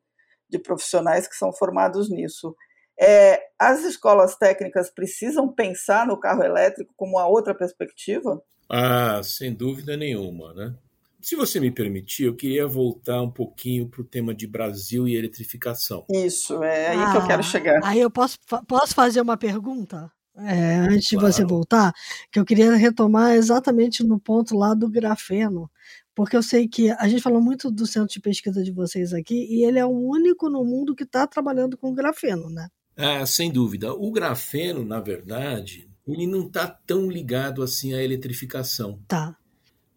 de 0.50 0.58
profissionais 0.58 1.28
que 1.28 1.36
são 1.36 1.52
formados 1.52 2.10
nisso. 2.10 2.56
É, 2.98 3.42
as 3.60 3.84
escolas 3.84 4.38
técnicas 4.38 4.90
precisam 4.90 5.52
pensar 5.52 6.08
no 6.08 6.18
carro 6.18 6.42
elétrico 6.42 6.94
como 6.96 7.18
uma 7.18 7.28
outra 7.28 7.54
perspectiva? 7.54 8.42
Ah, 8.70 9.22
sem 9.22 9.54
dúvida 9.54 9.98
nenhuma, 9.98 10.54
né? 10.54 10.74
Se 11.26 11.36
você 11.36 11.60
me 11.60 11.72
permitir, 11.72 12.26
eu 12.26 12.36
queria 12.36 12.68
voltar 12.68 13.20
um 13.20 13.32
pouquinho 13.32 13.90
para 13.90 14.00
o 14.00 14.04
tema 14.04 14.32
de 14.32 14.46
Brasil 14.46 15.08
e 15.08 15.16
eletrificação. 15.16 16.06
Isso, 16.08 16.64
é 16.64 16.90
aí 16.90 16.98
ah, 17.00 17.12
que 17.12 17.18
eu 17.18 17.26
quero 17.26 17.40
ah, 17.40 17.44
chegar. 17.44 17.80
Aí 17.84 18.00
eu 18.00 18.12
posso, 18.12 18.38
posso 18.68 18.94
fazer 18.94 19.22
uma 19.22 19.36
pergunta? 19.36 20.12
É, 20.38 20.76
antes 20.76 21.08
de 21.08 21.18
você 21.18 21.44
voltar, 21.44 21.92
que 22.32 22.40
eu 22.40 22.46
queria 22.46 22.76
retomar 22.76 23.34
exatamente 23.34 24.04
no 24.04 24.20
ponto 24.20 24.56
lá 24.56 24.76
do 24.76 24.88
grafeno, 24.88 25.68
porque 26.14 26.38
eu 26.38 26.44
sei 26.44 26.68
que 26.68 26.92
a 26.92 27.08
gente 27.08 27.24
falou 27.24 27.42
muito 27.42 27.72
do 27.72 27.88
centro 27.88 28.14
de 28.14 28.22
pesquisa 28.22 28.64
de 28.64 28.72
vocês 28.72 29.12
aqui, 29.12 29.48
e 29.50 29.66
ele 29.66 29.80
é 29.80 29.86
o 29.86 29.90
único 29.90 30.48
no 30.48 30.64
mundo 30.64 30.94
que 30.94 31.06
está 31.06 31.26
trabalhando 31.26 31.76
com 31.76 31.92
grafeno, 31.96 32.52
né? 32.52 32.68
Ah, 32.96 33.26
sem 33.26 33.52
dúvida. 33.52 33.92
O 33.92 34.12
grafeno, 34.12 34.86
na 34.86 35.00
verdade, 35.00 35.90
ele 36.08 36.28
não 36.28 36.46
está 36.46 36.68
tão 36.68 37.10
ligado 37.10 37.64
assim 37.64 37.96
à 37.96 38.04
eletrificação. 38.04 39.00
Tá 39.08 39.36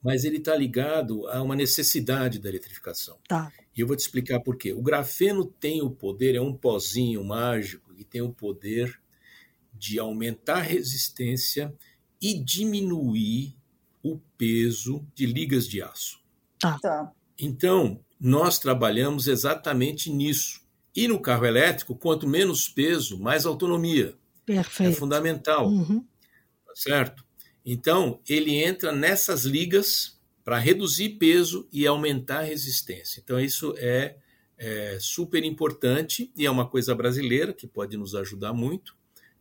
mas 0.09 0.25
ele 0.25 0.39
está 0.39 0.57
ligado 0.57 1.29
a 1.29 1.43
uma 1.43 1.55
necessidade 1.55 2.39
da 2.39 2.49
eletrificação. 2.49 3.19
Tá. 3.29 3.53
E 3.77 3.81
eu 3.83 3.87
vou 3.87 3.95
te 3.95 4.01
explicar 4.01 4.41
por 4.41 4.57
quê. 4.57 4.73
O 4.73 4.81
grafeno 4.81 5.45
tem 5.45 5.83
o 5.83 5.91
poder, 5.91 6.35
é 6.35 6.41
um 6.41 6.55
pozinho 6.55 7.23
mágico 7.23 7.93
que 7.95 8.05
tem 8.05 8.23
o 8.23 8.33
poder 8.33 8.99
de 9.75 9.99
aumentar 9.99 10.57
a 10.61 10.63
resistência 10.63 11.75
e 12.23 12.43
diminuir 12.43 13.55
o 14.03 14.19
peso 14.39 15.07
de 15.15 15.27
ligas 15.27 15.69
de 15.69 15.83
aço. 15.83 16.19
Tá. 16.59 16.79
Tá. 16.81 17.13
Então, 17.39 18.03
nós 18.19 18.59
trabalhamos 18.59 19.29
exatamente 19.29 20.11
nisso. 20.11 20.63
E 20.97 21.07
no 21.07 21.21
carro 21.21 21.45
elétrico, 21.45 21.95
quanto 21.95 22.27
menos 22.27 22.67
peso, 22.67 23.19
mais 23.21 23.45
autonomia. 23.45 24.17
Perfeito. 24.47 24.91
É 24.91 24.95
fundamental, 24.95 25.69
Uhum. 25.69 26.01
tá 26.67 26.73
certo? 26.75 27.28
Então, 27.71 28.21
ele 28.27 28.55
entra 28.55 28.93
nessas 28.93 29.45
ligas 29.45 30.19
para 30.43 30.59
reduzir 30.59 31.11
peso 31.19 31.69
e 31.71 31.87
aumentar 31.87 32.39
a 32.39 32.43
resistência. 32.43 33.21
Então, 33.23 33.39
isso 33.39 33.75
é, 33.77 34.17
é 34.57 34.97
super 34.99 35.45
importante 35.45 36.33
e 36.35 36.47
é 36.47 36.51
uma 36.51 36.67
coisa 36.67 36.95
brasileira 36.95 37.53
que 37.53 37.67
pode 37.67 37.97
nos 37.99 38.15
ajudar 38.15 38.55
muito. 38.55 38.97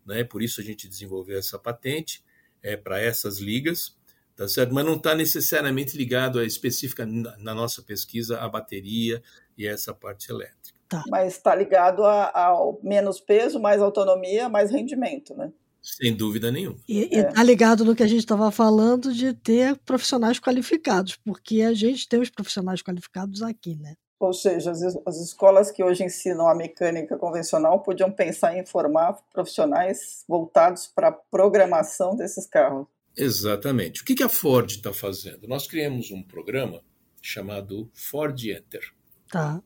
Né? 0.06 0.26
Por 0.26 0.42
isso 0.42 0.60
a 0.60 0.64
gente 0.64 0.88
desenvolveu 0.90 1.40
essa 1.40 1.58
patente 1.58 2.22
é, 2.62 2.76
para 2.76 3.00
essas 3.00 3.40
ligas, 3.40 3.96
tá 4.36 4.46
certo? 4.48 4.74
Mas 4.74 4.86
não 4.86 4.96
está 4.96 5.16
necessariamente 5.16 5.96
ligado 5.96 6.40
a 6.40 6.46
específica 6.46 7.06
na 7.06 7.38
na 7.38 7.56
nossa 7.56 7.82
pesquisa 7.82 8.40
a 8.40 8.50
bateria 8.50 9.24
e 9.58 9.66
essa 9.66 9.94
parte 9.94 10.30
elétrica. 10.30 10.78
Mas 11.10 11.34
está 11.36 11.56
ligado 11.56 12.04
a- 12.04 12.32
ao 12.34 12.80
menos 12.84 13.20
peso, 13.22 13.60
mais 13.60 13.82
autonomia, 13.82 14.50
mais 14.50 14.72
rendimento, 14.72 15.34
né? 15.36 15.52
Sem 15.82 16.16
dúvida 16.16 16.52
nenhuma. 16.52 16.78
E, 16.88 17.04
É. 17.16 17.20
e 17.20 17.24
tá 17.24 17.44
ligado 17.44 17.86
no 17.86 17.96
que 17.96 18.04
a 18.04 18.08
gente 18.08 18.20
estava 18.20 18.52
falando 18.52 19.14
de 19.14 19.34
ter 19.34 19.78
profissionais 19.78 20.40
qualificados, 20.40 21.16
porque 21.16 21.62
a 21.62 21.74
gente 21.74 22.08
tem 22.08 22.20
os 22.20 22.30
profissionais 22.30 22.82
qualificados 22.82 23.42
aqui, 23.42 23.76
né? 23.76 23.94
Ou 24.20 24.34
seja, 24.34 24.72
as, 24.72 24.82
as 25.06 25.18
escolas 25.22 25.70
que 25.72 25.84
hoje 25.84 26.04
ensinam 26.04 26.48
a 26.48 26.56
mecânica 26.56 27.18
convencional 27.18 27.82
podiam 27.84 28.12
pensar 28.12 28.58
em 28.58 28.66
formar 28.66 29.14
profissionais 29.32 30.24
voltados 30.28 30.88
para 30.88 31.10
a 31.10 31.12
programação 31.12 32.16
desses 32.16 32.48
carros. 32.48 32.88
Exatamente. 33.16 34.02
O 34.02 34.06
que 34.06 34.16
que 34.16 34.24
a 34.24 34.30
Ford 34.30 34.70
está 34.70 34.92
fazendo? 34.92 35.48
Nós 35.48 35.68
criamos 35.68 36.12
um 36.12 36.22
programa 36.24 36.82
chamado 37.22 37.90
Ford 37.94 38.40
Enter. 38.44 38.82
Tá. 39.30 39.62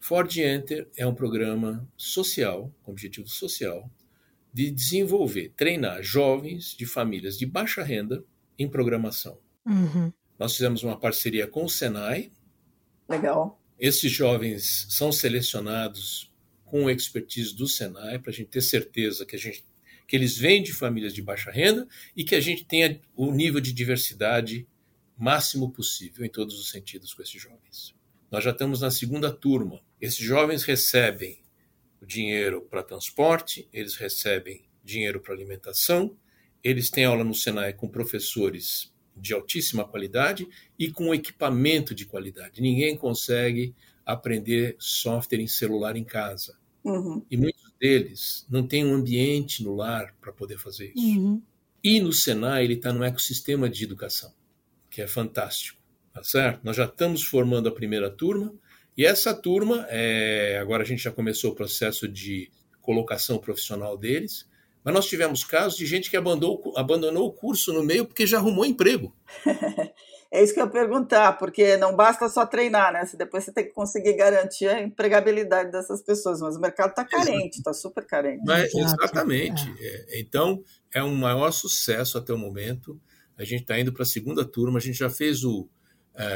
Ford 0.00 0.36
Enter 0.36 0.88
é 0.96 1.06
um 1.06 1.14
programa 1.14 1.86
social, 1.96 2.70
com 2.82 2.92
objetivo 2.92 3.28
social, 3.28 3.90
de 4.56 4.70
desenvolver, 4.70 5.52
treinar 5.54 6.02
jovens 6.02 6.74
de 6.74 6.86
famílias 6.86 7.36
de 7.36 7.44
baixa 7.44 7.82
renda 7.82 8.24
em 8.58 8.66
programação. 8.66 9.38
Uhum. 9.66 10.10
Nós 10.38 10.54
fizemos 10.54 10.82
uma 10.82 10.98
parceria 10.98 11.46
com 11.46 11.66
o 11.66 11.68
Senai. 11.68 12.32
Legal. 13.06 13.60
Esses 13.78 14.10
jovens 14.10 14.86
são 14.88 15.12
selecionados 15.12 16.32
com 16.64 16.88
expertise 16.88 17.54
do 17.54 17.68
Senai 17.68 18.18
para 18.18 18.30
a 18.30 18.32
gente 18.32 18.48
ter 18.48 18.62
certeza 18.62 19.26
que 19.26 19.36
a 19.36 19.38
gente 19.38 19.62
que 20.08 20.16
eles 20.16 20.38
vêm 20.38 20.62
de 20.62 20.72
famílias 20.72 21.12
de 21.12 21.20
baixa 21.20 21.50
renda 21.50 21.86
e 22.16 22.24
que 22.24 22.34
a 22.34 22.40
gente 22.40 22.64
tenha 22.64 22.98
o 23.14 23.30
nível 23.32 23.60
de 23.60 23.74
diversidade 23.74 24.66
máximo 25.18 25.70
possível 25.70 26.24
em 26.24 26.30
todos 26.30 26.58
os 26.58 26.70
sentidos 26.70 27.12
com 27.12 27.20
esses 27.20 27.42
jovens. 27.42 27.94
Nós 28.30 28.42
já 28.42 28.52
estamos 28.52 28.80
na 28.80 28.90
segunda 28.90 29.30
turma. 29.30 29.82
Esses 30.00 30.24
jovens 30.24 30.62
recebem 30.62 31.44
dinheiro 32.06 32.62
para 32.62 32.82
transporte, 32.82 33.68
eles 33.72 33.96
recebem 33.96 34.62
dinheiro 34.84 35.20
para 35.20 35.34
alimentação, 35.34 36.16
eles 36.62 36.90
têm 36.90 37.04
aula 37.04 37.24
no 37.24 37.34
Senai 37.34 37.72
com 37.72 37.88
professores 37.88 38.92
de 39.16 39.32
altíssima 39.32 39.84
qualidade 39.84 40.46
e 40.78 40.90
com 40.90 41.14
equipamento 41.14 41.94
de 41.94 42.04
qualidade. 42.04 42.60
Ninguém 42.60 42.96
consegue 42.96 43.74
aprender 44.04 44.76
software 44.78 45.40
em 45.40 45.48
celular 45.48 45.96
em 45.96 46.04
casa. 46.04 46.56
Uhum. 46.84 47.24
E 47.30 47.36
muitos 47.36 47.72
deles 47.80 48.46
não 48.48 48.66
têm 48.66 48.84
um 48.84 48.94
ambiente 48.94 49.64
no 49.64 49.74
lar 49.74 50.14
para 50.20 50.32
poder 50.32 50.58
fazer 50.58 50.92
isso. 50.94 51.18
Uhum. 51.18 51.42
E 51.82 52.00
no 52.00 52.12
Senai 52.12 52.64
ele 52.64 52.74
está 52.74 52.92
num 52.92 53.04
ecossistema 53.04 53.68
de 53.68 53.84
educação, 53.84 54.32
que 54.90 55.02
é 55.02 55.06
fantástico, 55.06 55.80
tá 56.12 56.22
certo? 56.22 56.60
Nós 56.62 56.76
já 56.76 56.84
estamos 56.84 57.24
formando 57.24 57.68
a 57.68 57.72
primeira 57.72 58.10
turma, 58.10 58.54
e 58.96 59.04
essa 59.04 59.34
turma, 59.34 59.86
é, 59.88 60.58
agora 60.60 60.82
a 60.82 60.86
gente 60.86 61.02
já 61.02 61.12
começou 61.12 61.52
o 61.52 61.54
processo 61.54 62.08
de 62.08 62.50
colocação 62.80 63.38
profissional 63.38 63.96
deles, 63.96 64.48
mas 64.84 64.94
nós 64.94 65.06
tivemos 65.06 65.42
casos 65.44 65.76
de 65.76 65.84
gente 65.84 66.08
que 66.08 66.16
abandonou, 66.16 66.72
abandonou 66.76 67.26
o 67.26 67.32
curso 67.32 67.72
no 67.72 67.82
meio 67.82 68.06
porque 68.06 68.26
já 68.26 68.38
arrumou 68.38 68.64
emprego. 68.64 69.14
É 70.32 70.42
isso 70.42 70.52
que 70.52 70.60
eu 70.60 70.64
ia 70.64 70.70
perguntar, 70.70 71.38
porque 71.38 71.76
não 71.76 71.94
basta 71.94 72.28
só 72.28 72.44
treinar, 72.44 72.92
né? 72.92 73.08
Depois 73.16 73.44
você 73.44 73.52
tem 73.52 73.64
que 73.64 73.70
conseguir 73.70 74.14
garantir 74.14 74.66
a 74.66 74.82
empregabilidade 74.82 75.70
dessas 75.70 76.02
pessoas, 76.02 76.40
mas 76.40 76.56
o 76.56 76.60
mercado 76.60 76.90
está 76.90 77.04
carente, 77.04 77.58
está 77.58 77.72
super 77.72 78.04
carente. 78.04 78.42
Mas, 78.44 78.74
Exato, 78.74 79.02
exatamente. 79.04 79.62
É, 79.80 80.20
então, 80.20 80.62
é 80.92 81.02
um 81.02 81.14
maior 81.14 81.52
sucesso 81.52 82.18
até 82.18 82.32
o 82.32 82.38
momento. 82.38 83.00
A 83.38 83.44
gente 83.44 83.62
está 83.62 83.78
indo 83.78 83.92
para 83.92 84.02
a 84.02 84.06
segunda 84.06 84.44
turma, 84.44 84.78
a 84.78 84.82
gente 84.82 84.98
já 84.98 85.08
fez 85.08 85.44
o, 85.44 85.68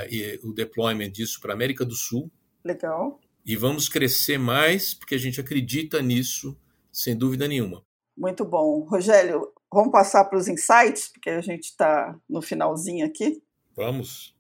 e- 0.09 0.39
o 0.45 0.53
deployment 0.53 1.11
disso 1.11 1.41
para 1.41 1.53
a 1.53 1.55
América 1.55 1.85
do 1.85 1.95
Sul, 1.95 2.31
Legal. 2.65 3.19
e 3.45 3.57
vamos 3.57 3.89
crescer 3.89 4.39
mais 4.39 4.95
porque 4.95 5.15
a 5.15 5.19
gente 5.19 5.41
acredita 5.41 6.01
nisso, 6.03 6.57
sem 6.93 7.17
dúvida 7.17 7.49
nenhuma. 7.49 7.83
Muito 8.17 8.45
bom. 8.45 8.81
Rogério, 8.81 9.49
vamos 9.73 9.91
passar 9.91 10.25
para 10.27 10.39
os 10.39 10.47
insights, 10.47 11.09
porque 11.09 11.31
a 11.31 11.41
gente 11.41 11.65
está 11.65 12.15
no 12.29 12.43
finalzinho 12.43 13.07
aqui. 13.07 13.43
Vamos. 13.75 14.35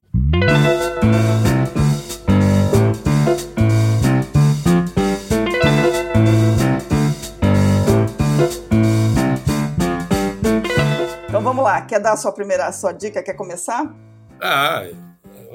Então 11.28 11.42
vamos 11.42 11.64
lá. 11.64 11.80
Quer 11.82 12.00
dar 12.00 12.12
a 12.12 12.16
sua 12.16 12.32
primeira 12.32 12.66
a 12.66 12.72
sua 12.72 12.92
dica? 12.92 13.22
Quer 13.22 13.34
começar? 13.34 13.94
Ah, 14.40 14.84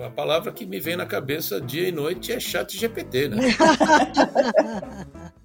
a 0.03 0.09
palavra 0.09 0.51
que 0.51 0.65
me 0.65 0.79
vem 0.79 0.95
na 0.95 1.05
cabeça 1.05 1.61
dia 1.61 1.87
e 1.87 1.91
noite 1.91 2.31
é 2.31 2.39
chat 2.39 2.77
GPT, 2.77 3.29
né? 3.29 3.37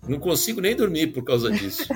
Não 0.08 0.18
consigo 0.18 0.60
nem 0.60 0.74
dormir 0.74 1.08
por 1.08 1.22
causa 1.22 1.50
disso. 1.50 1.86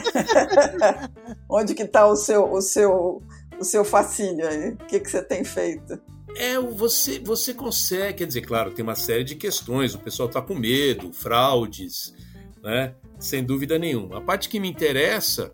Onde 1.51 1.75
que 1.75 1.83
está 1.83 2.07
o 2.07 2.15
seu, 2.15 2.53
o 2.53 2.61
seu, 2.61 3.23
o 3.59 3.65
seu 3.65 3.85
fascínio 3.85 4.47
aí? 4.47 4.71
O 4.71 4.77
que, 4.77 5.01
que 5.01 5.11
você 5.11 5.23
tem 5.23 5.43
feito? 5.43 5.99
É, 6.37 6.59
você, 6.59 7.19
você 7.19 7.53
consegue, 7.53 8.19
quer 8.19 8.27
dizer, 8.27 8.43
claro, 8.43 8.71
tem 8.71 8.83
uma 8.83 8.95
série 8.95 9.25
de 9.25 9.35
questões, 9.35 9.95
o 9.95 9.99
pessoal 9.99 10.29
está 10.29 10.41
com 10.41 10.55
medo, 10.55 11.13
fraudes, 11.13 12.15
né? 12.63 12.95
Sem 13.19 13.43
dúvida 13.43 13.79
nenhuma. 13.79 14.19
A 14.19 14.21
parte 14.21 14.49
que 14.49 14.61
me 14.61 14.69
interessa 14.69 15.53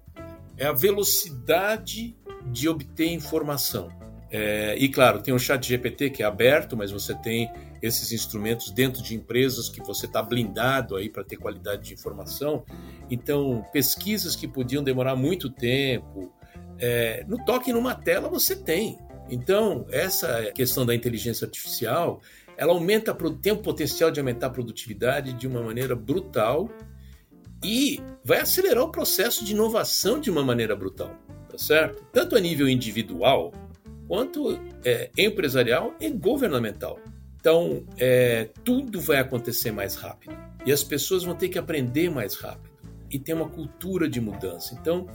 é 0.57 0.67
a 0.67 0.73
velocidade 0.73 2.17
de 2.47 2.69
obter 2.69 3.11
informação. 3.11 4.00
É, 4.31 4.77
e 4.79 4.89
claro, 4.89 5.21
tem 5.21 5.35
o 5.35 5.39
chat 5.39 5.67
GPT 5.67 6.11
que 6.11 6.23
é 6.23 6.27
aberto, 6.27 6.77
mas 6.77 6.91
você 6.91 7.15
tem 7.15 7.51
esses 7.83 8.13
instrumentos 8.13 8.71
dentro 8.71 9.03
de 9.03 9.15
empresas 9.15 9.69
que 9.69 9.81
você 9.81 10.07
está 10.07 10.23
blindado 10.23 10.95
aí 10.97 11.09
para 11.09 11.25
ter 11.25 11.37
qualidade 11.37 11.83
de 11.83 11.95
informação. 11.95 12.65
Então, 13.11 13.65
pesquisas 13.73 14.37
que 14.37 14.47
podiam 14.47 14.85
demorar 14.85 15.17
muito 15.17 15.51
tempo, 15.51 16.33
é, 16.79 17.25
no 17.27 17.45
toque 17.45 17.73
numa 17.73 17.95
tela 17.95 18.29
você 18.29 18.55
tem. 18.55 18.99
Então, 19.29 19.87
essa 19.91 20.51
questão 20.53 20.85
da 20.85 20.95
inteligência 20.95 21.45
artificial, 21.45 22.21
ela 22.57 22.73
aumenta, 22.73 23.17
tem 23.41 23.53
o 23.53 23.59
potencial 23.59 24.11
de 24.11 24.21
aumentar 24.21 24.49
a 24.49 24.51
produtividade 24.51 25.33
de 25.33 25.47
uma 25.47 25.63
maneira 25.63 25.97
brutal 25.97 26.69
e 27.65 28.01
vai 28.25 28.41
acelerar 28.41 28.85
o 28.85 28.91
processo 28.91 29.45
de 29.45 29.53
inovação 29.53 30.21
de 30.21 30.31
uma 30.31 30.43
maneira 30.43 30.75
brutal, 30.75 31.15
tá 31.49 31.59
certo? 31.59 32.05
Tanto 32.13 32.37
a 32.37 32.41
nível 32.41 32.69
individual, 32.69 33.53
quanto 34.11 34.61
é, 34.85 35.09
empresarial 35.17 35.95
e 36.01 36.11
governamental. 36.11 36.99
Então, 37.37 37.87
é, 37.97 38.49
tudo 38.65 39.01
vai 39.01 39.19
acontecer 39.19 39.71
mais 39.71 39.95
rápido 39.95 40.37
e 40.67 40.73
as 40.73 40.83
pessoas 40.83 41.23
vão 41.23 41.37
ter 41.37 41.49
que 41.49 41.61
aprender 41.61 42.11
mais 42.11 42.35
rápido 42.35 42.75
e 43.09 43.21
ter 43.21 43.35
uma 43.35 43.49
cultura 43.49 44.09
de 44.09 44.21
mudança. 44.21 44.75
Então, 44.75 45.07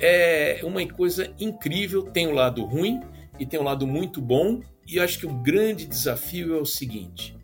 é 0.00 0.58
uma 0.64 0.84
coisa 0.88 1.32
incrível. 1.38 2.02
Tem 2.02 2.26
um 2.26 2.32
lado 2.32 2.64
ruim 2.64 3.00
e 3.38 3.46
tem 3.46 3.60
um 3.60 3.62
lado 3.62 3.86
muito 3.86 4.20
bom. 4.20 4.60
E 4.84 4.96
eu 4.96 5.04
acho 5.04 5.20
que 5.20 5.26
o 5.26 5.32
grande 5.32 5.86
desafio 5.86 6.56
é 6.56 6.60
o 6.60 6.66
seguinte: 6.66 7.38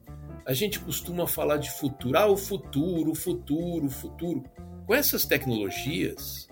a 0.45 0.53
gente 0.53 0.81
costuma 0.81 1.25
falar 1.25 1.59
de 1.59 1.71
futuro, 1.71 2.19
ah, 2.19 2.27
o 2.27 2.37
futuro, 2.37 3.13
o 3.13 3.15
futuro, 3.15 3.87
o 3.87 3.91
futuro. 3.91 4.43
Com 4.85 4.93
essas 4.93 5.25
tecnologias, 5.25 6.49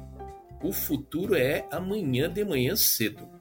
o 0.62 0.72
futuro 0.72 1.34
é 1.34 1.66
amanhã 1.72 2.30
de 2.30 2.44
manhã 2.44 2.76
cedo. 2.76 3.33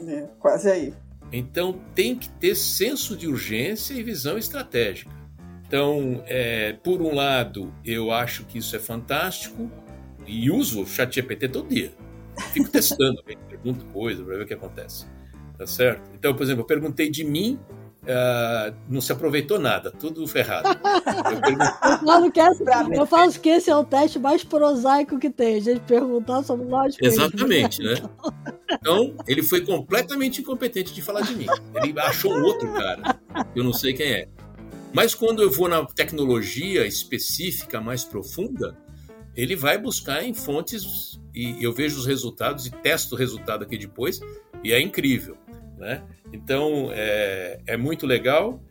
É, 0.00 0.28
quase 0.38 0.70
aí. 0.70 0.94
Então 1.32 1.80
tem 1.94 2.16
que 2.16 2.28
ter 2.28 2.54
senso 2.54 3.16
de 3.16 3.26
urgência 3.26 3.94
e 3.94 4.02
visão 4.02 4.38
estratégica. 4.38 5.10
Então, 5.66 6.22
é, 6.26 6.74
por 6.74 7.02
um 7.02 7.12
lado, 7.12 7.74
eu 7.84 8.12
acho 8.12 8.44
que 8.44 8.58
isso 8.58 8.76
é 8.76 8.78
fantástico 8.78 9.68
e 10.26 10.48
uso 10.50 10.82
o 10.82 10.86
chat 10.86 11.12
GPT 11.12 11.48
todo 11.48 11.68
dia. 11.68 11.92
Fico 12.52 12.70
testando, 12.70 13.22
pergunto 13.48 13.84
coisa 13.86 14.22
para 14.22 14.36
ver 14.36 14.44
o 14.44 14.46
que 14.46 14.54
acontece. 14.54 15.06
Tá 15.58 15.66
certo? 15.66 16.08
Então, 16.14 16.34
por 16.34 16.42
exemplo, 16.42 16.62
eu 16.62 16.66
perguntei 16.66 17.10
de 17.10 17.24
mim, 17.24 17.58
Uh, 18.06 18.72
não 18.88 19.00
se 19.00 19.10
aproveitou 19.10 19.58
nada, 19.58 19.90
tudo 19.90 20.24
ferrado. 20.28 20.68
Eu, 21.98 22.06
falo 22.06 22.30
que 22.30 22.40
esse, 22.40 22.62
eu 22.92 23.06
falo 23.06 23.32
que 23.32 23.48
esse 23.48 23.70
é 23.70 23.76
o 23.76 23.84
teste 23.84 24.18
mais 24.18 24.44
prosaico 24.44 25.18
que 25.18 25.28
tem, 25.28 25.56
a 25.56 25.60
gente 25.60 25.80
perguntar 25.80 26.42
sobre 26.44 26.66
nós 26.66 26.96
Exatamente, 27.00 27.82
né? 27.82 27.94
Então, 28.70 29.14
ele 29.26 29.42
foi 29.42 29.62
completamente 29.62 30.40
incompetente 30.40 30.94
de 30.94 31.02
falar 31.02 31.22
de 31.22 31.34
mim. 31.34 31.46
Ele 31.74 31.98
achou 31.98 32.32
um 32.32 32.42
outro 32.44 32.72
cara, 32.74 33.18
eu 33.54 33.64
não 33.64 33.72
sei 33.72 33.92
quem 33.92 34.12
é. 34.12 34.28
Mas 34.92 35.14
quando 35.14 35.42
eu 35.42 35.50
vou 35.50 35.68
na 35.68 35.84
tecnologia 35.84 36.86
específica, 36.86 37.80
mais 37.80 38.04
profunda, 38.04 38.76
ele 39.34 39.56
vai 39.56 39.76
buscar 39.76 40.22
em 40.22 40.32
fontes 40.32 41.20
e 41.34 41.62
eu 41.62 41.72
vejo 41.72 41.98
os 41.98 42.06
resultados 42.06 42.66
e 42.66 42.70
testo 42.70 43.14
o 43.14 43.18
resultado 43.18 43.64
aqui 43.64 43.76
depois 43.76 44.20
e 44.64 44.72
é 44.72 44.80
incrível, 44.80 45.36
né? 45.76 46.02
Então 46.32 46.90
é, 46.92 47.60
é 47.66 47.76
muito 47.76 48.06
legal 48.06 48.62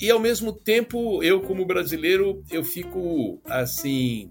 e 0.00 0.10
ao 0.10 0.18
mesmo 0.18 0.52
tempo 0.52 1.22
eu 1.22 1.40
como 1.40 1.64
brasileiro 1.64 2.42
eu 2.50 2.64
fico 2.64 3.40
assim 3.44 4.30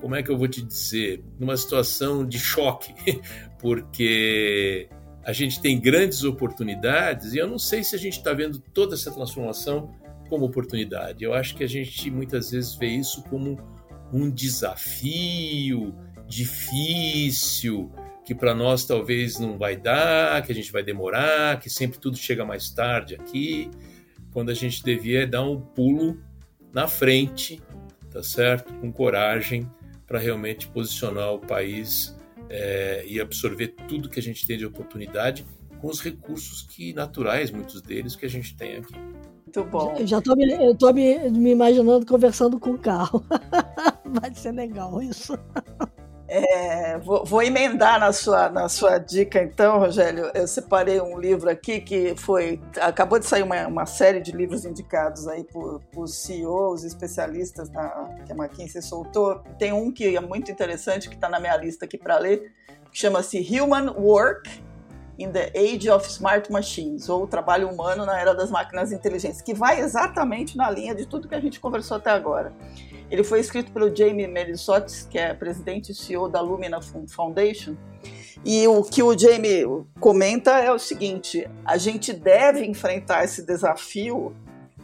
como 0.00 0.14
é 0.14 0.22
que 0.22 0.30
eu 0.30 0.38
vou 0.38 0.48
te 0.48 0.62
dizer 0.62 1.22
numa 1.38 1.56
situação 1.56 2.26
de 2.26 2.38
choque 2.38 2.94
porque 3.58 4.88
a 5.24 5.32
gente 5.32 5.60
tem 5.60 5.78
grandes 5.78 6.24
oportunidades 6.24 7.34
e 7.34 7.38
eu 7.38 7.46
não 7.46 7.58
sei 7.58 7.84
se 7.84 7.94
a 7.94 7.98
gente 7.98 8.16
está 8.18 8.32
vendo 8.32 8.58
toda 8.72 8.94
essa 8.94 9.10
transformação 9.10 9.94
como 10.28 10.44
oportunidade. 10.44 11.24
Eu 11.24 11.34
acho 11.34 11.54
que 11.54 11.64
a 11.64 11.66
gente 11.66 12.10
muitas 12.10 12.50
vezes 12.50 12.74
vê 12.74 12.86
isso 12.86 13.22
como 13.24 13.58
um 14.12 14.30
desafio 14.30 15.94
difícil, 16.26 17.90
que 18.28 18.34
para 18.34 18.54
nós 18.54 18.84
talvez 18.84 19.38
não 19.38 19.56
vai 19.56 19.74
dar, 19.74 20.42
que 20.42 20.52
a 20.52 20.54
gente 20.54 20.70
vai 20.70 20.82
demorar, 20.82 21.58
que 21.58 21.70
sempre 21.70 21.98
tudo 21.98 22.14
chega 22.18 22.44
mais 22.44 22.68
tarde 22.68 23.14
aqui, 23.14 23.70
quando 24.34 24.50
a 24.50 24.54
gente 24.54 24.84
devia 24.84 25.26
dar 25.26 25.42
um 25.44 25.58
pulo 25.58 26.20
na 26.70 26.86
frente, 26.86 27.58
tá 28.10 28.22
certo? 28.22 28.70
Com 28.74 28.92
coragem 28.92 29.66
para 30.06 30.18
realmente 30.18 30.68
posicionar 30.68 31.32
o 31.32 31.38
país 31.38 32.14
é, 32.50 33.02
e 33.08 33.18
absorver 33.18 33.68
tudo 33.88 34.10
que 34.10 34.20
a 34.20 34.22
gente 34.22 34.46
tem 34.46 34.58
de 34.58 34.66
oportunidade 34.66 35.46
com 35.80 35.88
os 35.88 35.98
recursos 35.98 36.60
que 36.60 36.92
naturais, 36.92 37.50
muitos 37.50 37.80
deles, 37.80 38.14
que 38.14 38.26
a 38.26 38.30
gente 38.30 38.54
tem 38.54 38.76
aqui. 38.76 38.92
Muito 38.94 39.64
bom. 39.70 39.96
Eu 39.98 40.06
já 40.06 40.20
tô 40.20 40.36
me, 40.36 40.52
eu 40.52 40.74
tô 40.74 40.92
me, 40.92 41.30
me 41.30 41.52
imaginando 41.52 42.04
conversando 42.04 42.60
com 42.60 42.72
o 42.72 42.78
carro. 42.78 43.24
Vai 44.04 44.34
ser 44.34 44.52
legal 44.52 45.00
isso. 45.00 45.32
É, 46.30 46.98
vou, 46.98 47.24
vou, 47.24 47.42
emendar 47.42 47.98
na 47.98 48.12
sua, 48.12 48.50
na 48.50 48.68
sua 48.68 48.98
dica, 48.98 49.42
então, 49.42 49.78
Rogério. 49.78 50.30
Eu 50.34 50.46
separei 50.46 51.00
um 51.00 51.18
livro 51.18 51.48
aqui 51.48 51.80
que 51.80 52.14
foi. 52.16 52.60
Acabou 52.82 53.18
de 53.18 53.24
sair 53.24 53.42
uma, 53.42 53.66
uma 53.66 53.86
série 53.86 54.20
de 54.20 54.30
livros 54.30 54.66
indicados 54.66 55.26
aí 55.26 55.42
por, 55.42 55.80
por 55.90 56.06
CEOs, 56.06 56.84
especialistas 56.84 57.70
na, 57.70 57.88
que 58.26 58.32
a 58.32 58.34
McKinsey 58.36 58.82
soltou. 58.82 59.42
Tem 59.58 59.72
um 59.72 59.90
que 59.90 60.14
é 60.16 60.20
muito 60.20 60.52
interessante, 60.52 61.08
que 61.08 61.14
está 61.14 61.30
na 61.30 61.40
minha 61.40 61.56
lista 61.56 61.86
aqui 61.86 61.96
para 61.96 62.18
ler, 62.18 62.52
que 62.92 62.98
chama-se 62.98 63.38
Human 63.38 63.94
Work 63.96 64.68
in 65.18 65.32
the 65.32 65.50
Age 65.56 65.90
of 65.90 66.06
Smart 66.06 66.52
Machines, 66.52 67.08
ou 67.08 67.26
Trabalho 67.26 67.68
Humano 67.68 68.04
na 68.06 68.20
Era 68.20 68.34
das 68.34 68.50
Máquinas 68.50 68.92
Inteligentes, 68.92 69.40
que 69.40 69.54
vai 69.54 69.80
exatamente 69.80 70.56
na 70.56 70.70
linha 70.70 70.94
de 70.94 71.06
tudo 71.06 71.26
que 71.26 71.34
a 71.34 71.40
gente 71.40 71.58
conversou 71.58 71.96
até 71.96 72.10
agora. 72.10 72.52
Ele 73.10 73.24
foi 73.24 73.40
escrito 73.40 73.72
pelo 73.72 73.94
Jamie 73.94 74.26
Melissotis, 74.26 75.06
que 75.10 75.18
é 75.18 75.32
presidente 75.32 75.92
e 75.92 75.94
CEO 75.94 76.28
da 76.28 76.40
Lumina 76.40 76.80
Foundation. 77.08 77.74
E 78.44 78.66
o 78.68 78.82
que 78.82 79.02
o 79.02 79.18
Jamie 79.18 79.64
comenta 79.98 80.58
é 80.58 80.70
o 80.70 80.78
seguinte: 80.78 81.48
a 81.64 81.76
gente 81.76 82.12
deve 82.12 82.64
enfrentar 82.64 83.24
esse 83.24 83.44
desafio 83.44 84.34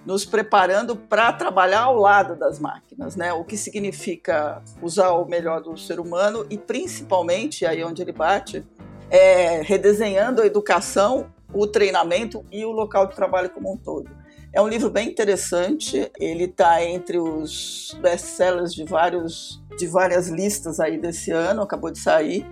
nos 0.05 0.25
preparando 0.25 0.97
para 0.97 1.33
trabalhar 1.33 1.83
ao 1.83 1.97
lado 1.97 2.37
das 2.37 2.59
máquinas, 2.59 3.17
né? 3.17 3.33
O 3.33 3.45
que 3.45 3.57
significa 3.57 4.63
usar 4.83 5.11
o 5.13 5.25
melhor 5.25 5.63
do 5.63 5.77
ser 5.79 5.99
humano 5.99 6.47
e 6.51 6.59
principalmente 6.59 7.65
aí 7.65 7.83
onde 7.83 8.03
ele 8.03 8.13
bate, 8.13 8.65
é 9.11 9.63
redesenhando 9.63 10.43
a 10.43 10.47
educação, 10.47 11.33
o 11.53 11.67
treinamento 11.67 12.45
e 12.51 12.65
o 12.65 12.71
local 12.71 13.07
de 13.07 13.15
trabalho 13.15 13.49
como 13.51 13.73
um 13.73 13.77
todo. 13.77 14.11
É 14.55 14.63
um 14.63 14.69
livro 14.69 14.89
bem 14.89 15.09
interessante, 15.09 16.13
ele 16.17 16.45
está 16.45 16.81
entre 16.85 17.19
os 17.19 17.99
best-sellers 18.01 18.73
de, 18.73 18.85
vários, 18.85 19.61
de 19.77 19.89
várias 19.89 20.29
listas 20.29 20.79
aí 20.79 20.97
desse 20.97 21.33
ano, 21.33 21.63
acabou 21.63 21.91
de 21.91 21.99
sair, 21.99 22.47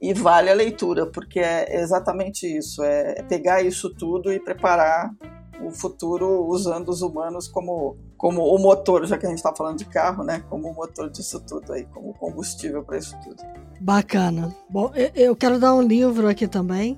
e 0.00 0.14
vale 0.14 0.50
a 0.50 0.54
leitura, 0.54 1.04
porque 1.04 1.40
é 1.40 1.80
exatamente 1.80 2.46
isso, 2.46 2.80
é 2.84 3.24
pegar 3.24 3.60
isso 3.60 3.92
tudo 3.92 4.32
e 4.32 4.38
preparar 4.38 5.12
o 5.60 5.72
futuro 5.72 6.46
usando 6.46 6.90
os 6.90 7.02
humanos 7.02 7.48
como, 7.48 7.96
como 8.16 8.42
o 8.42 8.56
motor, 8.56 9.04
já 9.04 9.18
que 9.18 9.26
a 9.26 9.28
gente 9.28 9.38
está 9.38 9.52
falando 9.52 9.78
de 9.78 9.84
carro, 9.84 10.22
né? 10.22 10.44
Como 10.48 10.68
o 10.68 10.74
motor 10.74 11.10
disso 11.10 11.40
tudo 11.40 11.72
aí, 11.72 11.84
como 11.86 12.14
combustível 12.14 12.84
para 12.84 12.98
isso 12.98 13.18
tudo. 13.24 13.42
Bacana. 13.80 14.54
Bom, 14.70 14.92
eu 15.16 15.34
quero 15.34 15.58
dar 15.58 15.74
um 15.74 15.82
livro 15.82 16.28
aqui 16.28 16.46
também, 16.46 16.96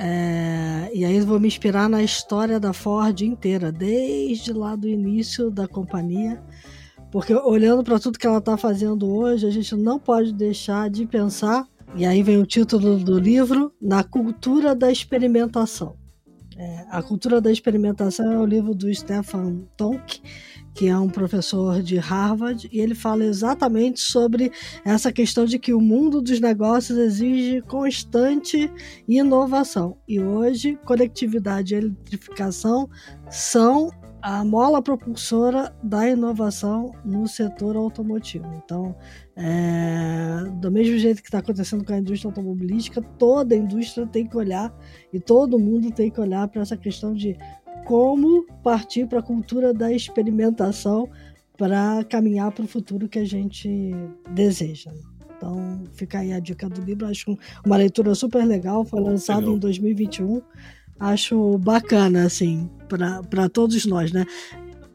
é, 0.00 0.90
e 0.94 1.04
aí 1.04 1.20
vou 1.20 1.40
me 1.40 1.48
inspirar 1.48 1.88
na 1.88 2.00
história 2.04 2.60
da 2.60 2.72
Ford 2.72 3.20
inteira, 3.20 3.72
desde 3.72 4.52
lá 4.52 4.76
do 4.76 4.88
início 4.88 5.50
da 5.50 5.66
companhia, 5.66 6.40
porque 7.10 7.34
olhando 7.34 7.82
para 7.82 7.98
tudo 7.98 8.16
que 8.16 8.26
ela 8.26 8.38
está 8.38 8.56
fazendo 8.56 9.12
hoje, 9.12 9.44
a 9.44 9.50
gente 9.50 9.74
não 9.74 9.98
pode 9.98 10.32
deixar 10.32 10.88
de 10.88 11.04
pensar, 11.04 11.66
e 11.96 12.06
aí 12.06 12.22
vem 12.22 12.38
o 12.38 12.46
título 12.46 12.96
do 12.96 13.18
livro, 13.18 13.72
na 13.82 14.04
cultura 14.04 14.72
da 14.72 14.92
experimentação. 14.92 15.96
É, 16.58 16.84
a 16.90 17.00
cultura 17.00 17.40
da 17.40 17.52
experimentação 17.52 18.32
é 18.32 18.38
o 18.38 18.44
livro 18.44 18.74
do 18.74 18.92
Stefan 18.92 19.58
Tonk, 19.76 20.20
que 20.74 20.88
é 20.88 20.98
um 20.98 21.08
professor 21.08 21.80
de 21.80 21.98
Harvard, 21.98 22.68
e 22.72 22.80
ele 22.80 22.96
fala 22.96 23.24
exatamente 23.24 24.00
sobre 24.00 24.50
essa 24.84 25.12
questão 25.12 25.44
de 25.44 25.56
que 25.56 25.72
o 25.72 25.80
mundo 25.80 26.20
dos 26.20 26.40
negócios 26.40 26.98
exige 26.98 27.62
constante 27.62 28.70
inovação. 29.06 29.96
E 30.06 30.20
hoje, 30.20 30.76
conectividade 30.84 31.74
e 31.74 31.78
eletrificação 31.78 32.88
são 33.30 33.90
a 34.20 34.44
mola 34.44 34.82
propulsora 34.82 35.72
da 35.82 36.08
inovação 36.08 36.92
no 37.04 37.28
setor 37.28 37.76
automotivo. 37.76 38.52
Então, 38.64 38.96
é, 39.40 40.50
do 40.54 40.68
mesmo 40.68 40.98
jeito 40.98 41.22
que 41.22 41.28
está 41.28 41.38
acontecendo 41.38 41.84
com 41.84 41.92
a 41.92 41.98
indústria 41.98 42.28
automobilística, 42.28 43.00
toda 43.00 43.54
a 43.54 43.58
indústria 43.58 44.04
tem 44.04 44.26
que 44.26 44.36
olhar 44.36 44.74
e 45.12 45.20
todo 45.20 45.60
mundo 45.60 45.92
tem 45.92 46.10
que 46.10 46.20
olhar 46.20 46.48
para 46.48 46.60
essa 46.60 46.76
questão 46.76 47.14
de 47.14 47.36
como 47.86 48.44
partir 48.64 49.06
para 49.06 49.20
a 49.20 49.22
cultura 49.22 49.72
da 49.72 49.92
experimentação 49.92 51.08
para 51.56 52.02
caminhar 52.04 52.50
para 52.50 52.64
o 52.64 52.68
futuro 52.68 53.08
que 53.08 53.20
a 53.20 53.24
gente 53.24 53.92
deseja. 54.34 54.90
Então, 55.36 55.84
fica 55.94 56.18
aí 56.18 56.32
a 56.32 56.40
dica 56.40 56.68
do 56.68 56.80
livro. 56.80 57.06
Acho 57.06 57.38
uma 57.64 57.76
leitura 57.76 58.12
super 58.16 58.44
legal. 58.44 58.84
Foi 58.84 59.00
lançado 59.00 59.42
legal. 59.42 59.54
em 59.54 59.58
2021. 59.60 60.42
Acho 60.98 61.56
bacana, 61.58 62.24
assim, 62.24 62.68
para 63.30 63.48
todos 63.48 63.86
nós, 63.86 64.10
né? 64.10 64.26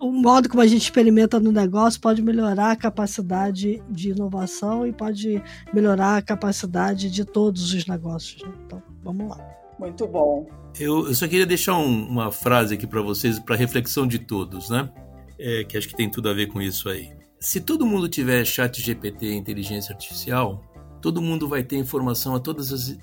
O 0.04 0.12
modo 0.12 0.50
como 0.50 0.62
a 0.62 0.68
gente 0.68 0.82
experimenta 0.82 1.40
no 1.40 1.50
negócio 1.50 1.98
pode 2.02 2.22
melhorar 2.22 2.72
a 2.72 2.76
capacidade 2.76 3.82
de 3.90 4.10
inovação 4.10 4.86
e 4.86 4.92
pode 4.92 5.42
melhorar 5.74 6.18
a 6.18 6.22
capacidade 6.22 7.10
de 7.10 7.24
todos 7.24 7.74
os 7.74 7.88
negócios. 7.88 8.44
Né? 8.44 8.52
Então, 8.66 8.84
vamos 9.02 9.30
lá. 9.30 9.38
Muito 9.80 10.06
bom. 10.06 10.46
Eu, 10.78 11.08
eu 11.08 11.16
só 11.16 11.26
queria 11.26 11.46
deixar 11.46 11.78
um, 11.78 12.06
uma 12.06 12.34
frase 12.34 12.74
aqui 12.74 12.86
para 12.86 13.02
vocês, 13.02 13.40
para 13.40 13.56
reflexão 13.56 14.06
de 14.06 14.20
todos, 14.20 14.70
né? 14.70 14.92
É, 15.40 15.64
que 15.64 15.78
acho 15.78 15.88
que 15.88 15.96
tem 15.96 16.12
tudo 16.12 16.28
a 16.28 16.34
ver 16.34 16.48
com 16.48 16.62
isso 16.62 16.90
aí. 16.90 17.10
Se 17.40 17.62
todo 17.62 17.86
mundo 17.86 18.10
tiver 18.10 18.44
chat 18.44 18.82
GPT 18.82 19.28
e 19.28 19.36
inteligência 19.36 19.94
artificial, 19.94 20.62
todo 21.02 21.22
mundo 21.22 21.48
vai 21.48 21.64
ter 21.64 21.78
informação 21.78 22.36
a 22.36 22.42
todas 22.42 22.74
as, 22.74 22.98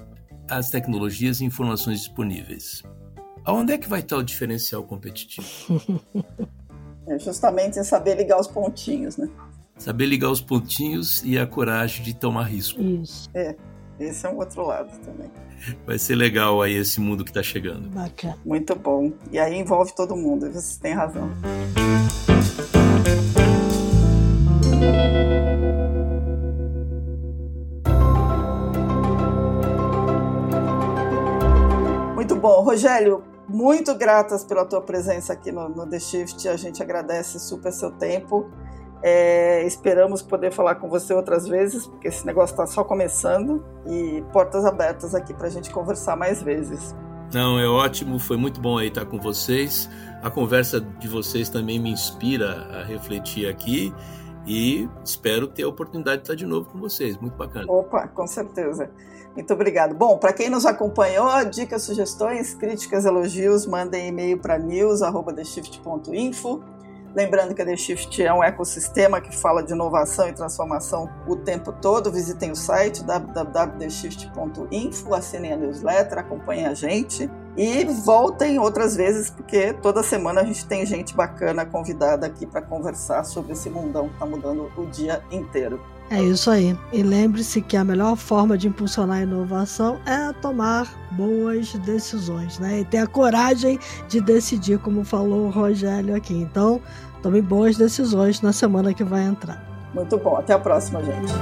as 0.51 0.69
tecnologias 0.69 1.41
e 1.41 1.47
informações 1.47 2.01
disponíveis. 2.01 2.83
Aonde 3.43 3.73
é 3.73 3.79
que 3.79 3.89
vai 3.89 4.01
estar 4.01 4.19
o 4.19 4.23
diferencial 4.23 4.85
competitivo? 4.85 5.49
É 7.11 7.19
justamente 7.19 7.77
em 7.77 7.83
saber 7.83 8.15
ligar 8.15 8.39
os 8.39 8.47
pontinhos, 8.47 9.17
né? 9.17 9.29
Saber 9.77 10.07
ligar 10.07 10.31
os 10.31 10.41
pontinhos 10.41 11.25
e 11.25 11.37
a 11.37 11.45
coragem 11.45 12.05
de 12.05 12.15
tomar 12.15 12.45
risco. 12.45 12.81
Isso. 12.81 13.29
É, 13.35 13.57
esse 13.99 14.25
é 14.25 14.31
um 14.31 14.37
outro 14.37 14.65
lado 14.65 14.97
também. 15.01 15.29
Vai 15.85 15.99
ser 15.99 16.15
legal 16.15 16.63
aí 16.63 16.73
esse 16.73 17.01
mundo 17.01 17.25
que 17.25 17.31
está 17.31 17.43
chegando. 17.43 17.89
Bacana. 17.89 18.39
Muito 18.45 18.77
bom. 18.77 19.13
E 19.33 19.41
aí 19.41 19.59
envolve 19.59 19.93
todo 19.93 20.15
mundo, 20.15 20.47
vocês 20.53 20.77
têm 20.77 20.93
razão. 20.93 21.29
Muito 32.15 32.37
bom. 32.37 32.63
Rogério, 32.63 33.25
muito 33.51 33.95
gratas 33.95 34.45
pela 34.45 34.65
tua 34.65 34.81
presença 34.81 35.33
aqui 35.33 35.51
no, 35.51 35.69
no 35.69 35.87
The 35.87 35.99
Shift. 35.99 36.49
A 36.49 36.57
gente 36.57 36.83
agradece 36.83 37.39
super 37.41 37.73
seu 37.73 37.91
tempo. 37.91 38.49
É, 39.03 39.65
esperamos 39.67 40.23
poder 40.23 40.53
falar 40.53 40.75
com 40.77 40.89
você 40.89 41.15
outras 41.15 41.49
vezes, 41.49 41.87
porque 41.87 42.09
esse 42.09 42.25
negócio 42.27 42.53
está 42.53 42.67
só 42.67 42.85
começando 42.85 43.65
e 43.87 44.23
portas 44.33 44.65
abertas 44.65 45.15
aqui 45.15 45.33
para 45.33 45.47
a 45.47 45.51
gente 45.51 45.71
conversar 45.71 46.17
mais 46.17 46.43
vezes. 46.43 46.95
Não, 47.33 47.59
é 47.59 47.67
ótimo, 47.67 48.19
foi 48.19 48.37
muito 48.37 48.61
bom 48.61 48.77
aí 48.77 48.89
estar 48.89 49.07
com 49.07 49.19
vocês. 49.19 49.89
A 50.23 50.29
conversa 50.31 50.81
de 50.81 51.09
vocês 51.09 51.49
também 51.49 51.79
me 51.79 51.91
inspira 51.91 52.67
a 52.73 52.85
refletir 52.85 53.49
aqui 53.49 53.95
e 54.47 54.89
espero 55.05 55.47
ter 55.47 55.63
a 55.63 55.69
oportunidade 55.69 56.19
de 56.19 56.23
estar 56.25 56.35
de 56.35 56.45
novo 56.45 56.69
com 56.69 56.79
vocês. 56.79 57.17
Muito 57.17 57.37
bacana. 57.37 57.71
Opa, 57.71 58.07
com 58.09 58.27
certeza. 58.27 58.91
Muito 59.35 59.53
obrigado. 59.55 59.95
Bom, 59.95 60.19
para 60.19 60.33
quem 60.33 60.51
nos 60.51 60.67
acompanhou, 60.67 61.45
dicas, 61.45 61.83
sugestões, 61.83 62.53
críticas, 62.55 63.05
elogios, 63.05 63.65
mandem 63.67 64.09
e-mail 64.09 64.39
para 64.39 64.59
news@theshift.info. 64.59 66.61
Lembrando 67.15 67.55
que 67.55 67.63
a 67.63 67.65
The 67.65 67.77
Shift 67.77 68.23
é 68.23 68.33
um 68.33 68.41
ecossistema 68.43 69.21
que 69.21 69.37
fala 69.37 69.63
de 69.65 69.73
inovação 69.73 70.29
e 70.29 70.33
transformação 70.33 71.11
o 71.27 71.35
tempo 71.35 71.73
todo. 71.73 72.13
Visitem 72.13 72.53
o 72.53 72.57
site 72.57 73.03
www.theshift.info, 73.03 75.13
assinem 75.13 75.53
a 75.53 75.57
newsletter, 75.57 76.19
acompanhem 76.19 76.67
a 76.67 76.75
gente 76.75 77.29
e 77.57 77.85
voltem 77.85 78.61
outras 78.61 78.95
vezes, 78.95 79.29
porque 79.29 79.73
toda 79.73 80.05
semana 80.05 80.43
a 80.43 80.45
gente 80.45 80.65
tem 80.67 80.87
gente 80.87 81.17
bacana 81.17 81.67
convidada 81.67 82.29
aqui 82.29 82.47
para 82.47 82.63
conversar 82.63 83.25
sobre 83.25 83.55
esse 83.55 83.69
mundão 83.69 84.07
que 84.09 84.15
está 84.15 84.27
mudando 84.27 84.71
o 84.77 84.87
dia 84.87 85.21
inteiro. 85.33 85.81
É 86.11 86.21
isso 86.21 86.51
aí. 86.51 86.77
E 86.93 87.05
lembre-se 87.05 87.63
que 87.63 87.77
a 87.77 87.85
melhor 87.85 88.17
forma 88.17 88.59
de 88.59 88.67
impulsionar 88.67 89.19
a 89.19 89.23
inovação 89.23 90.01
é 90.05 90.33
tomar 90.41 90.93
boas 91.13 91.73
decisões, 91.75 92.59
né? 92.59 92.81
E 92.81 92.85
ter 92.85 92.99
a 92.99 93.07
coragem 93.07 93.79
de 94.09 94.21
decidir, 94.21 94.81
como 94.81 95.05
falou 95.05 95.47
o 95.47 95.51
Rogério 95.51 96.17
aqui. 96.17 96.35
Então, 96.35 96.81
tome 97.23 97.41
boas 97.41 97.77
decisões 97.77 98.43
na 98.43 98.53
semana 98.53 98.93
que 98.93 99.05
vai 99.05 99.23
entrar. 99.23 99.65
Muito 99.95 100.19
bom. 100.19 100.37
Até 100.37 100.53
a 100.53 100.59
próxima, 100.59 101.01
gente. 101.01 101.33